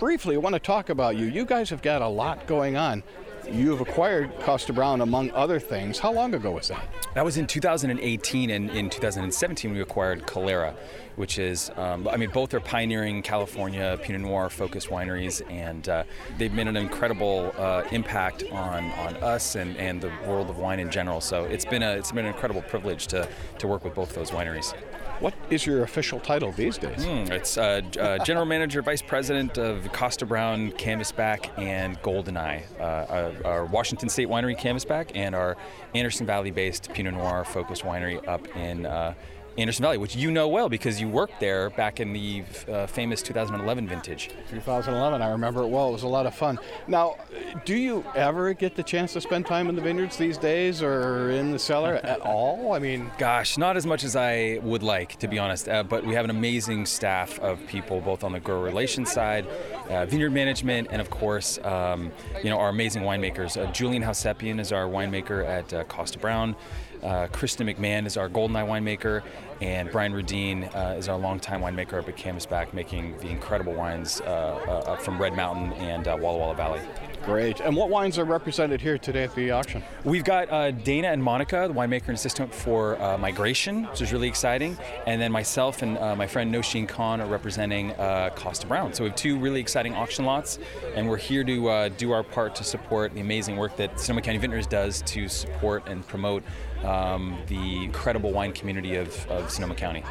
briefly, 0.00 0.34
I 0.34 0.38
want 0.38 0.54
to 0.54 0.58
talk 0.58 0.88
about 0.88 1.14
you. 1.16 1.26
You 1.26 1.44
guys 1.44 1.70
have 1.70 1.82
got 1.82 2.02
a 2.02 2.08
lot 2.08 2.48
going 2.48 2.76
on. 2.76 3.04
You've 3.50 3.80
acquired 3.80 4.34
Kosta 4.40 4.74
Browne, 4.74 5.00
among 5.00 5.30
other 5.32 5.58
things. 5.58 5.98
How 5.98 6.12
long 6.12 6.34
ago 6.34 6.52
was 6.52 6.68
that? 6.68 6.86
That 7.14 7.24
was 7.24 7.36
in 7.36 7.46
2018, 7.46 8.50
and 8.50 8.70
in 8.70 8.88
2017 8.88 9.72
we 9.72 9.80
acquired 9.80 10.26
Calera, 10.26 10.74
which 11.16 11.38
is, 11.38 11.70
um, 11.76 12.06
I 12.08 12.16
mean, 12.16 12.30
both 12.30 12.54
are 12.54 12.60
pioneering 12.60 13.20
California 13.22 13.98
Pinot 14.02 14.22
Noir 14.22 14.48
focused 14.48 14.88
wineries, 14.88 15.42
and 15.50 15.88
uh, 15.88 16.04
they've 16.38 16.52
made 16.52 16.68
an 16.68 16.76
incredible 16.76 17.52
uh, 17.58 17.82
impact 17.90 18.44
on, 18.52 18.84
on 18.92 19.16
us 19.16 19.56
and, 19.56 19.76
and 19.76 20.00
the 20.00 20.12
world 20.26 20.48
of 20.48 20.58
wine 20.58 20.78
in 20.78 20.90
general. 20.90 21.20
So 21.20 21.44
it's 21.44 21.64
been 21.64 21.82
a 21.82 21.92
it's 21.92 22.12
been 22.12 22.24
an 22.26 22.32
incredible 22.32 22.62
privilege 22.62 23.08
to, 23.08 23.28
to 23.58 23.66
work 23.66 23.84
with 23.84 23.94
both 23.94 24.14
those 24.14 24.30
wineries. 24.30 24.74
What 25.22 25.34
is 25.50 25.64
your 25.64 25.84
official 25.84 26.18
title 26.18 26.50
these 26.50 26.78
days? 26.78 27.06
Mm, 27.06 27.30
it's 27.30 27.56
uh, 27.56 27.80
uh, 28.00 28.24
General 28.24 28.44
Manager, 28.44 28.82
Vice 28.82 29.02
President 29.02 29.56
of 29.56 29.84
Kosta 29.92 30.26
Browne 30.26 30.72
Canvasback 30.72 31.56
and 31.56 31.96
Goldeneye, 32.02 32.64
uh, 32.80 33.30
our 33.44 33.64
Washington 33.66 34.08
State 34.08 34.26
Winery 34.26 34.58
Canvasback, 34.58 35.12
and 35.14 35.36
our 35.36 35.56
Anderson 35.94 36.26
Valley-based 36.26 36.92
Pinot 36.92 37.14
Noir 37.14 37.44
focused 37.44 37.82
winery 37.82 38.26
up 38.26 38.48
in 38.56 38.84
uh, 38.84 39.14
Anderson 39.58 39.82
Valley, 39.82 39.98
which 39.98 40.16
you 40.16 40.30
know 40.30 40.48
well 40.48 40.68
because 40.68 41.00
you 41.00 41.08
worked 41.08 41.38
there 41.40 41.70
back 41.70 42.00
in 42.00 42.12
the 42.12 42.42
uh, 42.68 42.86
famous 42.86 43.20
2011 43.22 43.86
vintage. 43.86 44.30
2011, 44.50 45.20
I 45.20 45.30
remember 45.30 45.62
it 45.62 45.68
well. 45.68 45.88
It 45.90 45.92
was 45.92 46.02
a 46.04 46.08
lot 46.08 46.26
of 46.26 46.34
fun. 46.34 46.58
Now, 46.88 47.16
do 47.64 47.76
you 47.76 48.04
ever 48.14 48.54
get 48.54 48.74
the 48.74 48.82
chance 48.82 49.12
to 49.12 49.20
spend 49.20 49.46
time 49.46 49.68
in 49.68 49.76
the 49.76 49.82
vineyards 49.82 50.16
these 50.16 50.38
days 50.38 50.82
or 50.82 51.30
in 51.30 51.50
the 51.50 51.58
cellar 51.58 51.96
at 51.96 52.20
all? 52.22 52.72
I 52.72 52.78
mean, 52.78 53.10
gosh, 53.18 53.58
not 53.58 53.76
as 53.76 53.84
much 53.86 54.04
as 54.04 54.16
I 54.16 54.58
would 54.62 54.82
like, 54.82 55.18
to 55.18 55.28
be 55.28 55.38
honest. 55.38 55.68
Uh, 55.68 55.82
but 55.82 56.04
we 56.04 56.14
have 56.14 56.24
an 56.24 56.30
amazing 56.30 56.86
staff 56.86 57.38
of 57.40 57.64
people, 57.66 58.00
both 58.00 58.24
on 58.24 58.32
the 58.32 58.40
grower 58.40 58.62
relations 58.62 59.12
side, 59.12 59.46
uh, 59.90 60.06
vineyard 60.06 60.30
management, 60.30 60.88
and 60.90 61.00
of 61.00 61.10
course, 61.10 61.58
um, 61.64 62.10
you 62.42 62.50
know, 62.50 62.58
our 62.58 62.70
amazing 62.70 63.02
winemakers. 63.02 63.60
Uh, 63.60 63.70
Julien 63.72 64.02
Howsepian 64.02 64.60
is 64.60 64.72
our 64.72 64.86
winemaker 64.86 65.44
at 65.46 65.72
uh, 65.74 65.84
Kosta 65.84 66.20
Browne. 66.20 66.56
Uh, 67.02 67.26
Kristen 67.32 67.66
McMahon 67.66 68.06
is 68.06 68.16
our 68.16 68.28
Goldeneye 68.28 68.66
winemaker, 68.66 69.22
and 69.62 69.92
Brian 69.92 70.12
Rudin 70.12 70.64
uh, 70.74 70.96
is 70.98 71.08
our 71.08 71.16
longtime 71.16 71.60
winemaker 71.60 71.94
up 71.94 72.08
at 72.08 72.16
Canvasback, 72.16 72.72
making 72.72 73.16
the 73.18 73.28
incredible 73.28 73.72
wines 73.72 74.20
uh, 74.22 74.24
uh, 74.24 74.96
from 74.96 75.22
Red 75.22 75.36
Mountain 75.36 75.72
and 75.74 76.08
uh, 76.08 76.16
Walla 76.20 76.38
Walla 76.38 76.54
Valley. 76.56 76.80
Great. 77.24 77.60
And 77.60 77.76
what 77.76 77.88
wines 77.88 78.18
are 78.18 78.24
represented 78.24 78.80
here 78.80 78.98
today 78.98 79.22
at 79.22 79.34
the 79.36 79.52
auction? 79.52 79.82
We've 80.02 80.24
got 80.24 80.50
uh, 80.50 80.72
Dana 80.72 81.08
and 81.08 81.22
Monica, 81.22 81.68
the 81.68 81.74
winemaker 81.74 82.08
and 82.08 82.16
assistant 82.16 82.52
for 82.52 83.00
uh, 83.00 83.16
Migration, 83.16 83.84
which 83.84 84.02
is 84.02 84.12
really 84.12 84.26
exciting. 84.26 84.76
And 85.06 85.22
then 85.22 85.30
myself 85.30 85.82
and 85.82 85.96
uh, 85.98 86.16
my 86.16 86.26
friend 86.26 86.52
Noshin 86.52 86.88
Khan 86.88 87.20
are 87.20 87.28
representing 87.28 87.92
uh, 87.92 88.30
Kosta 88.34 88.66
Browne. 88.66 88.92
So 88.92 89.04
we 89.04 89.10
have 89.10 89.16
two 89.16 89.38
really 89.38 89.60
exciting 89.60 89.94
auction 89.94 90.24
lots, 90.24 90.58
and 90.96 91.08
we're 91.08 91.16
here 91.16 91.44
to 91.44 91.68
uh, 91.68 91.88
do 91.90 92.10
our 92.10 92.24
part 92.24 92.56
to 92.56 92.64
support 92.64 93.14
the 93.14 93.20
amazing 93.20 93.56
work 93.56 93.76
that 93.76 94.00
Sonoma 94.00 94.22
County 94.22 94.38
Vintners 94.38 94.66
does 94.66 95.02
to 95.02 95.28
support 95.28 95.86
and 95.86 96.04
promote 96.06 96.42
um, 96.82 97.38
the 97.46 97.84
incredible 97.84 98.32
wine 98.32 98.52
community 98.52 98.96
of, 98.96 99.30
of 99.30 99.48
Sonoma 99.48 99.76
County. 99.76 100.02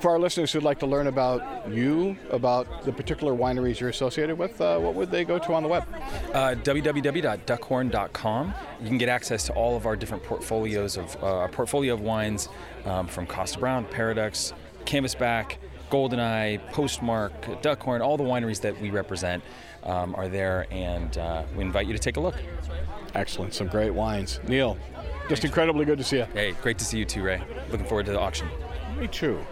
For 0.00 0.10
our 0.10 0.18
listeners 0.18 0.50
who'd 0.50 0.62
like 0.62 0.78
to 0.78 0.86
learn 0.86 1.08
about 1.08 1.70
you, 1.70 2.16
about 2.30 2.84
the 2.84 2.92
particular 2.92 3.34
wineries 3.34 3.80
you're 3.80 3.90
associated 3.90 4.38
with, 4.38 4.58
uh, 4.58 4.78
what 4.78 4.94
would 4.94 5.10
they 5.10 5.26
go 5.26 5.38
to 5.38 5.52
on 5.52 5.62
the 5.62 5.68
web? 5.68 5.86
Uh, 6.32 6.54
www.duckhorn.com. 6.54 8.54
You 8.80 8.88
can 8.88 8.96
get 8.96 9.10
access 9.10 9.44
to 9.46 9.52
all 9.52 9.76
of 9.76 9.84
our 9.84 9.96
different 9.96 10.24
portfolios 10.24 10.96
of 10.96 11.22
uh, 11.22 11.26
our 11.26 11.48
portfolio 11.48 11.92
of 11.92 12.00
wines 12.00 12.48
um, 12.86 13.08
from 13.08 13.26
Kosta 13.26 13.60
Browne, 13.60 13.84
Paradox, 13.84 14.54
Canvasback, 14.86 15.56
Goldeneye, 15.90 16.60
Postmark, 16.72 17.60
Duckhorn, 17.60 18.00
all 18.00 18.16
the 18.16 18.24
wineries 18.24 18.62
that 18.62 18.80
we 18.80 18.88
represent 18.88 19.44
um, 19.82 20.14
are 20.14 20.28
there, 20.28 20.66
and 20.70 21.18
uh, 21.18 21.42
we 21.54 21.62
invite 21.62 21.86
you 21.86 21.92
to 21.92 21.98
take 21.98 22.16
a 22.16 22.20
look. 22.20 22.36
Excellent, 23.14 23.52
some 23.52 23.66
great 23.66 23.90
wines. 23.90 24.40
Neil, 24.48 24.78
just 25.28 25.44
incredibly 25.44 25.84
good 25.84 25.98
to 25.98 26.04
see 26.04 26.18
you. 26.18 26.26
Hey, 26.32 26.52
great 26.62 26.78
to 26.78 26.86
see 26.86 26.98
you 26.98 27.04
too, 27.04 27.22
Ray. 27.22 27.42
Looking 27.70 27.86
forward 27.86 28.06
to 28.06 28.12
the 28.12 28.20
auction. 28.20 28.48
Me 28.98 29.06
too. 29.06 29.44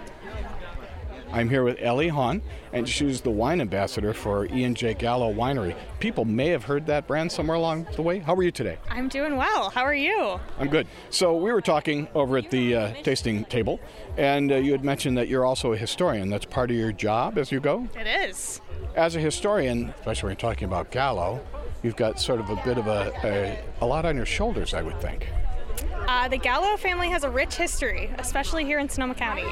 I'm 1.31 1.51
here 1.51 1.63
with 1.63 1.77
Ellie 1.81 2.09
Hahn, 2.09 2.41
and 2.73 2.89
she's 2.89 3.21
the 3.21 3.31
wine 3.31 3.61
ambassador 3.61 4.15
for 4.15 4.47
E&J 4.47 4.95
Gallo 4.95 5.33
Winery. 5.33 5.77
People 6.01 6.25
may 6.25 6.49
have 6.49 6.65
heard 6.65 6.87
that 6.87 7.07
brand 7.07 7.31
somewhere 7.31 7.57
along 7.57 7.87
the 7.97 8.03
way. 8.03 8.19
How 8.19 8.35
are 8.35 8.43
you 8.43 8.51
today? 8.51 8.79
I'm 8.89 9.09
doing 9.09 9.37
well. 9.37 9.69
How 9.71 9.83
are 9.83 9.95
you? 9.95 10.41
I'm 10.59 10.69
good. 10.69 10.87
So 11.11 11.37
we 11.37 11.53
were 11.53 11.61
talking 11.61 12.09
over 12.15 12.39
at 12.39 12.51
the 12.51 12.75
uh, 12.75 12.95
tasting 13.03 13.45
table, 13.45 13.79
and 14.17 14.51
uh, 14.51 14.57
you 14.57 14.73
had 14.73 14.85
mentioned 14.85 15.19
that 15.19 15.29
you're 15.29 15.45
also 15.45 15.73
a 15.73 15.77
historian. 15.77 16.31
That's 16.31 16.47
part 16.47 16.71
of 16.71 16.77
your 16.77 16.93
job 16.93 17.37
as 17.37 17.53
you 17.53 17.61
go? 17.61 17.87
It 17.95 18.07
is. 18.29 18.61
As 18.97 19.15
a 19.15 19.21
historian, 19.21 19.93
especially 19.99 20.29
when 20.29 20.31
you're 20.33 20.51
talking 20.51 20.67
about 20.67 20.91
Gallo, 20.91 21.45
you've 21.83 21.97
got 21.97 22.19
sort 22.19 22.41
of 22.41 22.49
a 22.49 22.57
bit 22.57 22.79
of 22.79 22.87
a, 22.87 23.13
a, 23.23 23.85
a 23.85 23.87
lot 23.87 24.07
on 24.07 24.17
your 24.17 24.27
shoulders, 24.27 24.73
I 24.73 24.83
would 24.83 24.99
think. 25.01 25.29
Uh, 26.09 26.27
the 26.27 26.39
Gallo 26.39 26.77
family 26.79 27.11
has 27.11 27.23
a 27.23 27.31
rich 27.31 27.55
history, 27.55 28.11
especially 28.19 28.65
here 28.65 28.79
in 28.79 28.89
Sonoma 28.89 29.15
County. 29.15 29.45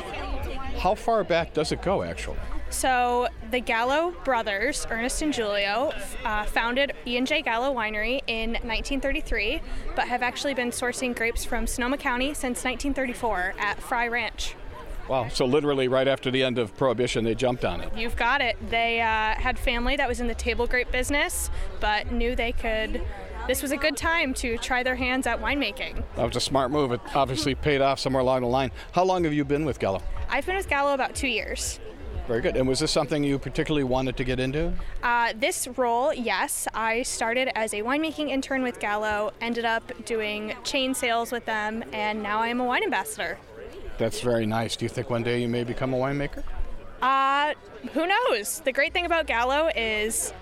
How 0.78 0.94
far 0.94 1.24
back 1.24 1.52
does 1.54 1.72
it 1.72 1.82
go, 1.82 2.02
actually? 2.02 2.38
So 2.70 3.28
the 3.50 3.60
Gallo 3.60 4.12
brothers, 4.24 4.86
Ernest 4.90 5.22
and 5.22 5.34
Julio, 5.34 5.92
uh, 6.24 6.44
founded 6.44 6.92
E&J 7.04 7.42
Gallo 7.42 7.72
Winery 7.72 8.20
in 8.26 8.50
1933, 8.50 9.60
but 9.94 10.08
have 10.08 10.22
actually 10.22 10.54
been 10.54 10.70
sourcing 10.70 11.16
grapes 11.16 11.44
from 11.44 11.66
Sonoma 11.66 11.96
County 11.96 12.34
since 12.34 12.64
1934 12.64 13.54
at 13.58 13.80
Frei 13.80 14.08
Ranch. 14.08 14.56
Wow, 15.08 15.28
so 15.28 15.44
literally 15.44 15.86
right 15.86 16.08
after 16.08 16.32
the 16.32 16.42
end 16.42 16.58
of 16.58 16.76
Prohibition, 16.76 17.24
they 17.24 17.36
jumped 17.36 17.64
on 17.64 17.81
it. 17.81 17.96
You've 17.96 18.16
got 18.16 18.40
it. 18.40 18.56
They 18.70 19.00
uh, 19.00 19.40
had 19.40 19.56
family 19.56 19.94
that 19.96 20.08
was 20.08 20.18
in 20.18 20.27
the 20.27 20.35
table 20.35 20.66
grape 20.66 20.90
business, 20.90 21.48
but 21.79 22.10
knew 22.10 22.35
they 22.35 22.50
could. 22.50 23.00
This 23.47 23.63
was 23.63 23.71
a 23.71 23.77
good 23.77 23.97
time 23.97 24.35
to 24.35 24.59
try 24.59 24.83
their 24.83 24.97
hands 24.97 25.25
at 25.25 25.40
winemaking. 25.40 26.03
That 26.17 26.27
was 26.27 26.35
a 26.35 26.40
smart 26.40 26.73
move. 26.73 26.90
It 26.90 27.01
obviously 27.15 27.55
paid 27.55 27.81
off 27.81 28.01
somewhere 28.01 28.21
along 28.21 28.40
the 28.40 28.49
line. 28.49 28.73
How 28.90 29.05
long 29.05 29.23
have 29.23 29.33
you 29.33 29.44
been 29.44 29.65
with 29.65 29.79
Gallo? 29.79 30.03
I've 30.29 30.44
been 30.44 30.57
with 30.57 30.69
Gallo 30.69 30.94
about 30.94 31.15
two 31.15 31.29
years. 31.29 31.79
Very 32.27 32.40
good. 32.40 32.57
And 32.57 32.67
was 32.67 32.81
this 32.81 32.90
something 32.90 33.23
you 33.23 33.38
particularly 33.38 33.85
wanted 33.85 34.17
to 34.17 34.25
get 34.25 34.40
into? 34.40 34.73
Uh, 35.01 35.33
this 35.37 35.69
role, 35.69 36.13
yes, 36.13 36.67
I 36.75 37.03
started 37.03 37.57
as 37.57 37.73
a 37.73 37.83
winemaking 37.83 38.31
intern 38.31 38.65
with 38.65 38.81
Gallo, 38.81 39.33
ended 39.40 39.65
up 39.65 39.92
doing 40.05 40.53
chain 40.65 40.92
sales 40.92 41.31
with 41.31 41.44
them, 41.44 41.85
and 41.92 42.25
now 42.25 42.40
I 42.40 42.49
am 42.49 42.59
a 42.59 42.65
wine 42.65 42.83
ambassador. 42.83 43.38
That's 43.97 44.21
very 44.23 44.44
nice. 44.44 44.75
Do 44.75 44.85
you 44.85 44.88
think 44.88 45.09
one 45.09 45.23
day 45.23 45.40
you 45.40 45.49
may 45.49 45.63
become 45.63 45.94
a 45.94 45.97
winemaker? 45.97 46.42
Uh, 47.01 47.55
who 47.92 48.09
knows? 48.09 48.59
The 48.65 48.73
great 48.73 48.92
thing 48.92 49.07
about 49.07 49.29
Gallo 49.29 49.71
is 49.77 50.33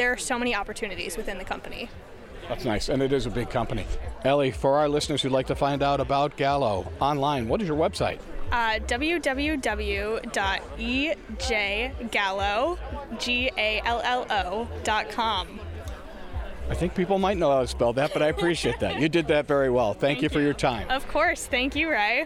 there 0.00 0.10
are 0.10 0.16
so 0.16 0.38
many 0.38 0.54
opportunities 0.54 1.18
within 1.18 1.36
the 1.36 1.44
company. 1.44 1.90
That's 2.48 2.64
nice. 2.64 2.88
And 2.88 3.02
it 3.02 3.12
is 3.12 3.26
a 3.26 3.30
big 3.30 3.50
company. 3.50 3.84
Ellie, 4.24 4.50
for 4.50 4.78
our 4.78 4.88
listeners 4.88 5.20
who'd 5.20 5.30
like 5.30 5.46
to 5.48 5.54
find 5.54 5.82
out 5.82 6.00
about 6.00 6.38
Gallo 6.38 6.90
online, 7.00 7.48
what 7.48 7.60
is 7.60 7.68
your 7.68 7.76
website? 7.76 8.18
Uh, 8.50 8.78
E 8.78 8.80
www.ejgallo, 8.80 9.58
G-A-L-L-O, 13.18 14.68
dot 14.84 15.10
com. 15.10 15.60
I 16.70 16.74
think 16.74 16.94
people 16.94 17.18
might 17.18 17.36
know 17.36 17.50
how 17.50 17.60
to 17.60 17.66
spell 17.66 17.92
that, 17.92 18.14
but 18.14 18.22
I 18.22 18.28
appreciate 18.28 18.80
that. 18.80 18.98
You 18.98 19.10
did 19.10 19.28
that 19.28 19.46
very 19.46 19.68
well. 19.68 19.92
Thank, 19.92 20.22
you 20.22 20.30
for 20.30 20.40
your 20.40 20.54
time. 20.54 20.88
Of 20.88 21.06
course. 21.08 21.44
Thank 21.46 21.76
you, 21.76 21.90
Ray. 21.90 22.24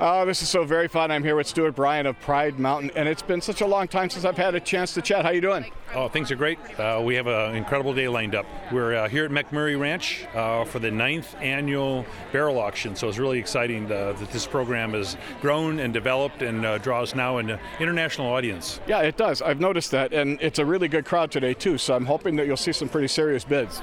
Oh, 0.00 0.24
this 0.24 0.42
is 0.42 0.48
so 0.48 0.62
very 0.62 0.86
fun. 0.86 1.10
I'm 1.10 1.24
here 1.24 1.34
with 1.34 1.48
Stuart 1.48 1.74
Bryan 1.74 2.06
of 2.06 2.20
Pride 2.20 2.60
Mountain, 2.60 2.92
and 2.94 3.08
it's 3.08 3.20
been 3.20 3.40
such 3.40 3.62
a 3.62 3.66
long 3.66 3.88
time 3.88 4.08
since 4.08 4.24
I've 4.24 4.36
had 4.36 4.54
a 4.54 4.60
chance 4.60 4.94
to 4.94 5.02
chat. 5.02 5.24
How 5.24 5.32
you 5.32 5.40
doing? 5.40 5.72
Oh, 5.92 6.06
things 6.06 6.30
are 6.30 6.36
great. 6.36 6.56
Uh, 6.78 7.02
we 7.04 7.16
have 7.16 7.26
an 7.26 7.56
incredible 7.56 7.92
day 7.92 8.06
lined 8.06 8.36
up. 8.36 8.46
We're 8.70 8.94
uh, 8.94 9.08
here 9.08 9.24
at 9.24 9.32
MacMurray 9.32 9.76
Ranch 9.76 10.24
uh, 10.36 10.64
for 10.66 10.78
the 10.78 10.92
ninth 10.92 11.34
annual 11.40 12.06
barrel 12.30 12.60
auction, 12.60 12.94
so 12.94 13.08
it's 13.08 13.18
really 13.18 13.40
exciting 13.40 13.86
uh, 13.86 14.12
that 14.12 14.30
this 14.30 14.46
program 14.46 14.92
has 14.92 15.16
grown 15.40 15.80
and 15.80 15.92
developed 15.92 16.42
and 16.42 16.64
uh, 16.64 16.78
draws 16.78 17.16
now 17.16 17.38
an 17.38 17.58
international 17.80 18.28
audience. 18.28 18.80
Yeah, 18.86 19.00
it 19.00 19.16
does. 19.16 19.42
I've 19.42 19.58
noticed 19.58 19.90
that, 19.90 20.12
and 20.12 20.40
it's 20.40 20.60
a 20.60 20.64
really 20.64 20.86
good 20.86 21.06
crowd 21.06 21.32
today 21.32 21.54
too. 21.54 21.76
So 21.76 21.96
I'm 21.96 22.06
hoping 22.06 22.36
that 22.36 22.46
you'll 22.46 22.56
see 22.56 22.72
some 22.72 22.88
pretty 22.88 23.08
serious 23.08 23.42
bids. 23.42 23.82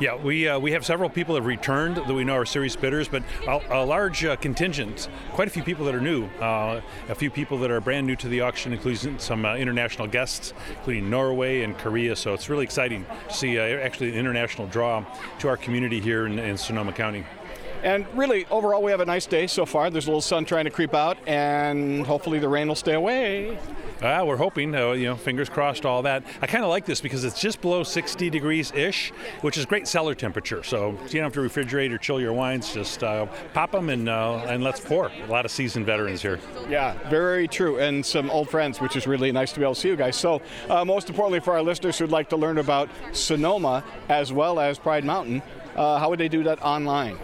Yeah, 0.00 0.16
we 0.16 0.48
uh, 0.48 0.58
we 0.58 0.72
have 0.72 0.86
several 0.86 1.10
people 1.10 1.34
that 1.34 1.42
have 1.42 1.46
returned 1.46 1.96
that 1.96 2.14
we 2.14 2.24
know 2.24 2.32
are 2.36 2.46
serious 2.46 2.74
bidders, 2.74 3.06
but 3.06 3.22
a, 3.46 3.82
a 3.82 3.84
large 3.84 4.24
uh, 4.24 4.34
contingent, 4.36 5.10
quite 5.32 5.46
a 5.46 5.50
few 5.50 5.62
people 5.62 5.84
that 5.84 5.94
are 5.94 6.00
new, 6.00 6.24
uh, 6.40 6.80
a 7.10 7.14
few 7.14 7.30
people 7.30 7.58
that 7.58 7.70
are 7.70 7.82
brand 7.82 8.06
new 8.06 8.16
to 8.16 8.28
the 8.28 8.40
auction, 8.40 8.72
including 8.72 9.18
some 9.18 9.44
uh, 9.44 9.56
international 9.56 10.08
guests, 10.08 10.54
including 10.70 11.10
Norway 11.10 11.64
and 11.64 11.76
Korea. 11.76 12.16
So 12.16 12.32
it's 12.32 12.48
really 12.48 12.64
exciting 12.64 13.04
to 13.28 13.34
see 13.34 13.58
uh, 13.58 13.62
actually 13.62 14.08
an 14.08 14.14
international 14.14 14.68
draw 14.68 15.04
to 15.40 15.48
our 15.48 15.58
community 15.58 16.00
here 16.00 16.24
in, 16.24 16.38
in 16.38 16.56
Sonoma 16.56 16.94
County. 16.94 17.26
And 17.82 18.06
really, 18.14 18.46
overall, 18.50 18.82
we 18.82 18.90
have 18.90 19.00
a 19.00 19.06
nice 19.06 19.26
day 19.26 19.46
so 19.46 19.64
far. 19.64 19.88
There's 19.88 20.06
a 20.06 20.10
little 20.10 20.20
sun 20.20 20.44
trying 20.44 20.64
to 20.64 20.70
creep 20.70 20.94
out, 20.94 21.16
and 21.26 22.06
hopefully 22.06 22.38
the 22.38 22.48
rain 22.48 22.68
will 22.68 22.74
stay 22.74 22.92
away. 22.92 23.58
Uh, 24.02 24.24
we're 24.26 24.36
hoping, 24.36 24.74
uh, 24.74 24.92
you 24.92 25.04
know, 25.04 25.14
fingers 25.16 25.50
crossed, 25.50 25.84
all 25.84 26.02
that. 26.02 26.24
I 26.40 26.46
kind 26.46 26.64
of 26.64 26.70
like 26.70 26.86
this 26.86 27.02
because 27.02 27.22
it's 27.22 27.38
just 27.38 27.60
below 27.60 27.82
60 27.82 28.30
degrees 28.30 28.72
ish, 28.72 29.12
which 29.42 29.58
is 29.58 29.66
great 29.66 29.86
cellar 29.86 30.14
temperature. 30.14 30.62
So 30.62 30.90
you 30.90 31.20
don't 31.20 31.24
have 31.24 31.32
to 31.34 31.40
refrigerate 31.40 31.90
or 31.92 31.98
chill 31.98 32.18
your 32.20 32.32
wines. 32.32 32.72
Just 32.72 33.02
uh, 33.02 33.26
pop 33.52 33.72
them 33.72 33.90
and 33.90 34.08
uh, 34.08 34.46
and 34.48 34.64
let's 34.64 34.80
pour. 34.80 35.08
A 35.08 35.26
lot 35.26 35.44
of 35.44 35.50
seasoned 35.50 35.84
veterans 35.84 36.22
here. 36.22 36.38
Yeah, 36.68 36.96
very 37.10 37.46
true. 37.46 37.78
And 37.78 38.04
some 38.04 38.30
old 38.30 38.48
friends, 38.48 38.80
which 38.80 38.96
is 38.96 39.06
really 39.06 39.32
nice 39.32 39.52
to 39.52 39.60
be 39.60 39.64
able 39.64 39.74
to 39.74 39.80
see 39.80 39.88
you 39.88 39.96
guys. 39.96 40.16
So, 40.16 40.40
uh, 40.70 40.84
most 40.84 41.10
importantly, 41.10 41.40
for 41.40 41.52
our 41.52 41.62
listeners 41.62 41.98
who'd 41.98 42.10
like 42.10 42.30
to 42.30 42.36
learn 42.36 42.56
about 42.56 42.88
Sonoma 43.12 43.84
as 44.08 44.32
well 44.32 44.58
as 44.58 44.78
Pride 44.78 45.04
Mountain, 45.04 45.42
uh, 45.76 45.98
how 45.98 46.08
would 46.08 46.18
they 46.18 46.28
do 46.28 46.42
that 46.44 46.62
online? 46.62 47.18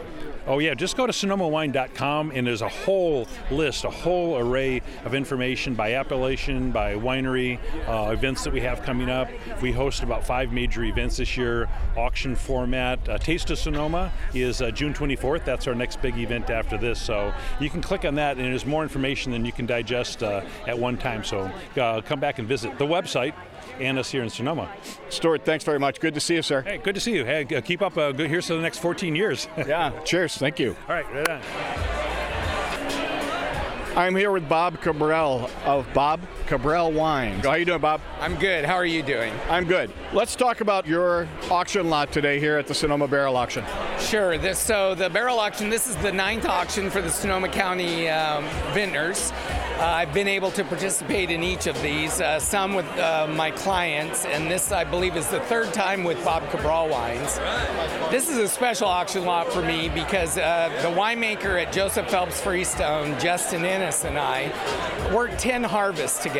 Oh, 0.48 0.60
yeah, 0.60 0.74
just 0.74 0.96
go 0.96 1.08
to 1.08 1.12
sonomawine.com 1.12 2.30
and 2.32 2.46
there's 2.46 2.62
a 2.62 2.68
whole 2.68 3.26
list, 3.50 3.84
a 3.84 3.90
whole 3.90 4.38
array 4.38 4.80
of 5.04 5.12
information 5.12 5.74
by 5.74 5.94
appellation, 5.94 6.70
by 6.70 6.94
winery, 6.94 7.58
uh, 7.88 8.12
events 8.12 8.44
that 8.44 8.52
we 8.52 8.60
have 8.60 8.82
coming 8.84 9.10
up. 9.10 9.28
We 9.60 9.72
host 9.72 10.04
about 10.04 10.24
five 10.24 10.52
major 10.52 10.84
events 10.84 11.16
this 11.16 11.36
year, 11.36 11.68
auction 11.96 12.36
format. 12.36 13.08
Uh, 13.08 13.18
Taste 13.18 13.50
of 13.50 13.58
Sonoma 13.58 14.12
is 14.34 14.62
uh, 14.62 14.70
June 14.70 14.94
24th. 14.94 15.44
That's 15.44 15.66
our 15.66 15.74
next 15.74 16.00
big 16.00 16.16
event 16.16 16.48
after 16.48 16.78
this. 16.78 17.02
So 17.02 17.34
you 17.58 17.68
can 17.68 17.82
click 17.82 18.04
on 18.04 18.14
that 18.14 18.36
and 18.36 18.46
there's 18.46 18.66
more 18.66 18.84
information 18.84 19.32
than 19.32 19.44
you 19.44 19.52
can 19.52 19.66
digest 19.66 20.22
uh, 20.22 20.42
at 20.68 20.78
one 20.78 20.96
time. 20.96 21.24
So 21.24 21.50
uh, 21.76 22.02
come 22.02 22.20
back 22.20 22.38
and 22.38 22.46
visit 22.46 22.78
the 22.78 22.86
website 22.86 23.34
and 23.80 23.98
us 23.98 24.10
here 24.10 24.22
in 24.22 24.30
Sonoma. 24.30 24.70
Stuart, 25.08 25.44
thanks 25.44 25.64
very 25.64 25.78
much. 25.78 26.00
Good 26.00 26.14
to 26.14 26.20
see 26.20 26.34
you, 26.36 26.42
sir. 26.42 26.62
Hey, 26.62 26.78
good 26.78 26.94
to 26.94 27.00
see 27.00 27.14
you. 27.14 27.24
Hey, 27.24 27.44
keep 27.62 27.82
up 27.82 27.96
uh, 27.96 28.12
good 28.12 28.30
here 28.30 28.42
for 28.42 28.54
the 28.54 28.60
next 28.60 28.78
14 28.78 29.14
years. 29.14 29.48
yeah, 29.56 29.92
cheers. 30.04 30.36
Thank 30.36 30.58
you. 30.58 30.76
All 30.88 30.94
right, 30.94 31.12
right 31.12 31.28
on. 31.28 31.42
I'm 33.96 34.14
here 34.14 34.30
with 34.30 34.46
Bob 34.46 34.82
Cabral 34.82 35.48
of 35.64 35.90
Bob 35.94 36.20
Cabral 36.46 36.92
Wines. 36.92 37.44
How 37.44 37.54
you 37.54 37.64
doing, 37.64 37.80
Bob? 37.80 38.00
I'm 38.20 38.36
good. 38.36 38.64
How 38.64 38.74
are 38.74 38.86
you 38.86 39.02
doing? 39.02 39.34
I'm 39.50 39.64
good. 39.64 39.90
Let's 40.12 40.36
talk 40.36 40.60
about 40.60 40.86
your 40.86 41.28
auction 41.50 41.90
lot 41.90 42.12
today 42.12 42.38
here 42.38 42.56
at 42.56 42.68
the 42.68 42.74
Sonoma 42.74 43.08
Barrel 43.08 43.36
Auction. 43.36 43.64
Sure. 43.98 44.38
This, 44.38 44.58
so 44.58 44.94
the 44.94 45.10
barrel 45.10 45.40
auction. 45.40 45.68
This 45.68 45.88
is 45.88 45.96
the 45.96 46.12
ninth 46.12 46.46
auction 46.46 46.88
for 46.88 47.02
the 47.02 47.10
Sonoma 47.10 47.48
County 47.48 48.08
um, 48.08 48.44
vintners. 48.72 49.32
Uh, 49.76 49.84
I've 49.84 50.14
been 50.14 50.28
able 50.28 50.50
to 50.52 50.64
participate 50.64 51.30
in 51.30 51.42
each 51.42 51.66
of 51.66 51.80
these, 51.82 52.18
uh, 52.22 52.40
some 52.40 52.72
with 52.72 52.86
uh, 52.98 53.26
my 53.28 53.50
clients, 53.50 54.24
and 54.24 54.50
this, 54.50 54.72
I 54.72 54.84
believe, 54.84 55.16
is 55.16 55.28
the 55.28 55.40
third 55.40 55.74
time 55.74 56.02
with 56.02 56.24
Bob 56.24 56.48
Cabral 56.48 56.88
Wines. 56.88 57.38
This 58.10 58.30
is 58.30 58.38
a 58.38 58.48
special 58.48 58.88
auction 58.88 59.26
lot 59.26 59.52
for 59.52 59.60
me 59.60 59.90
because 59.90 60.38
uh, 60.38 60.70
the 60.80 60.88
winemaker 60.88 61.62
at 61.62 61.74
Joseph 61.74 62.08
Phelps 62.08 62.40
Freestone, 62.40 63.20
Justin 63.20 63.66
Ennis, 63.66 64.04
and 64.04 64.16
I 64.16 64.50
worked 65.14 65.38
10 65.38 65.62
harvests 65.62 66.22
together. 66.22 66.35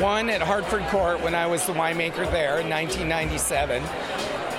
One 0.00 0.30
at 0.30 0.40
Hartford 0.40 0.84
Court 0.84 1.20
when 1.20 1.34
I 1.34 1.46
was 1.46 1.66
the 1.66 1.72
winemaker 1.72 2.30
there 2.30 2.60
in 2.60 2.70
1997. 2.70 3.82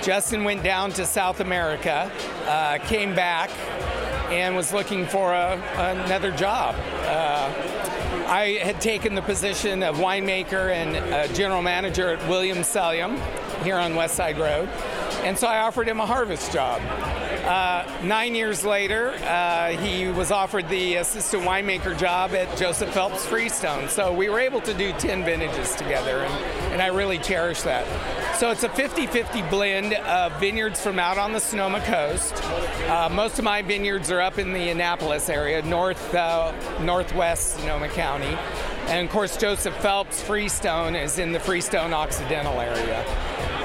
Justin 0.02 0.44
went 0.44 0.62
down 0.62 0.92
to 0.92 1.06
South 1.06 1.40
America, 1.40 2.12
uh, 2.46 2.76
came 2.86 3.14
back, 3.14 3.50
and 4.30 4.54
was 4.54 4.74
looking 4.74 5.06
for 5.06 5.32
a, 5.32 5.54
another 5.78 6.30
job. 6.32 6.74
Uh, 7.06 7.50
I 8.28 8.58
had 8.62 8.78
taken 8.82 9.14
the 9.14 9.22
position 9.22 9.82
of 9.82 9.96
winemaker 9.96 10.70
and 10.70 10.96
uh, 10.96 11.28
general 11.28 11.62
manager 11.62 12.10
at 12.10 12.28
William 12.28 12.58
Selyem 12.58 13.18
here 13.62 13.78
on 13.78 13.94
West 13.94 14.16
Side 14.16 14.38
Road, 14.38 14.68
and 15.22 15.38
so 15.38 15.46
I 15.46 15.60
offered 15.60 15.88
him 15.88 15.98
a 15.98 16.06
harvest 16.06 16.52
job. 16.52 16.82
Uh, 17.44 17.84
nine 18.02 18.34
years 18.34 18.64
later, 18.64 19.10
uh, 19.10 19.68
he 19.72 20.08
was 20.08 20.30
offered 20.30 20.66
the 20.70 20.94
assistant 20.94 21.42
winemaker 21.42 21.96
job 21.98 22.32
at 22.32 22.56
Joseph 22.56 22.88
Phelps 22.94 23.26
Freestone. 23.26 23.90
So 23.90 24.14
we 24.14 24.30
were 24.30 24.40
able 24.40 24.62
to 24.62 24.72
do 24.72 24.92
10 24.92 25.26
vintages 25.26 25.74
together, 25.74 26.20
and, 26.24 26.72
and 26.72 26.80
I 26.80 26.86
really 26.86 27.18
cherish 27.18 27.60
that. 27.62 27.86
So 28.38 28.50
it's 28.50 28.62
a 28.62 28.70
50 28.70 29.06
50 29.08 29.42
blend 29.42 29.92
of 29.92 30.40
vineyards 30.40 30.80
from 30.80 30.98
out 30.98 31.18
on 31.18 31.32
the 31.32 31.38
Sonoma 31.38 31.80
coast. 31.82 32.34
Uh, 32.88 33.10
most 33.12 33.38
of 33.38 33.44
my 33.44 33.60
vineyards 33.60 34.10
are 34.10 34.22
up 34.22 34.38
in 34.38 34.54
the 34.54 34.70
Annapolis 34.70 35.28
area, 35.28 35.60
north, 35.60 36.14
uh, 36.14 36.52
northwest 36.80 37.58
Sonoma 37.58 37.88
County. 37.90 38.38
And 38.86 39.06
of 39.06 39.12
course, 39.12 39.36
Joseph 39.36 39.76
Phelps 39.76 40.22
Freestone 40.22 40.96
is 40.96 41.18
in 41.18 41.32
the 41.32 41.40
Freestone 41.40 41.92
Occidental 41.92 42.58
area. 42.58 43.04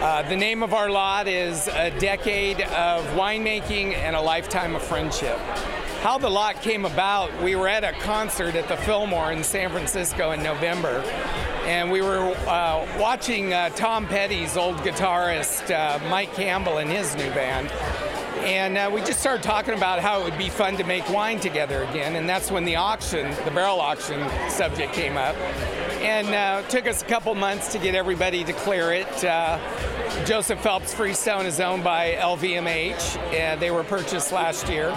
Uh, 0.02 0.22
the 0.30 0.36
name 0.36 0.64
of 0.64 0.74
our 0.74 0.90
lot 0.90 1.28
is 1.28 1.68
A 1.68 1.92
Decade 2.00 2.62
of 2.62 3.06
Winemaking 3.18 3.94
and 3.94 4.16
a 4.16 4.22
Lifetime 4.22 4.74
of 4.74 4.82
Friendship. 4.82 5.38
How 6.02 6.18
the 6.18 6.30
lot 6.30 6.62
came 6.62 6.86
about, 6.86 7.30
we 7.44 7.58
were 7.58 7.68
at 7.68 7.84
a 7.84 7.92
concert 8.00 8.56
at 8.56 8.70
the 8.70 8.78
Fillmore 8.78 9.34
in 9.34 9.44
San 9.44 9.70
Francisco 9.70 10.32
in 10.32 10.42
November, 10.42 11.04
and 11.66 11.92
we 11.92 12.02
were 12.02 12.34
uh, 12.48 12.88
watching 12.98 13.52
uh, 13.52 13.72
Tom 13.72 14.08
Petty's 14.08 14.56
old 14.56 14.78
guitarist, 14.78 15.70
uh, 15.70 16.00
Mike 16.10 16.34
Campbell, 16.34 16.78
and 16.78 16.90
his 16.90 17.14
new 17.18 17.30
band. 17.32 17.70
And 18.46 18.78
uh, 18.78 18.90
we 18.94 19.02
just 19.02 19.20
started 19.20 19.44
talking 19.44 19.74
about 19.74 20.00
how 20.00 20.22
it 20.22 20.24
would 20.24 20.38
be 20.38 20.48
fun 20.48 20.78
to 20.78 20.86
make 20.86 21.10
wine 21.10 21.42
together 21.42 21.84
again, 21.84 22.16
and 22.16 22.28
that's 22.30 22.50
when 22.50 22.64
the 22.64 22.78
auction, 22.78 23.36
the 23.44 23.52
barrel 23.52 23.82
auction 23.82 24.30
subject 24.50 24.94
came 24.94 25.18
up. 25.18 25.36
And 26.00 26.28
uh, 26.30 26.68
took 26.70 26.88
us 26.88 27.02
a 27.02 27.06
couple 27.06 27.36
months 27.36 27.72
to 27.74 27.80
get 27.80 27.96
everybody 27.96 28.44
to 28.44 28.54
clear 28.54 28.92
it. 28.92 29.24
Uh, 29.24 29.60
Joseph 30.26 30.60
Phelps 30.62 30.94
Freestone 30.94 31.46
is 31.46 31.60
owned 31.60 31.84
by 31.84 32.14
LVMH. 32.14 33.18
and 33.34 33.60
they 33.60 33.72
were 33.72 33.84
purchased 33.84 34.32
last 34.32 34.70
year. 34.70 34.90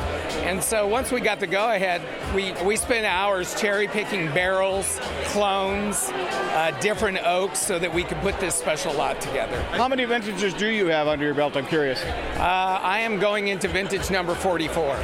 And 0.42 0.62
so 0.62 0.86
once 0.86 1.12
we 1.12 1.20
got 1.20 1.40
the 1.40 1.46
go 1.46 1.72
ahead, 1.72 2.02
we, 2.34 2.52
we 2.64 2.76
spent 2.76 3.04
hours 3.06 3.58
cherry 3.60 3.88
picking 3.88 4.26
barrels, 4.32 5.00
clones, 5.26 6.10
uh, 6.12 6.76
different 6.80 7.18
oaks 7.24 7.58
so 7.58 7.78
that 7.78 7.92
we 7.92 8.04
could 8.04 8.18
put 8.18 8.38
this 8.40 8.54
special 8.54 8.92
lot 8.94 9.20
together. 9.20 9.60
How 9.72 9.88
many 9.88 10.04
vintages 10.04 10.54
do 10.54 10.66
you 10.66 10.86
have 10.86 11.08
under 11.08 11.24
your 11.24 11.34
belt? 11.34 11.56
I'm 11.56 11.66
curious. 11.66 12.02
Uh, 12.02 12.80
I 12.82 13.00
am 13.00 13.18
going 13.18 13.48
into 13.48 13.68
vintage 13.68 14.10
number 14.10 14.34
44. 14.34 14.96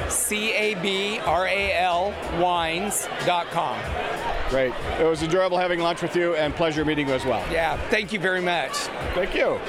C 0.09 0.51
A 0.53 0.75
B 0.75 1.19
R 1.19 1.47
A 1.47 1.73
L 1.73 2.13
wines.com. 2.41 3.79
Great. 4.49 4.73
It 4.99 5.03
was 5.03 5.21
enjoyable 5.23 5.57
having 5.57 5.79
lunch 5.79 6.01
with 6.01 6.15
you 6.15 6.35
and 6.35 6.55
pleasure 6.55 6.85
meeting 6.85 7.07
you 7.09 7.13
as 7.13 7.25
well. 7.25 7.43
Yeah, 7.51 7.75
thank 7.89 8.13
you 8.13 8.19
very 8.19 8.41
much. 8.41 8.71
Thank 9.13 9.35
you. 9.35 9.59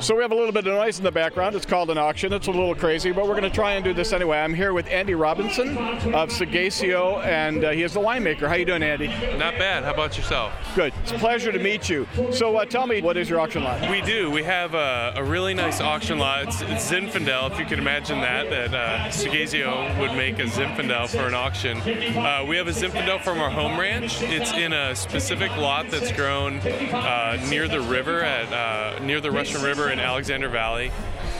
So 0.00 0.14
we 0.14 0.22
have 0.22 0.30
a 0.30 0.34
little 0.36 0.52
bit 0.52 0.64
of 0.64 0.74
noise 0.74 0.98
in 0.98 1.04
the 1.04 1.10
background. 1.10 1.56
It's 1.56 1.66
called 1.66 1.90
an 1.90 1.98
auction. 1.98 2.32
It's 2.32 2.46
a 2.46 2.52
little 2.52 2.72
crazy, 2.72 3.10
but 3.10 3.26
we're 3.26 3.34
going 3.34 3.42
to 3.42 3.50
try 3.50 3.72
and 3.72 3.84
do 3.84 3.92
this 3.92 4.12
anyway. 4.12 4.38
I'm 4.38 4.54
here 4.54 4.72
with 4.72 4.86
Andy 4.86 5.16
Robinson 5.16 5.76
of 6.14 6.30
Seghesio, 6.30 7.20
and 7.24 7.64
uh, 7.64 7.70
he 7.70 7.82
is 7.82 7.94
the 7.94 8.00
winemaker. 8.00 8.46
How 8.46 8.54
you 8.54 8.64
doing, 8.64 8.84
Andy? 8.84 9.08
Not 9.36 9.58
bad. 9.58 9.82
How 9.82 9.92
about 9.92 10.16
yourself? 10.16 10.52
Good. 10.76 10.94
It's 11.02 11.10
a 11.10 11.18
pleasure 11.18 11.50
to 11.50 11.58
meet 11.58 11.88
you. 11.88 12.06
So 12.30 12.56
uh, 12.56 12.64
tell 12.64 12.86
me, 12.86 13.02
what 13.02 13.16
is 13.16 13.28
your 13.28 13.40
auction 13.40 13.64
lot? 13.64 13.90
We 13.90 14.00
do. 14.02 14.30
We 14.30 14.44
have 14.44 14.74
a, 14.74 15.14
a 15.16 15.24
really 15.24 15.52
nice 15.52 15.80
auction 15.80 16.20
lot. 16.20 16.46
It's, 16.46 16.62
it's 16.62 16.88
Zinfandel, 16.88 17.50
if 17.50 17.58
you 17.58 17.66
can 17.66 17.80
imagine 17.80 18.20
that, 18.20 18.50
that 18.50 18.72
uh, 18.72 19.08
Seghesio 19.08 19.98
would 19.98 20.12
make 20.12 20.38
a 20.38 20.44
Zinfandel 20.44 21.08
for 21.08 21.26
an 21.26 21.34
auction. 21.34 21.76
Uh, 21.78 22.44
we 22.46 22.56
have 22.56 22.68
a 22.68 22.72
Zinfandel 22.72 23.20
from 23.24 23.40
our 23.40 23.50
home 23.50 23.78
ranch. 23.78 24.22
It's 24.22 24.52
in 24.52 24.72
a 24.72 24.94
specific 24.94 25.50
lot 25.56 25.90
that's 25.90 26.12
grown 26.12 26.60
uh, 26.60 27.44
near 27.50 27.66
the 27.66 27.80
river, 27.80 28.20
at 28.20 28.52
uh, 28.52 29.04
near 29.04 29.20
the 29.20 29.32
Russian 29.32 29.60
River 29.60 29.87
in 29.90 29.98
Alexander 29.98 30.48
Valley. 30.48 30.90